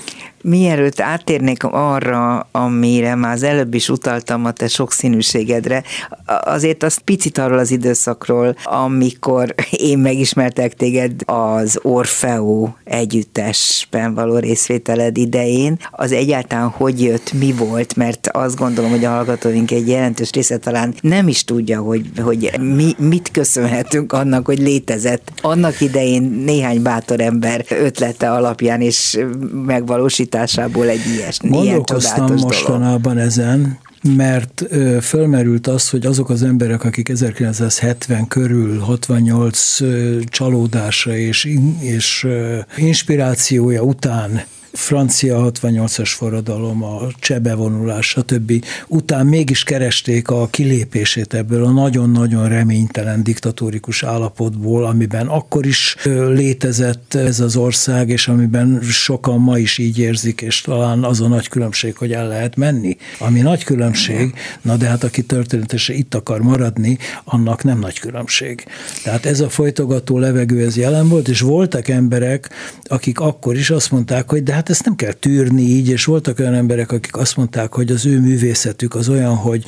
Mielőtt 0.48 1.00
áttérnék 1.00 1.64
arra, 1.64 2.48
amire 2.52 3.16
már 3.16 3.34
az 3.34 3.44
előbb 3.44 3.74
is 3.74 3.90
utaltam 3.90 4.46
a 4.46 4.52
te 4.52 4.68
sokszínűségedre, 4.68 5.84
azért 6.26 6.84
azt 6.84 7.00
picit 7.00 7.38
arról 7.38 7.58
az 7.58 7.72
időszakról, 7.72 8.56
amikor 8.64 9.56
én 9.70 9.98
megismertek 9.98 10.74
téged 10.74 11.12
az 11.26 11.80
Orfeo 11.82 12.70
együttesben 12.84 14.14
való 14.14 14.38
részvételed 14.38 15.18
idején, 15.18 15.80
az 15.92 16.12
egyáltalán 16.12 16.68
hogy 16.68 17.02
jött, 17.02 17.34
mi 17.34 17.52
volt, 17.52 17.96
mert 17.96 18.28
azt 18.28 18.56
gondolom, 18.56 18.90
hogy 18.90 19.06
a 19.06 19.10
hallgatóink 19.10 19.72
egy 19.72 19.88
jelentős 19.88 20.32
része 20.32 20.58
talán 20.58 20.94
nem 21.02 21.28
is 21.28 21.44
tudja, 21.44 21.82
hogy, 21.82 22.06
hogy 22.24 22.52
mi, 22.60 22.96
mit 22.98 23.32
köszönhetünk 23.32 24.14
annak, 24.14 24.46
hogy 24.46 24.60
létezett. 24.60 25.32
Annak 25.42 25.82
idején 25.82 26.24
néhány 26.24 26.82
bátor 26.82 27.22
ember 27.22 27.66
ötlete 27.70 28.32
alapján 28.32 28.82
és 28.82 29.20
megvalósít 29.66 30.35
alakításából 30.36 30.90
egy 30.90 31.06
ilyes, 31.16 31.40
ilyen 31.42 31.84
csodálatos 31.84 32.42
mostanában 32.42 33.14
dolog. 33.14 33.20
ezen, 33.20 33.78
mert 34.16 34.64
ö, 34.70 34.98
fölmerült 35.02 35.68
az, 35.68 35.90
hogy 35.90 36.06
azok 36.06 36.30
az 36.30 36.44
emberek, 36.44 36.84
akik 36.84 37.10
1970 37.10 38.28
körül 38.28 38.80
68 38.80 39.82
ö, 39.82 40.20
csalódása 40.26 41.18
és, 41.18 41.50
és 41.80 42.24
ö, 42.24 42.58
inspirációja 42.78 43.82
után 43.82 44.44
francia 44.76 45.52
68-as 45.52 46.12
forradalom, 46.16 46.84
a 46.84 47.08
csebevonulás, 47.20 48.08
stb. 48.08 48.66
után 48.88 49.26
mégis 49.26 49.64
keresték 49.64 50.30
a 50.30 50.48
kilépését 50.48 51.34
ebből 51.34 51.64
a 51.64 51.72
nagyon-nagyon 51.72 52.50
reménytelen 52.50 53.24
diktatórikus 53.24 54.04
állapotból, 54.04 54.86
amiben 54.86 55.28
akkor 55.28 55.66
is 55.66 55.96
létezett 56.30 57.14
ez 57.14 57.40
az 57.40 57.56
ország, 57.56 58.10
és 58.10 58.28
amiben 58.28 58.80
sokan 58.82 59.40
ma 59.40 59.58
is 59.58 59.78
így 59.78 60.00
érzik, 60.00 60.42
és 60.42 60.62
talán 60.62 61.04
az 61.04 61.22
a 61.22 61.28
nagy 61.28 61.48
különbség, 61.48 61.98
hogy 61.98 62.12
el 62.12 62.28
lehet 62.28 62.56
menni. 62.56 62.98
Ami 63.20 63.40
nagy 63.40 63.64
különbség, 63.64 64.34
na 64.62 64.76
de 64.76 64.88
hát 64.88 65.04
aki 65.04 65.24
történetesen 65.24 65.96
itt 65.96 66.16
akar 66.16 66.42
maradni, 66.42 66.98
annak 67.24 67.64
nem 67.64 67.80
nagy 67.80 68.00
különbség. 68.00 68.66
Tehát 69.04 69.26
ez 69.26 69.40
a 69.40 69.50
folytogató 69.50 70.18
levegő, 70.18 70.66
ez 70.66 70.78
jelen 70.78 71.10
volt, 71.10 71.28
és 71.28 71.42
voltak 71.42 71.88
emberek, 71.88 72.50
akik 72.84 73.20
akkor 73.20 73.56
is 73.56 73.70
azt 73.70 73.92
mondták, 73.92 74.30
hogy 74.30 74.44
de 74.44 74.54
hát 74.54 74.65
hát 74.66 74.74
ezt 74.74 74.86
nem 74.86 74.96
kell 74.96 75.14
tűrni 75.14 75.62
így, 75.62 75.90
és 75.90 76.06
voltak 76.06 76.40
olyan 76.40 76.54
emberek, 76.54 76.92
akik 76.92 77.16
azt 77.16 77.38
mondták, 77.38 77.74
hogy 77.74 77.92
az 77.92 78.06
ő 78.06 78.20
művészetük 78.20 78.96
az 78.96 79.10
olyan, 79.10 79.36
hogy 79.36 79.64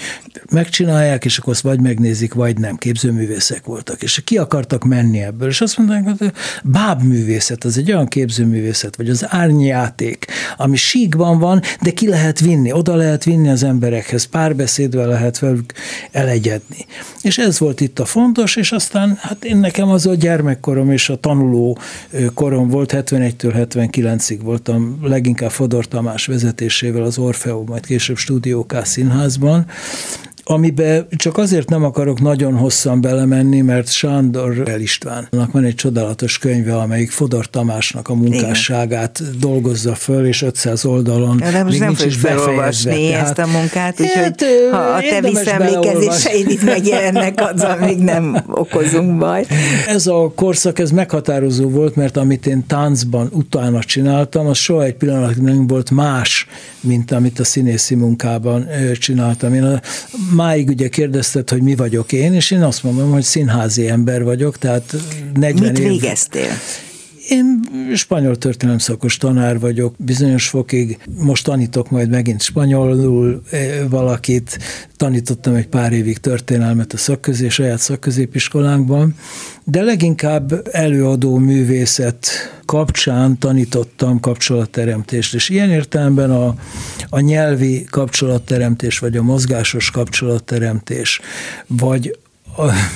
megcsinálják, 0.51 1.25
és 1.25 1.37
akkor 1.37 1.53
azt 1.53 1.61
vagy 1.61 1.81
megnézik, 1.81 2.33
vagy 2.33 2.57
nem. 2.57 2.75
Képzőművészek 2.75 3.65
voltak, 3.65 4.03
és 4.03 4.21
ki 4.23 4.37
akartak 4.37 4.83
menni 4.83 5.21
ebből, 5.23 5.47
és 5.47 5.61
azt 5.61 5.77
mondták, 5.77 6.17
hogy 6.17 6.31
bábművészet, 6.63 7.63
az 7.63 7.77
egy 7.77 7.91
olyan 7.91 8.07
képzőművészet, 8.07 8.95
vagy 8.95 9.09
az 9.09 9.25
árnyjáték, 9.27 10.25
ami 10.57 10.75
síkban 10.75 11.39
van, 11.39 11.61
de 11.81 11.91
ki 11.91 12.07
lehet 12.07 12.39
vinni, 12.39 12.71
oda 12.71 12.95
lehet 12.95 13.23
vinni 13.23 13.49
az 13.49 13.63
emberekhez, 13.63 14.23
párbeszédvel 14.23 15.07
lehet 15.07 15.39
velük 15.39 15.73
elegyedni. 16.11 16.85
És 17.21 17.37
ez 17.37 17.59
volt 17.59 17.81
itt 17.81 17.99
a 17.99 18.05
fontos, 18.05 18.55
és 18.55 18.71
aztán 18.71 19.17
hát 19.21 19.45
én 19.45 19.57
nekem 19.57 19.89
az 19.89 20.05
a 20.05 20.15
gyermekkorom 20.15 20.91
és 20.91 21.09
a 21.09 21.15
tanuló 21.15 21.77
korom 22.33 22.69
volt, 22.69 22.93
71-től 22.95 23.67
79-ig 23.71 24.39
voltam 24.43 24.86
leginkább 25.01 25.51
Fodor 25.51 25.87
Tamás 25.87 26.25
vezetésével 26.25 27.03
az 27.03 27.17
Orfeó, 27.17 27.65
majd 27.67 27.85
később 27.85 28.17
Stúdió 28.17 28.65
K 28.65 28.85
színházban, 28.85 29.65
amiben 30.47 31.07
csak 31.15 31.37
azért 31.37 31.69
nem 31.69 31.83
akarok 31.83 32.21
nagyon 32.21 32.57
hosszan 32.57 33.01
belemenni, 33.01 33.61
mert 33.61 33.91
Sándor 33.91 34.63
El 34.69 34.81
Istvánnak 34.81 35.51
van 35.51 35.63
egy 35.63 35.75
csodálatos 35.75 36.37
könyve, 36.37 36.77
amelyik 36.77 37.11
Fodor 37.11 37.45
Tamásnak 37.45 38.09
a 38.09 38.13
munkásságát 38.13 39.19
Igen. 39.19 39.33
dolgozza 39.39 39.95
föl, 39.95 40.25
és 40.25 40.41
500 40.41 40.85
oldalon 40.85 41.37
De 41.37 41.63
most 41.63 41.79
nem 41.79 41.93
fogjuk 41.93 42.19
felolvasni 42.19 43.13
ezt 43.13 43.37
a 43.37 43.45
munkát, 43.45 43.99
úgyhogy 43.99 44.21
hát, 44.21 44.45
ha 44.71 44.77
a 44.77 44.99
te 45.09 45.21
visszaemlékezéseid 45.21 46.49
itt 46.49 46.63
megjelennek, 46.63 47.41
azzal 47.41 47.77
még 47.87 47.97
nem 47.97 48.43
okozunk 48.47 49.17
baj. 49.17 49.45
Ez 49.87 50.07
a 50.07 50.31
korszak, 50.35 50.79
ez 50.79 50.91
meghatározó 50.91 51.69
volt, 51.69 51.95
mert 51.95 52.17
amit 52.17 52.45
én 52.45 52.65
táncban 52.67 53.29
utána 53.31 53.83
csináltam, 53.83 54.47
az 54.47 54.57
soha 54.57 54.83
egy 54.83 54.95
pillanat 54.95 55.41
nem 55.41 55.67
volt 55.67 55.91
más, 55.91 56.47
mint 56.79 57.11
amit 57.11 57.39
a 57.39 57.43
színészi 57.43 57.95
munkában 57.95 58.67
csináltam. 58.99 59.53
Én 59.53 59.63
a 59.63 59.79
máig 60.37 60.67
ugye 60.67 60.87
kérdezted, 60.87 61.49
hogy 61.49 61.61
mi 61.61 61.75
vagyok 61.75 62.11
én, 62.11 62.33
és 62.33 62.51
én 62.51 62.61
azt 62.61 62.83
mondom, 62.83 63.11
hogy 63.11 63.23
színházi 63.23 63.87
ember 63.87 64.23
vagyok, 64.23 64.57
tehát 64.57 64.95
40 65.33 65.71
Mit 65.71 65.79
év... 65.79 65.87
végeztél? 65.87 66.51
Én 67.27 67.61
spanyol 67.95 68.37
történelem 68.37 68.79
szakos 68.79 69.17
tanár 69.17 69.59
vagyok, 69.59 69.95
bizonyos 69.97 70.47
fokig, 70.47 70.97
most 71.17 71.45
tanítok 71.45 71.89
majd 71.89 72.09
megint 72.09 72.41
spanyolul 72.41 73.41
eh, 73.51 73.83
valakit, 73.89 74.59
tanítottam 74.95 75.53
egy 75.55 75.67
pár 75.67 75.93
évig 75.93 76.17
történelmet 76.17 76.93
a 76.93 76.97
szakközé, 76.97 77.49
saját 77.49 77.79
szakközépiskolánkban, 77.79 79.15
de 79.63 79.81
leginkább 79.81 80.67
előadó 80.71 81.37
művészet 81.37 82.27
kapcsán 82.65 83.37
tanítottam 83.39 84.19
kapcsolatteremtést, 84.19 85.33
és 85.33 85.49
ilyen 85.49 85.69
értelemben 85.69 86.31
a, 86.31 86.55
a 87.09 87.19
nyelvi 87.19 87.85
kapcsolatteremtés, 87.89 88.99
vagy 88.99 89.17
a 89.17 89.21
mozgásos 89.21 89.91
kapcsolatteremtés, 89.91 91.21
vagy 91.67 92.17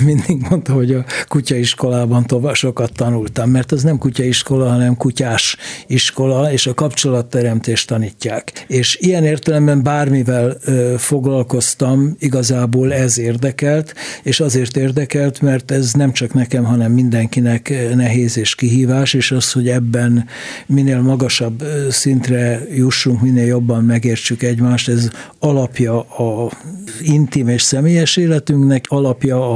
mindig 0.06 0.46
mondta, 0.50 0.74
hogy 0.74 0.92
a 0.92 1.06
kutyaiskolában 1.28 2.26
tovább 2.26 2.56
sokat 2.56 2.92
tanultam, 2.94 3.50
mert 3.50 3.72
az 3.72 3.84
nem 3.84 3.98
kutyaiskola, 3.98 4.70
hanem 4.70 4.98
kutyás 4.98 5.58
iskola, 5.88 6.52
és 6.52 6.68
a 6.68 6.74
kapcsolatteremtést 6.74 7.88
tanítják. 7.88 8.66
És 8.68 8.98
ilyen 9.02 9.24
értelemben 9.24 9.84
bármivel 9.84 10.58
foglalkoztam, 10.98 12.16
igazából 12.20 12.94
ez 12.94 13.20
érdekelt, 13.20 13.94
és 14.24 14.40
azért 14.40 14.78
érdekelt, 14.78 15.42
mert 15.42 15.72
ez 15.72 15.94
nem 15.94 16.12
csak 16.12 16.34
nekem, 16.34 16.64
hanem 16.64 16.92
mindenkinek 16.92 17.74
nehéz 17.96 18.38
és 18.38 18.56
kihívás, 18.56 19.14
és 19.14 19.32
az, 19.32 19.52
hogy 19.52 19.68
ebben 19.68 20.26
minél 20.66 21.02
magasabb 21.02 21.64
szintre 21.90 22.62
jussunk, 22.76 23.22
minél 23.22 23.46
jobban 23.46 23.84
megértsük 23.84 24.44
egymást, 24.44 24.90
ez 24.90 25.10
alapja 25.40 26.00
a 26.00 26.52
intim 27.02 27.48
és 27.48 27.62
személyes 27.62 28.18
életünknek, 28.18 28.86
alapja 28.88 29.51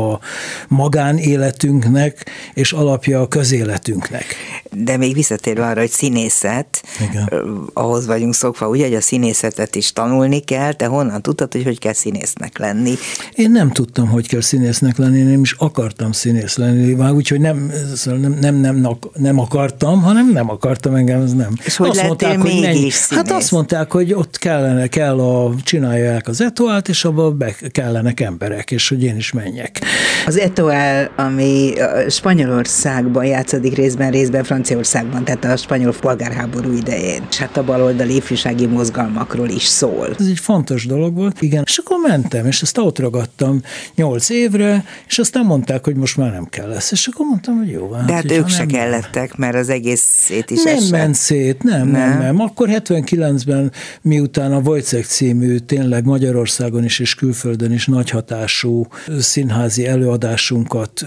magánéletünknek, 0.67 2.25
és 2.53 2.71
alapja 2.71 3.21
a 3.21 3.27
közéletünknek. 3.27 4.25
De 4.71 4.97
még 4.97 5.13
visszatérve 5.13 5.65
arra, 5.65 5.79
hogy 5.79 5.89
színészet, 5.89 6.83
Igen. 7.09 7.29
ahhoz 7.73 8.05
vagyunk 8.05 8.33
szokva, 8.33 8.67
ugye, 8.67 8.83
hogy 8.83 8.95
a 8.95 9.01
színészetet 9.01 9.75
is 9.75 9.93
tanulni 9.93 10.39
kell, 10.39 10.73
te 10.73 10.85
honnan 10.85 11.21
tudtad, 11.21 11.51
hogy 11.51 11.63
hogy 11.63 11.79
kell 11.79 11.93
színésznek 11.93 12.57
lenni? 12.57 12.93
Én 13.33 13.51
nem 13.51 13.71
tudtam, 13.71 14.07
hogy 14.07 14.27
kell 14.27 14.41
színésznek 14.41 14.97
lenni, 14.97 15.21
nem 15.21 15.41
is 15.41 15.51
akartam 15.51 16.11
színész 16.11 16.55
lenni, 16.57 16.93
úgyhogy 16.93 17.39
nem, 17.39 17.71
szóval 17.95 18.19
nem, 18.19 18.33
nem, 18.39 18.55
nem, 18.55 18.87
nem 19.13 19.39
akartam, 19.39 20.01
hanem 20.01 20.31
nem 20.31 20.49
akartam 20.49 20.95
engem, 20.95 21.21
ez 21.21 21.33
nem. 21.33 21.53
És 21.63 21.75
hogy 21.75 21.89
azt 21.89 22.03
mondták, 22.03 22.41
hogy 22.41 22.51
színész? 22.51 23.09
Hát 23.09 23.31
azt 23.31 23.51
mondták, 23.51 23.91
hogy 23.91 24.13
ott 24.13 24.37
kellene, 24.37 24.87
kell 24.87 25.19
a, 25.19 25.53
csinálják 25.63 26.27
az 26.27 26.41
etuált, 26.41 26.89
és 26.89 27.05
abba 27.05 27.31
be 27.31 27.55
kellenek 27.71 28.19
emberek, 28.19 28.71
és 28.71 28.89
hogy 28.89 29.03
én 29.03 29.15
is 29.17 29.31
menjek. 29.31 29.81
Az 30.25 30.38
Etoile, 30.38 31.11
ami 31.15 31.73
Spanyolországban 32.09 33.25
játszódik 33.25 33.75
részben, 33.75 34.11
részben 34.11 34.43
Franciaországban, 34.43 35.23
tehát 35.23 35.45
a 35.45 35.57
spanyol 35.57 35.93
polgárháború 35.99 36.71
idején. 36.71 37.23
És 37.29 37.38
hát 37.38 37.57
a 37.57 37.63
baloldali 37.63 38.15
ifjúsági 38.15 38.65
mozgalmakról 38.65 39.49
is 39.49 39.63
szól. 39.63 40.15
Ez 40.19 40.25
egy 40.25 40.39
fontos 40.39 40.86
dolog 40.86 41.15
volt, 41.15 41.41
igen. 41.41 41.63
És 41.65 41.77
akkor 41.77 41.97
mentem, 42.07 42.45
és 42.45 42.61
ezt 42.61 42.77
ott 42.77 42.99
ragadtam 42.99 43.61
nyolc 43.95 44.29
évre, 44.29 44.86
és 45.07 45.19
aztán 45.19 45.45
mondták, 45.45 45.83
hogy 45.83 45.95
most 45.95 46.17
már 46.17 46.31
nem 46.31 46.47
kell 46.49 46.67
lesz. 46.67 46.91
És 46.91 47.07
akkor 47.07 47.25
mondtam, 47.25 47.57
hogy 47.57 47.69
jó. 47.69 47.91
Hát, 47.91 48.05
De 48.05 48.13
hát 48.13 48.31
ők 48.31 48.49
se 48.49 48.65
kellettek, 48.65 49.36
mert 49.36 49.55
az 49.55 49.69
egész 49.69 50.24
szét 50.26 50.51
is 50.51 50.63
Nem 50.63 50.76
esett. 50.76 50.89
ment 50.89 51.15
szét, 51.15 51.63
nem, 51.63 51.88
nem, 51.88 52.09
nem, 52.09 52.19
nem. 52.19 52.39
Akkor 52.39 52.69
79-ben, 52.71 53.71
miután 54.01 54.51
a 54.51 54.59
Wojciech 54.59 55.07
című 55.07 55.57
tényleg 55.57 56.05
Magyarországon 56.05 56.84
is 56.84 56.99
és 56.99 57.15
külföldön 57.15 57.71
is 57.71 57.86
nagy 57.86 58.09
hatású 58.09 58.88
színházi 59.19 59.88
előadásunkat 59.88 61.05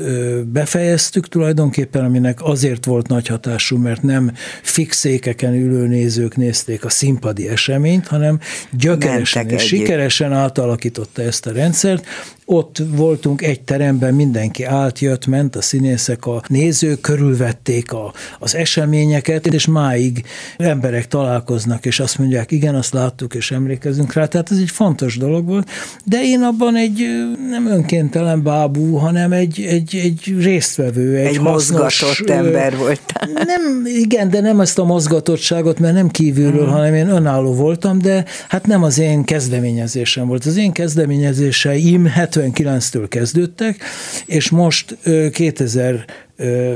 befejeztük 0.52 1.28
tulajdonképpen, 1.28 2.04
aminek 2.04 2.38
azért 2.42 2.84
volt 2.84 3.08
nagy 3.08 3.26
hatású, 3.26 3.76
mert 3.76 4.02
nem 4.02 4.32
fix 4.62 4.96
székeken 4.96 5.54
ülő 5.54 5.86
nézők 5.86 6.36
nézték 6.36 6.84
a 6.84 6.90
színpadi 6.90 7.48
eseményt, 7.48 8.06
hanem 8.06 8.38
gyökeresen 8.72 9.48
és 9.48 9.62
sikeresen 9.62 10.32
átalakította 10.32 11.22
ezt 11.22 11.46
a 11.46 11.52
rendszert, 11.52 12.06
ott 12.50 12.82
voltunk 12.94 13.42
egy 13.42 13.60
teremben, 13.60 14.14
mindenki 14.14 14.64
állt, 14.64 14.98
jött, 14.98 15.26
ment, 15.26 15.56
a 15.56 15.62
színészek, 15.62 16.26
a 16.26 16.42
nézők 16.46 17.00
körülvették 17.00 17.92
a, 17.92 18.12
az 18.38 18.54
eseményeket, 18.54 19.46
és 19.46 19.66
máig 19.66 20.24
emberek 20.56 21.08
találkoznak, 21.08 21.86
és 21.86 22.00
azt 22.00 22.18
mondják, 22.18 22.50
igen, 22.50 22.74
azt 22.74 22.92
láttuk, 22.92 23.34
és 23.34 23.50
emlékezünk 23.50 24.12
rá, 24.12 24.26
tehát 24.26 24.50
ez 24.50 24.58
egy 24.58 24.70
fontos 24.70 25.16
dolog 25.16 25.46
volt, 25.46 25.70
de 26.04 26.22
én 26.22 26.42
abban 26.42 26.76
egy 26.76 27.06
nem 27.50 27.66
önkéntelen 27.66 28.42
bábú, 28.42 28.94
hanem 28.94 29.32
egy, 29.32 29.60
egy, 29.68 29.96
egy 30.02 30.34
résztvevő, 30.38 31.16
egy, 31.16 31.26
egy 31.26 31.36
hasznos, 31.36 32.02
mozgatott 32.02 32.30
ember 32.30 32.76
volt. 32.76 33.00
Nem, 33.34 33.82
igen, 33.84 34.30
de 34.30 34.40
nem 34.40 34.60
ezt 34.60 34.78
a 34.78 34.84
mozgatottságot, 34.84 35.78
mert 35.78 35.94
nem 35.94 36.08
kívülről, 36.08 36.66
mm. 36.66 36.70
hanem 36.70 36.94
én 36.94 37.08
önálló 37.08 37.54
voltam, 37.54 37.98
de 37.98 38.24
hát 38.48 38.66
nem 38.66 38.82
az 38.82 38.98
én 38.98 39.24
kezdeményezésem 39.24 40.26
volt. 40.26 40.44
Az 40.44 40.56
én 40.56 40.72
kezdeményezéseim 40.72 42.06
79-től 42.40 43.06
kezdődtek, 43.08 43.84
és 44.26 44.50
most 44.50 44.96
2000 45.32 46.04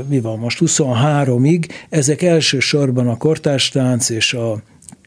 mi 0.07 0.19
van 0.19 0.39
most, 0.39 0.59
23-ig, 0.61 1.69
ezek 1.89 2.21
elsősorban 2.21 3.07
a 3.07 3.17
kortárstánc 3.17 4.09
és 4.09 4.33
a 4.33 4.61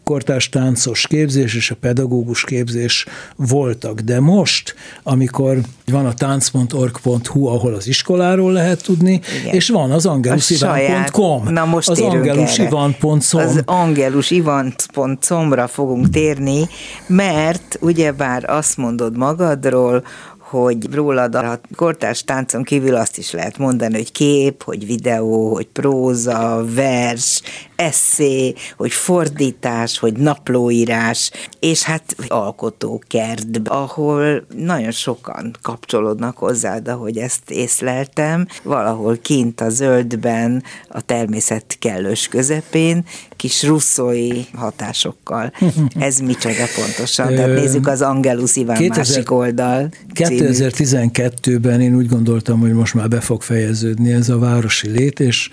kortárs 0.06 0.48
táncos 0.48 1.06
képzés 1.06 1.54
és 1.54 1.70
a 1.70 1.74
pedagógus 1.80 2.44
képzés 2.44 3.06
voltak. 3.36 4.00
De 4.00 4.20
most, 4.20 4.74
amikor 5.02 5.58
van 5.86 6.06
a 6.06 6.14
tánc.org.hu, 6.14 7.46
ahol 7.46 7.74
az 7.74 7.86
iskoláról 7.86 8.52
lehet 8.52 8.82
tudni, 8.82 9.20
Igen. 9.40 9.54
és 9.54 9.68
van 9.68 9.90
az 9.90 10.06
angelusivan.com. 10.06 11.48
Na 11.48 11.64
most 11.64 11.88
az 11.88 12.00
angelusivan.com. 12.00 13.20
Az 13.32 13.62
angelusivan.com-ra 13.64 15.66
fogunk 15.66 16.10
térni, 16.10 16.68
mert 17.06 17.78
ugyebár 17.80 18.50
azt 18.50 18.76
mondod 18.76 19.16
magadról, 19.16 20.04
hogy 20.50 20.94
rólad 20.94 21.34
a 21.34 21.60
kortárs 21.76 22.24
táncon 22.24 22.62
kívül 22.62 22.94
azt 22.94 23.18
is 23.18 23.32
lehet 23.32 23.58
mondani, 23.58 23.94
hogy 23.94 24.12
kép, 24.12 24.62
hogy 24.62 24.86
videó, 24.86 25.54
hogy 25.54 25.66
próza, 25.66 26.64
vers, 26.74 27.42
eszé, 27.76 28.54
hogy 28.76 28.92
fordítás, 28.92 29.98
hogy 29.98 30.12
naplóírás, 30.12 31.30
és 31.60 31.82
hát 31.82 32.16
alkotókert, 32.28 33.46
ahol 33.64 34.46
nagyon 34.56 34.90
sokan 34.90 35.56
kapcsolódnak 35.62 36.36
hozzád, 36.36 36.88
ahogy 36.88 37.16
ezt 37.16 37.50
észleltem, 37.50 38.46
valahol 38.62 39.18
kint 39.22 39.60
a 39.60 39.68
zöldben, 39.68 40.62
a 40.88 41.00
természet 41.00 41.76
kellős 41.78 42.28
közepén, 42.28 43.04
kis 43.36 43.62
russzói 43.62 44.42
hatásokkal. 44.54 45.52
Ez 45.98 46.18
micsoda 46.18 46.64
pontosan? 46.76 47.34
De 47.34 47.46
nézzük 47.46 47.86
az 47.86 48.02
Angelus 48.02 48.56
Iván 48.56 48.76
2000, 48.76 48.96
másik 48.96 49.30
oldal. 49.30 49.88
2012-ben 50.14 51.80
én 51.80 51.96
úgy 51.96 52.08
gondoltam, 52.08 52.60
hogy 52.60 52.72
most 52.72 52.94
már 52.94 53.08
be 53.08 53.20
fog 53.20 53.42
fejeződni 53.42 54.12
ez 54.12 54.28
a 54.28 54.38
városi 54.38 54.88
lét, 54.88 55.20
és 55.20 55.50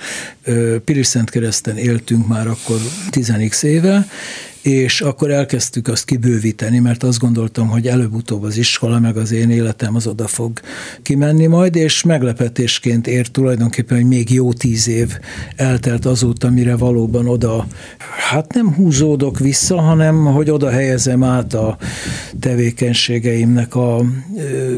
Piris 0.85 1.07
Szent 1.07 1.29
kereszten 1.29 1.77
éltünk 1.77 2.12
éltünk 2.13 2.27
már 2.27 2.47
akkor 2.47 2.79
10 3.09 3.63
éve, 3.63 4.07
és 4.63 5.01
akkor 5.01 5.31
elkezdtük 5.31 5.87
azt 5.87 6.05
kibővíteni, 6.05 6.79
mert 6.79 7.03
azt 7.03 7.19
gondoltam, 7.19 7.67
hogy 7.67 7.87
előbb-utóbb 7.87 8.43
az 8.43 8.57
iskola, 8.57 8.99
meg 8.99 9.17
az 9.17 9.31
én 9.31 9.49
életem 9.49 9.95
az 9.95 10.07
oda 10.07 10.27
fog 10.27 10.59
kimenni 11.01 11.45
majd, 11.45 11.75
és 11.75 12.03
meglepetésként 12.03 13.07
ért 13.07 13.31
tulajdonképpen, 13.31 13.97
hogy 13.97 14.07
még 14.07 14.31
jó 14.31 14.53
tíz 14.53 14.87
év 14.87 15.17
eltelt 15.55 16.05
azóta, 16.05 16.49
mire 16.49 16.75
valóban 16.75 17.27
oda, 17.27 17.67
hát 18.29 18.53
nem 18.53 18.73
húzódok 18.73 19.39
vissza, 19.39 19.81
hanem 19.81 20.25
hogy 20.25 20.49
oda 20.49 20.69
helyezem 20.69 21.23
át 21.23 21.53
a 21.53 21.77
tevékenységeimnek 22.39 23.75
a 23.75 24.05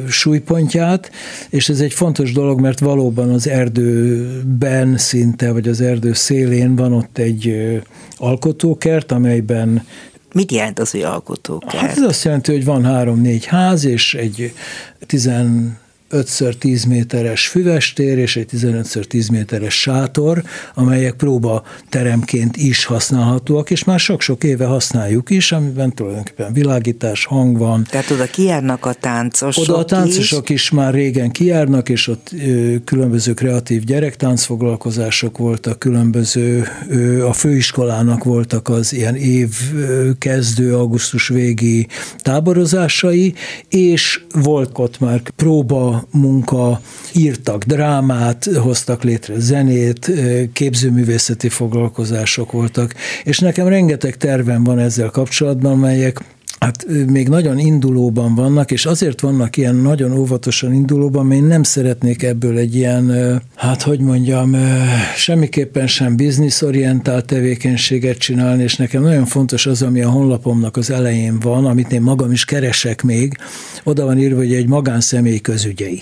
súlypontját, 0.07 1.11
és 1.49 1.69
ez 1.69 1.79
egy 1.79 1.93
fontos 1.93 2.31
dolog, 2.31 2.59
mert 2.59 2.79
valóban 2.79 3.29
az 3.29 3.47
erdőben 3.47 4.97
szinte, 4.97 5.51
vagy 5.51 5.67
az 5.67 5.81
erdő 5.81 6.13
szélén 6.13 6.75
van 6.75 6.93
ott 6.93 7.17
egy 7.17 7.47
ö, 7.47 7.77
alkotókert, 8.17 9.11
amelyben 9.11 9.85
Mit 10.33 10.51
jelent 10.51 10.79
az, 10.79 10.91
hogy 10.91 11.01
alkotókert? 11.01 11.75
Hát 11.75 11.97
ez 11.97 12.03
azt 12.03 12.23
jelenti, 12.23 12.51
hogy 12.51 12.65
van 12.65 12.83
három-négy 12.83 13.45
ház, 13.45 13.85
és 13.85 14.13
egy 14.13 14.53
10 15.05 15.29
5x10 16.15 16.87
méteres 16.87 17.47
füvestér 17.47 18.17
és 18.17 18.35
egy 18.35 18.49
15x10 18.51 19.31
méteres 19.31 19.79
sátor, 19.81 20.43
amelyek 20.73 21.13
próba 21.13 21.63
teremként 21.89 22.57
is 22.57 22.85
használhatóak, 22.85 23.69
és 23.71 23.83
már 23.83 23.99
sok-sok 23.99 24.43
éve 24.43 24.65
használjuk 24.65 25.29
is, 25.29 25.51
amiben 25.51 25.93
tulajdonképpen 25.93 26.53
világítás, 26.53 27.25
hang 27.25 27.57
van. 27.57 27.83
Tehát 27.89 28.11
oda 28.11 28.25
kijárnak 28.25 28.85
a 28.85 28.93
táncosok 28.93 29.63
Oda 29.63 29.77
a 29.77 29.85
táncosok 29.85 30.49
is, 30.49 30.61
is 30.61 30.69
már 30.69 30.93
régen 30.93 31.31
kijárnak, 31.31 31.89
és 31.89 32.07
ott 32.07 32.29
ö, 32.45 32.75
különböző 32.85 33.33
kreatív 33.33 33.83
gyerektáncfoglalkozások 33.83 35.37
voltak, 35.37 35.79
különböző, 35.79 36.67
ö, 36.89 37.25
a 37.25 37.33
főiskolának 37.33 38.23
voltak 38.23 38.69
az 38.69 38.93
ilyen 38.93 39.15
év 39.15 39.49
kezdő, 40.19 40.75
augusztus 40.75 41.27
végi 41.27 41.87
táborozásai, 42.17 43.33
és 43.69 44.21
volt 44.33 44.73
ott 44.73 44.99
már 44.99 45.21
próba 45.35 46.04
munka, 46.11 46.81
írtak 47.13 47.63
drámát, 47.63 48.45
hoztak 48.45 49.03
létre 49.03 49.39
zenét, 49.39 50.11
képzőművészeti 50.53 51.49
foglalkozások 51.49 52.51
voltak, 52.51 52.93
és 53.23 53.39
nekem 53.39 53.67
rengeteg 53.67 54.17
tervem 54.17 54.63
van 54.63 54.79
ezzel 54.79 55.09
kapcsolatban, 55.09 55.77
melyek 55.77 56.21
Hát 56.59 56.85
még 57.07 57.29
nagyon 57.29 57.59
indulóban 57.59 58.35
vannak, 58.35 58.71
és 58.71 58.85
azért 58.85 59.21
vannak 59.21 59.57
ilyen 59.57 59.75
nagyon 59.75 60.17
óvatosan 60.17 60.73
indulóban, 60.73 61.25
mert 61.25 61.41
én 61.41 61.47
nem 61.47 61.63
szeretnék 61.63 62.23
ebből 62.23 62.57
egy 62.57 62.75
ilyen, 62.75 63.11
hát 63.55 63.81
hogy 63.81 63.99
mondjam, 63.99 64.55
semmiképpen 65.15 65.87
sem 65.87 66.15
bizniszorientált 66.15 67.25
tevékenységet 67.25 68.17
csinálni, 68.17 68.63
és 68.63 68.75
nekem 68.75 69.01
nagyon 69.01 69.25
fontos 69.25 69.65
az, 69.65 69.81
ami 69.81 70.01
a 70.01 70.09
honlapomnak 70.09 70.77
az 70.77 70.89
elején 70.89 71.39
van, 71.39 71.65
amit 71.65 71.91
én 71.91 72.01
magam 72.01 72.31
is 72.31 72.45
keresek 72.45 73.03
még, 73.03 73.37
oda 73.83 74.05
van 74.05 74.19
írva, 74.19 74.37
hogy 74.37 74.53
egy 74.53 74.67
magánszemély 74.67 75.39
közügyei. 75.39 76.01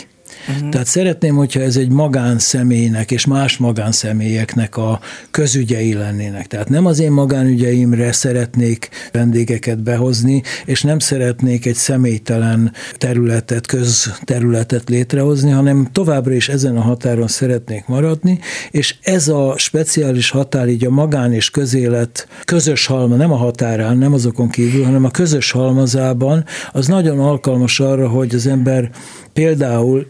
Uh-huh. 0.50 0.70
Tehát 0.70 0.88
szeretném, 0.88 1.36
hogyha 1.36 1.60
ez 1.62 1.76
egy 1.76 1.90
magánszemélynek 1.90 3.12
és 3.12 3.26
más 3.26 3.58
magánszemélyeknek 3.58 4.78
a 4.78 5.00
közügyei 5.32 5.94
lennének. 5.94 6.48
Tehát 6.48 6.70
nem 6.70 6.86
az 6.86 7.00
én 7.00 7.12
magánügyeimre 7.12 8.12
szeretnék 8.12 8.90
vendégeket 9.12 9.84
behozni, 9.84 10.42
és 10.66 10.82
nem 10.82 11.00
szeretnék 11.00 11.66
egy 11.66 11.76
személytelen 11.76 12.72
területet, 12.98 13.66
közterületet 13.66 14.90
létrehozni, 14.90 15.52
hanem 15.52 15.88
továbbra 15.92 16.34
is 16.34 16.50
ezen 16.50 16.78
a 16.78 16.82
határon 16.82 17.28
szeretnék 17.28 17.86
maradni, 17.86 18.40
és 18.72 18.96
ez 19.02 19.28
a 19.28 19.54
speciális 19.58 20.30
határ 20.30 20.68
így 20.68 20.86
a 20.86 20.90
magán 20.90 21.34
és 21.34 21.50
közélet 21.50 22.28
közös 22.44 22.86
halma, 22.86 23.16
nem 23.16 23.32
a 23.32 23.36
határán, 23.36 23.98
nem 23.98 24.14
azokon 24.14 24.50
kívül, 24.50 24.84
hanem 24.84 25.06
a 25.06 25.12
közös 25.12 25.52
halmazában, 25.52 26.46
az 26.72 26.88
nagyon 26.88 27.20
alkalmas 27.20 27.80
arra, 27.80 28.08
hogy 28.08 28.36
az 28.36 28.48
ember 28.48 28.90
például 29.34 30.08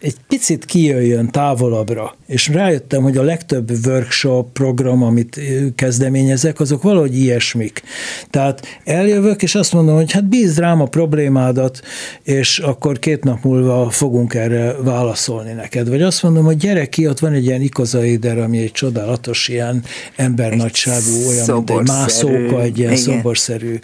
egy 0.00 0.14
picit 0.28 0.64
kijöjjön 0.64 1.30
távolabbra, 1.30 2.16
és 2.26 2.48
rájöttem, 2.48 3.02
hogy 3.02 3.16
a 3.16 3.22
legtöbb 3.22 3.70
workshop 3.86 4.52
program, 4.52 5.02
amit 5.02 5.40
kezdeményezek, 5.74 6.60
azok 6.60 6.82
valahogy 6.82 7.18
ilyesmik. 7.18 7.82
Tehát 8.30 8.66
eljövök, 8.84 9.42
és 9.42 9.54
azt 9.54 9.72
mondom, 9.72 9.94
hogy 9.94 10.12
hát 10.12 10.28
bízd 10.28 10.58
rám 10.58 10.80
a 10.80 10.84
problémádat, 10.84 11.80
és 12.22 12.58
akkor 12.58 12.98
két 12.98 13.24
nap 13.24 13.44
múlva 13.44 13.90
fogunk 13.90 14.34
erre 14.34 14.72
válaszolni 14.72 15.52
neked. 15.52 15.88
Vagy 15.88 16.02
azt 16.02 16.22
mondom, 16.22 16.44
hogy 16.44 16.56
gyere 16.56 16.86
ki, 16.86 17.08
ott 17.08 17.18
van 17.18 17.32
egy 17.32 17.44
ilyen 17.44 17.62
ikozaider, 17.62 18.38
ami 18.38 18.58
egy 18.58 18.72
csodálatos 18.72 19.48
ilyen 19.48 19.82
embernagyságú, 20.16 21.28
olyan, 21.28 21.54
mint 21.54 21.70
egy 21.70 21.86
mászóka, 21.86 22.62
egy 22.62 22.78
ilyen 22.78 22.92
igen, 22.92 23.02
szoborszerű 23.02 23.78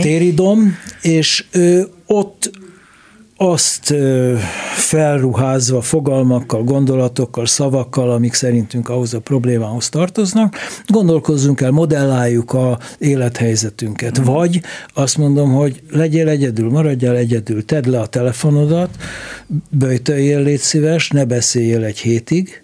téridom, 0.00 0.76
és 1.02 1.44
ott 2.06 2.50
azt 3.42 3.94
felruházva 4.74 5.80
fogalmakkal, 5.80 6.62
gondolatokkal, 6.62 7.46
szavakkal, 7.46 8.10
amik 8.10 8.32
szerintünk 8.34 8.88
ahhoz 8.88 9.14
a 9.14 9.20
problémához 9.20 9.88
tartoznak, 9.88 10.56
gondolkozzunk 10.86 11.60
el, 11.60 11.70
modelláljuk 11.70 12.52
a 12.52 12.78
élethelyzetünket. 12.98 14.20
Mm. 14.20 14.24
Vagy 14.24 14.60
azt 14.94 15.18
mondom, 15.18 15.52
hogy 15.52 15.82
legyél 15.90 16.28
egyedül, 16.28 16.70
maradjál 16.70 17.16
egyedül, 17.16 17.64
tedd 17.64 17.90
le 17.90 18.00
a 18.00 18.06
telefonodat, 18.06 18.90
böjtöljél, 19.70 20.42
légy 20.42 20.60
szíves, 20.60 21.10
ne 21.10 21.24
beszéljél 21.24 21.84
egy 21.84 21.98
hétig, 21.98 22.62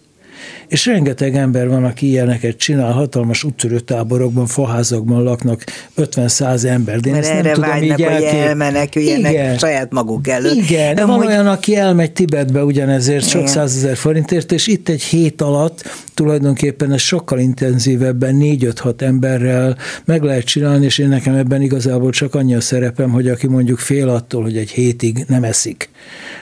és 0.68 0.86
rengeteg 0.86 1.36
ember 1.36 1.68
van, 1.68 1.84
aki 1.84 2.06
ilyeneket 2.06 2.56
csinál, 2.56 2.92
hatalmas 2.92 3.44
úttörőtáborokban, 3.44 4.46
faházakban 4.46 5.22
laknak 5.22 5.64
50-100 5.96 6.64
ember. 6.64 7.00
De 7.00 7.10
Mert 7.10 7.26
erre 7.26 7.42
nem 7.42 7.52
tudom 7.52 7.70
vágynak, 7.70 8.00
hogy 8.00 8.22
elmeneküljenek 8.22 9.32
Igen. 9.32 9.58
saját 9.58 9.92
maguk 9.92 10.28
előtt. 10.28 10.54
Igen, 10.54 10.94
de 10.94 11.04
van 11.04 11.16
hogy... 11.16 11.26
olyan, 11.26 11.46
aki 11.46 11.76
elmegy 11.76 12.12
Tibetbe 12.12 12.64
ugyanezért 12.64 13.28
sok 13.28 13.46
százezer 13.46 13.96
forintért, 13.96 14.52
és 14.52 14.66
itt 14.66 14.88
egy 14.88 15.02
hét 15.02 15.42
alatt 15.42 15.84
tulajdonképpen 16.14 16.92
ez 16.92 17.00
sokkal 17.00 17.38
intenzívebben 17.38 18.34
négy-öt-hat 18.34 19.02
emberrel 19.02 19.76
meg 20.04 20.22
lehet 20.22 20.44
csinálni, 20.44 20.84
és 20.84 20.98
én 20.98 21.08
nekem 21.08 21.34
ebben 21.34 21.62
igazából 21.62 22.10
csak 22.10 22.34
annyi 22.34 22.54
a 22.54 22.60
szerepem, 22.60 23.10
hogy 23.10 23.28
aki 23.28 23.46
mondjuk 23.46 23.78
fél 23.78 24.08
attól, 24.08 24.42
hogy 24.42 24.56
egy 24.56 24.70
hétig 24.70 25.24
nem 25.28 25.44
eszik. 25.44 25.88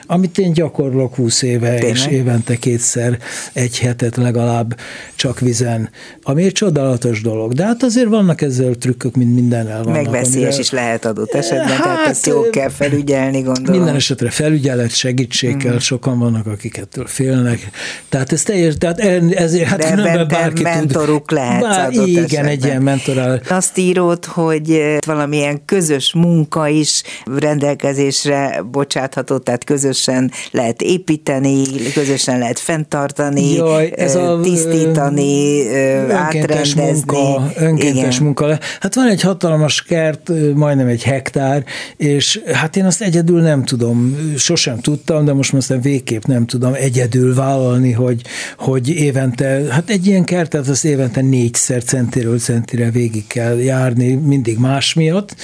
Amit 0.05 0.37
én 0.37 0.53
gyakorlok 0.53 1.15
20 1.15 1.41
éve, 1.41 1.69
Tényleg? 1.73 1.95
és 1.95 2.07
évente 2.07 2.55
kétszer 2.55 3.17
egy 3.53 3.79
hetet 3.87 4.15
legalább 4.15 4.79
csak 5.15 5.39
vizen, 5.39 5.89
ami 6.21 6.43
egy 6.43 6.51
csodálatos 6.51 7.21
dolog. 7.21 7.53
De 7.53 7.65
hát 7.65 7.83
azért 7.83 8.07
vannak 8.07 8.41
ezzel 8.41 8.73
trükkök, 8.75 9.15
mint 9.15 9.35
mindennel 9.35 9.83
vannak. 9.83 10.03
Megveszélyes 10.03 10.47
amire... 10.47 10.59
is 10.59 10.71
lehet 10.71 11.05
adott 11.05 11.33
esetben, 11.33 11.67
hát, 11.67 11.83
tehát 11.83 12.07
ezt 12.07 12.25
jól 12.25 12.49
kell 12.49 12.69
felügyelni, 12.69 13.41
gondolom. 13.41 13.75
Minden 13.79 13.95
esetre 13.95 14.29
felügyelet, 14.29 14.95
segítség 14.95 15.57
kell, 15.57 15.73
mm. 15.73 15.77
sokan 15.77 16.19
vannak, 16.19 16.47
akik 16.47 16.77
ettől 16.77 17.05
félnek. 17.07 17.69
Tehát 18.09 18.31
ez 18.31 18.43
teljes, 18.43 18.73
tehát 18.77 18.99
ezért 19.31 19.67
hát 19.67 19.79
De 19.79 19.91
ebben 19.91 20.27
bárki 20.27 20.61
mentoruk 20.61 21.27
tud. 21.27 21.37
lehet 21.37 21.61
Bár, 21.61 21.91
Igen, 21.91 22.23
esetben. 22.23 22.45
egy 22.45 22.65
ilyen 22.65 22.81
mentorál. 22.81 23.41
Azt 23.49 23.77
írod, 23.77 24.25
hogy 24.25 24.97
valamilyen 25.05 25.65
közös 25.65 26.13
munka 26.13 26.67
is 26.67 27.03
rendelkezésre 27.25 28.61
bocsátható, 28.71 29.37
tehát 29.37 29.63
közösen 29.63 30.31
lehet 30.51 30.81
építeni, 30.81 31.63
közösen 31.93 32.39
lehet 32.39 32.59
fenntartani, 32.59 33.59
Jaj, 33.77 33.93
ez 33.95 34.15
a, 34.15 34.39
tisztítani, 34.43 35.61
önkéntes. 36.09 36.75
Munka, 36.75 37.51
önkéntes 37.55 38.13
Igen. 38.15 38.23
munka. 38.23 38.59
Hát 38.79 38.95
van 38.95 39.07
egy 39.07 39.21
hatalmas 39.21 39.83
kert, 39.83 40.31
majdnem 40.53 40.87
egy 40.87 41.03
hektár, 41.03 41.63
és 41.97 42.41
hát 42.53 42.75
én 42.75 42.85
azt 42.85 43.01
egyedül 43.01 43.41
nem 43.41 43.63
tudom, 43.63 44.17
sosem 44.37 44.79
tudtam, 44.79 45.25
de 45.25 45.33
most 45.33 45.53
aztán 45.53 45.81
végképp 45.81 46.23
nem 46.23 46.45
tudom 46.45 46.73
egyedül 46.73 47.35
vállalni, 47.35 47.91
hogy, 47.91 48.21
hogy 48.57 48.89
évente 48.89 49.61
hát 49.69 49.89
egy 49.89 50.07
ilyen 50.07 50.23
kertet 50.23 50.67
az 50.67 50.85
évente 50.85 51.21
négyszer 51.21 51.83
centiről 51.83 52.39
centire 52.39 52.89
végig 52.91 53.27
kell 53.27 53.57
járni, 53.59 54.13
mindig 54.13 54.57
más 54.57 54.93
miatt, 54.93 55.35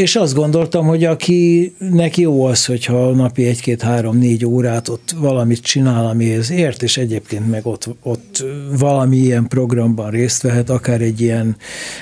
és 0.00 0.16
azt 0.16 0.34
gondoltam, 0.34 0.86
hogy 0.86 1.04
aki 1.04 1.72
neki 1.78 2.20
jó 2.20 2.44
az, 2.44 2.64
hogyha 2.64 3.10
napi 3.10 3.46
egy-két-három-négy 3.46 4.46
órát 4.46 4.88
ott 4.88 5.14
valamit 5.18 5.60
csinál, 5.60 6.06
amihez 6.06 6.50
ért, 6.50 6.82
és 6.82 6.96
egyébként 6.96 7.50
meg 7.50 7.66
ott, 7.66 7.88
ott 8.02 8.44
valami 8.78 9.16
ilyen 9.16 9.48
programban 9.48 10.10
részt 10.10 10.42
vehet, 10.42 10.70
akár 10.70 11.00
egy 11.00 11.20
ilyen, 11.20 11.56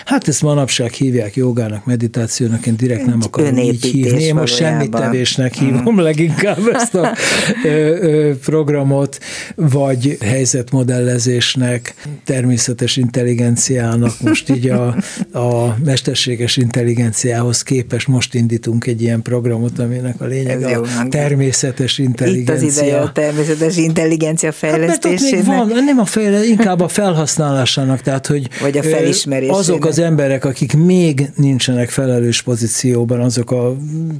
hát 0.04 0.28
ezt 0.28 0.42
manapság 0.42 0.92
hívják 0.92 1.36
jogának, 1.36 1.84
meditációnak, 1.84 2.66
én 2.66 2.76
direkt 2.76 3.06
nem 3.06 3.20
akarom 3.22 3.56
így 3.56 3.84
hívni. 3.84 4.22
Én 4.22 4.34
most 4.34 4.56
semmit 4.56 4.90
tevésnek 4.90 5.54
hívom 5.54 5.94
mm. 5.94 5.98
leginkább 5.98 6.60
ezt 6.72 6.94
a 6.94 7.16
ö, 7.64 7.68
ö, 7.68 8.36
programot, 8.36 9.18
vagy 9.54 10.16
helyzetmodellezésnek, 10.20 11.94
természetes 12.24 12.96
intelligenciának, 12.96 14.20
most 14.20 14.50
így 14.50 14.68
a, 14.68 14.86
a 15.32 15.76
mesterséges 15.84 16.56
intelligenciához 16.56 17.62
kép 17.62 17.87
képest 17.88 18.08
most 18.08 18.34
indítunk 18.34 18.86
egy 18.86 19.02
ilyen 19.02 19.22
programot, 19.22 19.78
aminek 19.78 20.20
a 20.20 20.24
lényeg 20.24 20.62
a 20.62 21.08
természetes 21.08 21.98
intelligencia. 21.98 22.54
Itt 22.54 22.68
az 22.68 22.78
ideje 22.78 23.00
a 23.00 23.12
természetes 23.12 23.76
intelligencia 23.76 24.52
fejlesztésének. 24.52 25.44
Hát, 25.44 25.56
van, 25.56 25.84
nem 25.84 25.98
a 25.98 26.04
fejle, 26.04 26.44
inkább 26.44 26.80
a 26.80 26.88
felhasználásának, 26.88 28.00
tehát 28.00 28.26
hogy 28.26 28.48
Vagy 28.60 28.78
a 28.78 28.82
felismerésének. 28.82 29.56
azok 29.58 29.84
az 29.84 29.98
emberek, 29.98 30.44
akik 30.44 30.76
még 30.76 31.30
nincsenek 31.36 31.90
felelős 31.90 32.42
pozícióban, 32.42 33.20
azok 33.20 33.50
a 33.50 33.76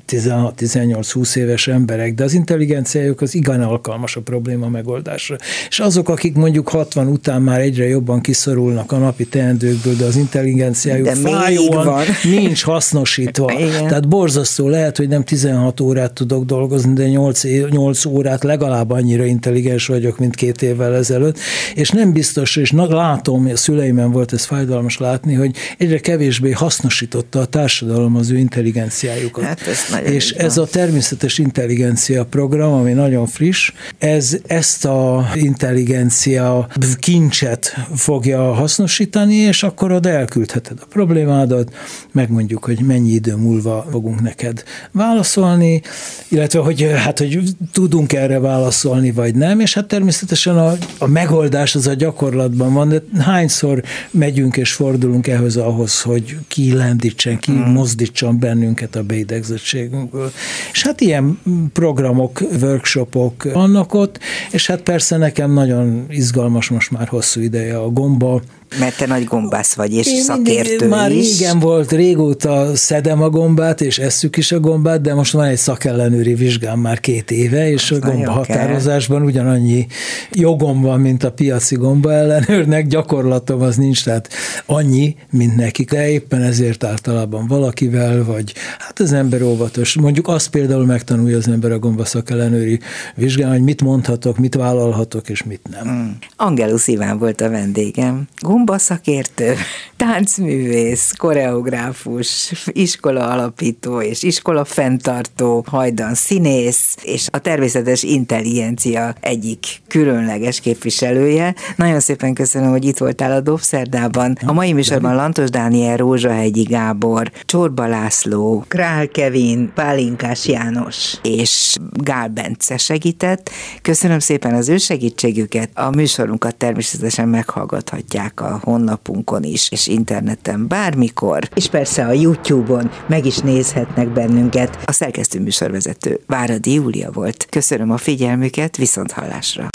16-18-20 0.09 1.37
éves 1.37 1.69
emberek, 1.69 2.15
de 2.15 2.25
az 2.25 2.33
intelligenciájuk 2.33 3.21
az 3.21 3.35
igen 3.35 3.63
alkalmas 3.63 4.17
a 4.17 4.21
probléma 4.21 4.69
megoldásra. 4.69 5.37
És 5.69 5.79
azok, 5.79 6.09
akik 6.09 6.35
mondjuk 6.35 6.69
60 6.69 7.07
után 7.07 7.43
már 7.43 7.61
egyre 7.61 7.89
jobban 7.89 8.21
kiszorulnak 8.21 8.93
a 8.93 8.99
napi 8.99 9.27
teendőkből, 9.27 9.95
de 9.97 10.05
az 10.05 10.17
intelligenciájuk 10.17 11.07
de 11.07 11.15
fájóan 11.15 11.85
van. 11.85 12.05
nincs 12.25 12.63
hasznosítva. 12.63 13.48
Igen. 13.53 13.87
Tehát 13.87 14.09
borzasztó 14.09 14.69
lehet, 14.69 14.97
hogy 14.97 15.09
nem 15.09 15.25
16 15.25 15.81
órát 15.81 16.13
tudok 16.13 16.45
dolgozni, 16.45 16.93
de 16.93 17.09
8, 17.09 17.43
8 17.71 18.05
órát 18.05 18.45
legalább 18.45 18.91
annyira 18.91 19.25
intelligens 19.25 19.87
vagyok, 19.87 20.19
mint 20.19 20.35
két 20.35 20.63
évvel 20.63 20.95
ezelőtt, 20.95 21.39
és 21.75 21.91
nem 21.91 22.13
biztos, 22.13 22.57
és 22.57 22.73
látom, 22.73 23.47
a 23.53 23.57
szüleimen 23.57 24.11
volt 24.11 24.33
ez 24.33 24.45
fájdalmas 24.45 24.99
látni, 24.99 25.35
hogy 25.35 25.57
egyre 25.79 25.99
kevésbé 25.99 26.51
hasznosította 26.51 27.41
a 27.41 27.45
társadalom 27.45 28.17
az 28.17 28.31
ő 28.31 28.37
intelligenciájukat. 28.37 29.45
Hát 29.45 29.61
ez 29.67 30.13
és 30.13 30.31
ez 30.31 30.59
a 30.59 30.67
természetes 30.67 31.39
intelligencia 31.39 32.25
program, 32.25 32.73
ami 32.73 32.93
nagyon 32.93 33.27
friss, 33.27 33.73
ez 33.99 34.37
ezt 34.47 34.85
a 34.85 35.31
intelligencia 35.35 36.69
kincset 36.99 37.77
fogja 37.95 38.53
hasznosítani, 38.53 39.35
és 39.35 39.63
akkor 39.63 39.93
oda 39.93 40.09
elküldheted 40.09 40.79
a 40.81 40.87
problémádat, 40.87 41.75
megmondjuk, 42.13 42.65
hogy 42.65 42.81
mennyi 42.81 43.11
idő 43.11 43.37
múlva 43.39 43.87
fogunk 43.91 44.21
neked 44.21 44.63
válaszolni, 44.93 45.83
illetve 46.29 46.61
hogy 46.61 46.91
hát, 46.97 47.19
hogy 47.19 47.41
tudunk 47.73 48.13
erre 48.13 48.39
válaszolni, 48.39 49.13
vagy 49.13 49.35
nem, 49.35 49.61
és 49.61 49.75
hát 49.75 49.87
természetesen 49.87 50.59
a, 50.59 50.73
a 50.99 51.07
megoldás 51.07 51.75
az 51.75 51.87
a 51.87 51.95
gyakorlatban 51.95 52.73
van, 52.73 52.89
de 52.89 53.03
hányszor 53.19 53.83
megyünk 54.11 54.57
és 54.57 54.73
fordulunk 54.73 55.27
ehhez 55.27 55.57
ahhoz, 55.57 56.03
hogy 56.03 56.37
kilendítsen, 56.49 57.39
ki 57.39 57.51
hmm. 57.51 57.73
mozdítson 57.73 58.39
bennünket 58.39 58.97
a 58.97 59.03
beidegzettségünkből. 59.03 60.33
És 60.73 60.83
hát 60.83 61.01
ilyen 61.01 61.41
programok, 61.73 62.41
workshopok 62.61 63.53
vannak 63.53 63.95
ott, 63.95 64.19
és 64.51 64.67
hát 64.67 64.81
persze 64.81 65.17
nekem 65.17 65.53
nagyon 65.53 66.07
izgalmas 66.09 66.69
most 66.69 66.91
már 66.91 67.09
hosszú 67.09 67.41
ideje 67.41 67.79
a 67.79 67.89
gomba, 67.89 68.43
mert 68.79 68.97
te 68.97 69.07
nagy 69.07 69.25
gombász 69.25 69.75
vagy, 69.75 69.95
és 69.95 70.07
Én 70.07 70.23
szakértő 70.23 70.89
Már 70.89 71.13
is. 71.13 71.39
régen 71.39 71.59
volt, 71.59 71.93
régóta 71.93 72.77
szedem 72.77 73.23
a 73.23 73.31
gombát, 73.31 73.81
és 73.81 73.99
esszük 73.99 74.37
is 74.37 74.53
a 74.53 74.61
gombát, 74.61 75.01
de 75.01 75.15
most 75.15 75.33
van 75.33 75.45
egy 75.45 75.57
szakellenőri 75.57 76.35
vizsgám 76.35 76.79
már 76.79 77.01
két 77.01 77.31
éve, 77.31 77.71
és 77.71 77.91
a 77.91 77.99
gomba 77.99 78.31
határozásban 78.31 79.23
ugyanannyi 79.23 79.87
jogom 80.33 80.81
van, 80.81 81.01
mint 81.01 81.25
a 81.25 81.33
piaci 81.33 81.75
gomba 81.75 82.13
ellenőrnek, 82.13 82.87
gyakorlatom 82.87 83.61
az 83.61 83.77
nincs, 83.77 84.05
tehát 84.05 84.29
annyi, 84.67 85.17
mint 85.31 85.57
nekik, 85.57 85.91
de 85.91 86.11
éppen 86.11 86.43
ezért 86.43 86.85
általában 86.85 87.47
valakivel, 87.47 88.25
vagy 88.25 88.53
hát 88.79 89.01
az 89.01 89.13
ember 89.13 89.43
óvatos. 89.43 89.95
Mondjuk 89.95 90.29
azt 90.29 90.49
például 90.49 90.85
megtanulja 90.85 91.37
az 91.37 91.49
ember 91.49 91.73
a 91.73 91.79
gomba 91.79 92.05
szakellenőri 92.05 92.81
vizsgán, 93.15 93.51
hogy 93.51 93.63
mit 93.63 93.83
mondhatok, 93.83 94.39
mit 94.39 94.55
vállalhatok, 94.55 95.29
és 95.29 95.43
mit 95.43 95.61
nem. 95.71 95.95
Mm. 95.95 96.11
Angelus 96.37 96.87
Iván 96.87 97.19
volt 97.19 97.41
a 97.41 97.51
vendégem 97.51 98.29
gombaszakértő, 98.59 99.55
táncművész, 99.97 101.13
koreográfus, 101.17 102.53
iskola 102.67 103.29
alapító 103.29 104.01
és 104.01 104.23
iskola 104.23 104.65
fenntartó, 104.65 105.65
hajdan 105.69 106.15
színész, 106.15 106.97
és 107.03 107.27
a 107.31 107.39
természetes 107.39 108.03
intelligencia 108.03 109.15
egyik 109.21 109.81
különleges 109.89 110.61
képviselője. 110.61 111.55
Nagyon 111.77 112.01
szépen 112.01 112.35
köszönöm, 112.35 112.71
hogy 112.71 112.85
itt 112.85 112.99
voltál 112.99 113.33
a 113.33 113.41
Dobszerdában. 113.41 114.39
A 114.47 114.53
mai 114.53 114.73
műsorban 114.73 115.15
Lantos 115.15 115.51
Dániel, 115.51 115.97
Rózsahegyi 115.97 116.63
Gábor, 116.63 117.31
Csorba 117.45 117.87
László, 117.87 118.65
Král 118.69 119.09
Kevin, 119.09 119.71
Pálinkás 119.75 120.47
János 120.47 121.15
és 121.23 121.77
Gál 121.93 122.29
Bence 122.29 122.77
segített. 122.77 123.51
Köszönöm 123.83 124.19
szépen 124.19 124.55
az 124.55 124.69
ő 124.69 124.77
segítségüket. 124.77 125.71
A 125.75 125.91
műsorunkat 125.91 126.57
természetesen 126.57 127.29
meghallgathatják 127.29 128.41
a 128.41 128.48
honlapunkon 128.49 129.43
is, 129.43 129.71
és 129.71 129.87
interneten 129.87 130.69
bármikor, 130.69 131.49
és 131.55 131.69
persze 131.69 132.07
a 132.07 132.13
YouTube-on 132.13 132.91
meg 133.07 133.27
is 133.27 133.39
nézhetnek 133.39 134.09
bennünket. 134.13 134.79
A 134.85 134.93
szerkesztő 134.93 135.41
műsorvezető 135.41 136.21
Váradi 136.27 136.73
Júlia 136.73 137.11
volt. 137.11 137.47
Köszönöm 137.51 137.91
a 137.91 137.97
figyelmüket, 137.97 138.77
viszont 138.77 139.13
hallásra. 139.13 139.69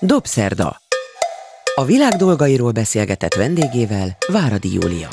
Dobszerda. 0.00 0.76
A 1.74 1.84
világ 1.84 2.12
dolgairól 2.12 2.72
beszélgetett 2.72 3.34
vendégével 3.34 4.16
Váradi 4.32 4.72
Júlia. 4.72 5.08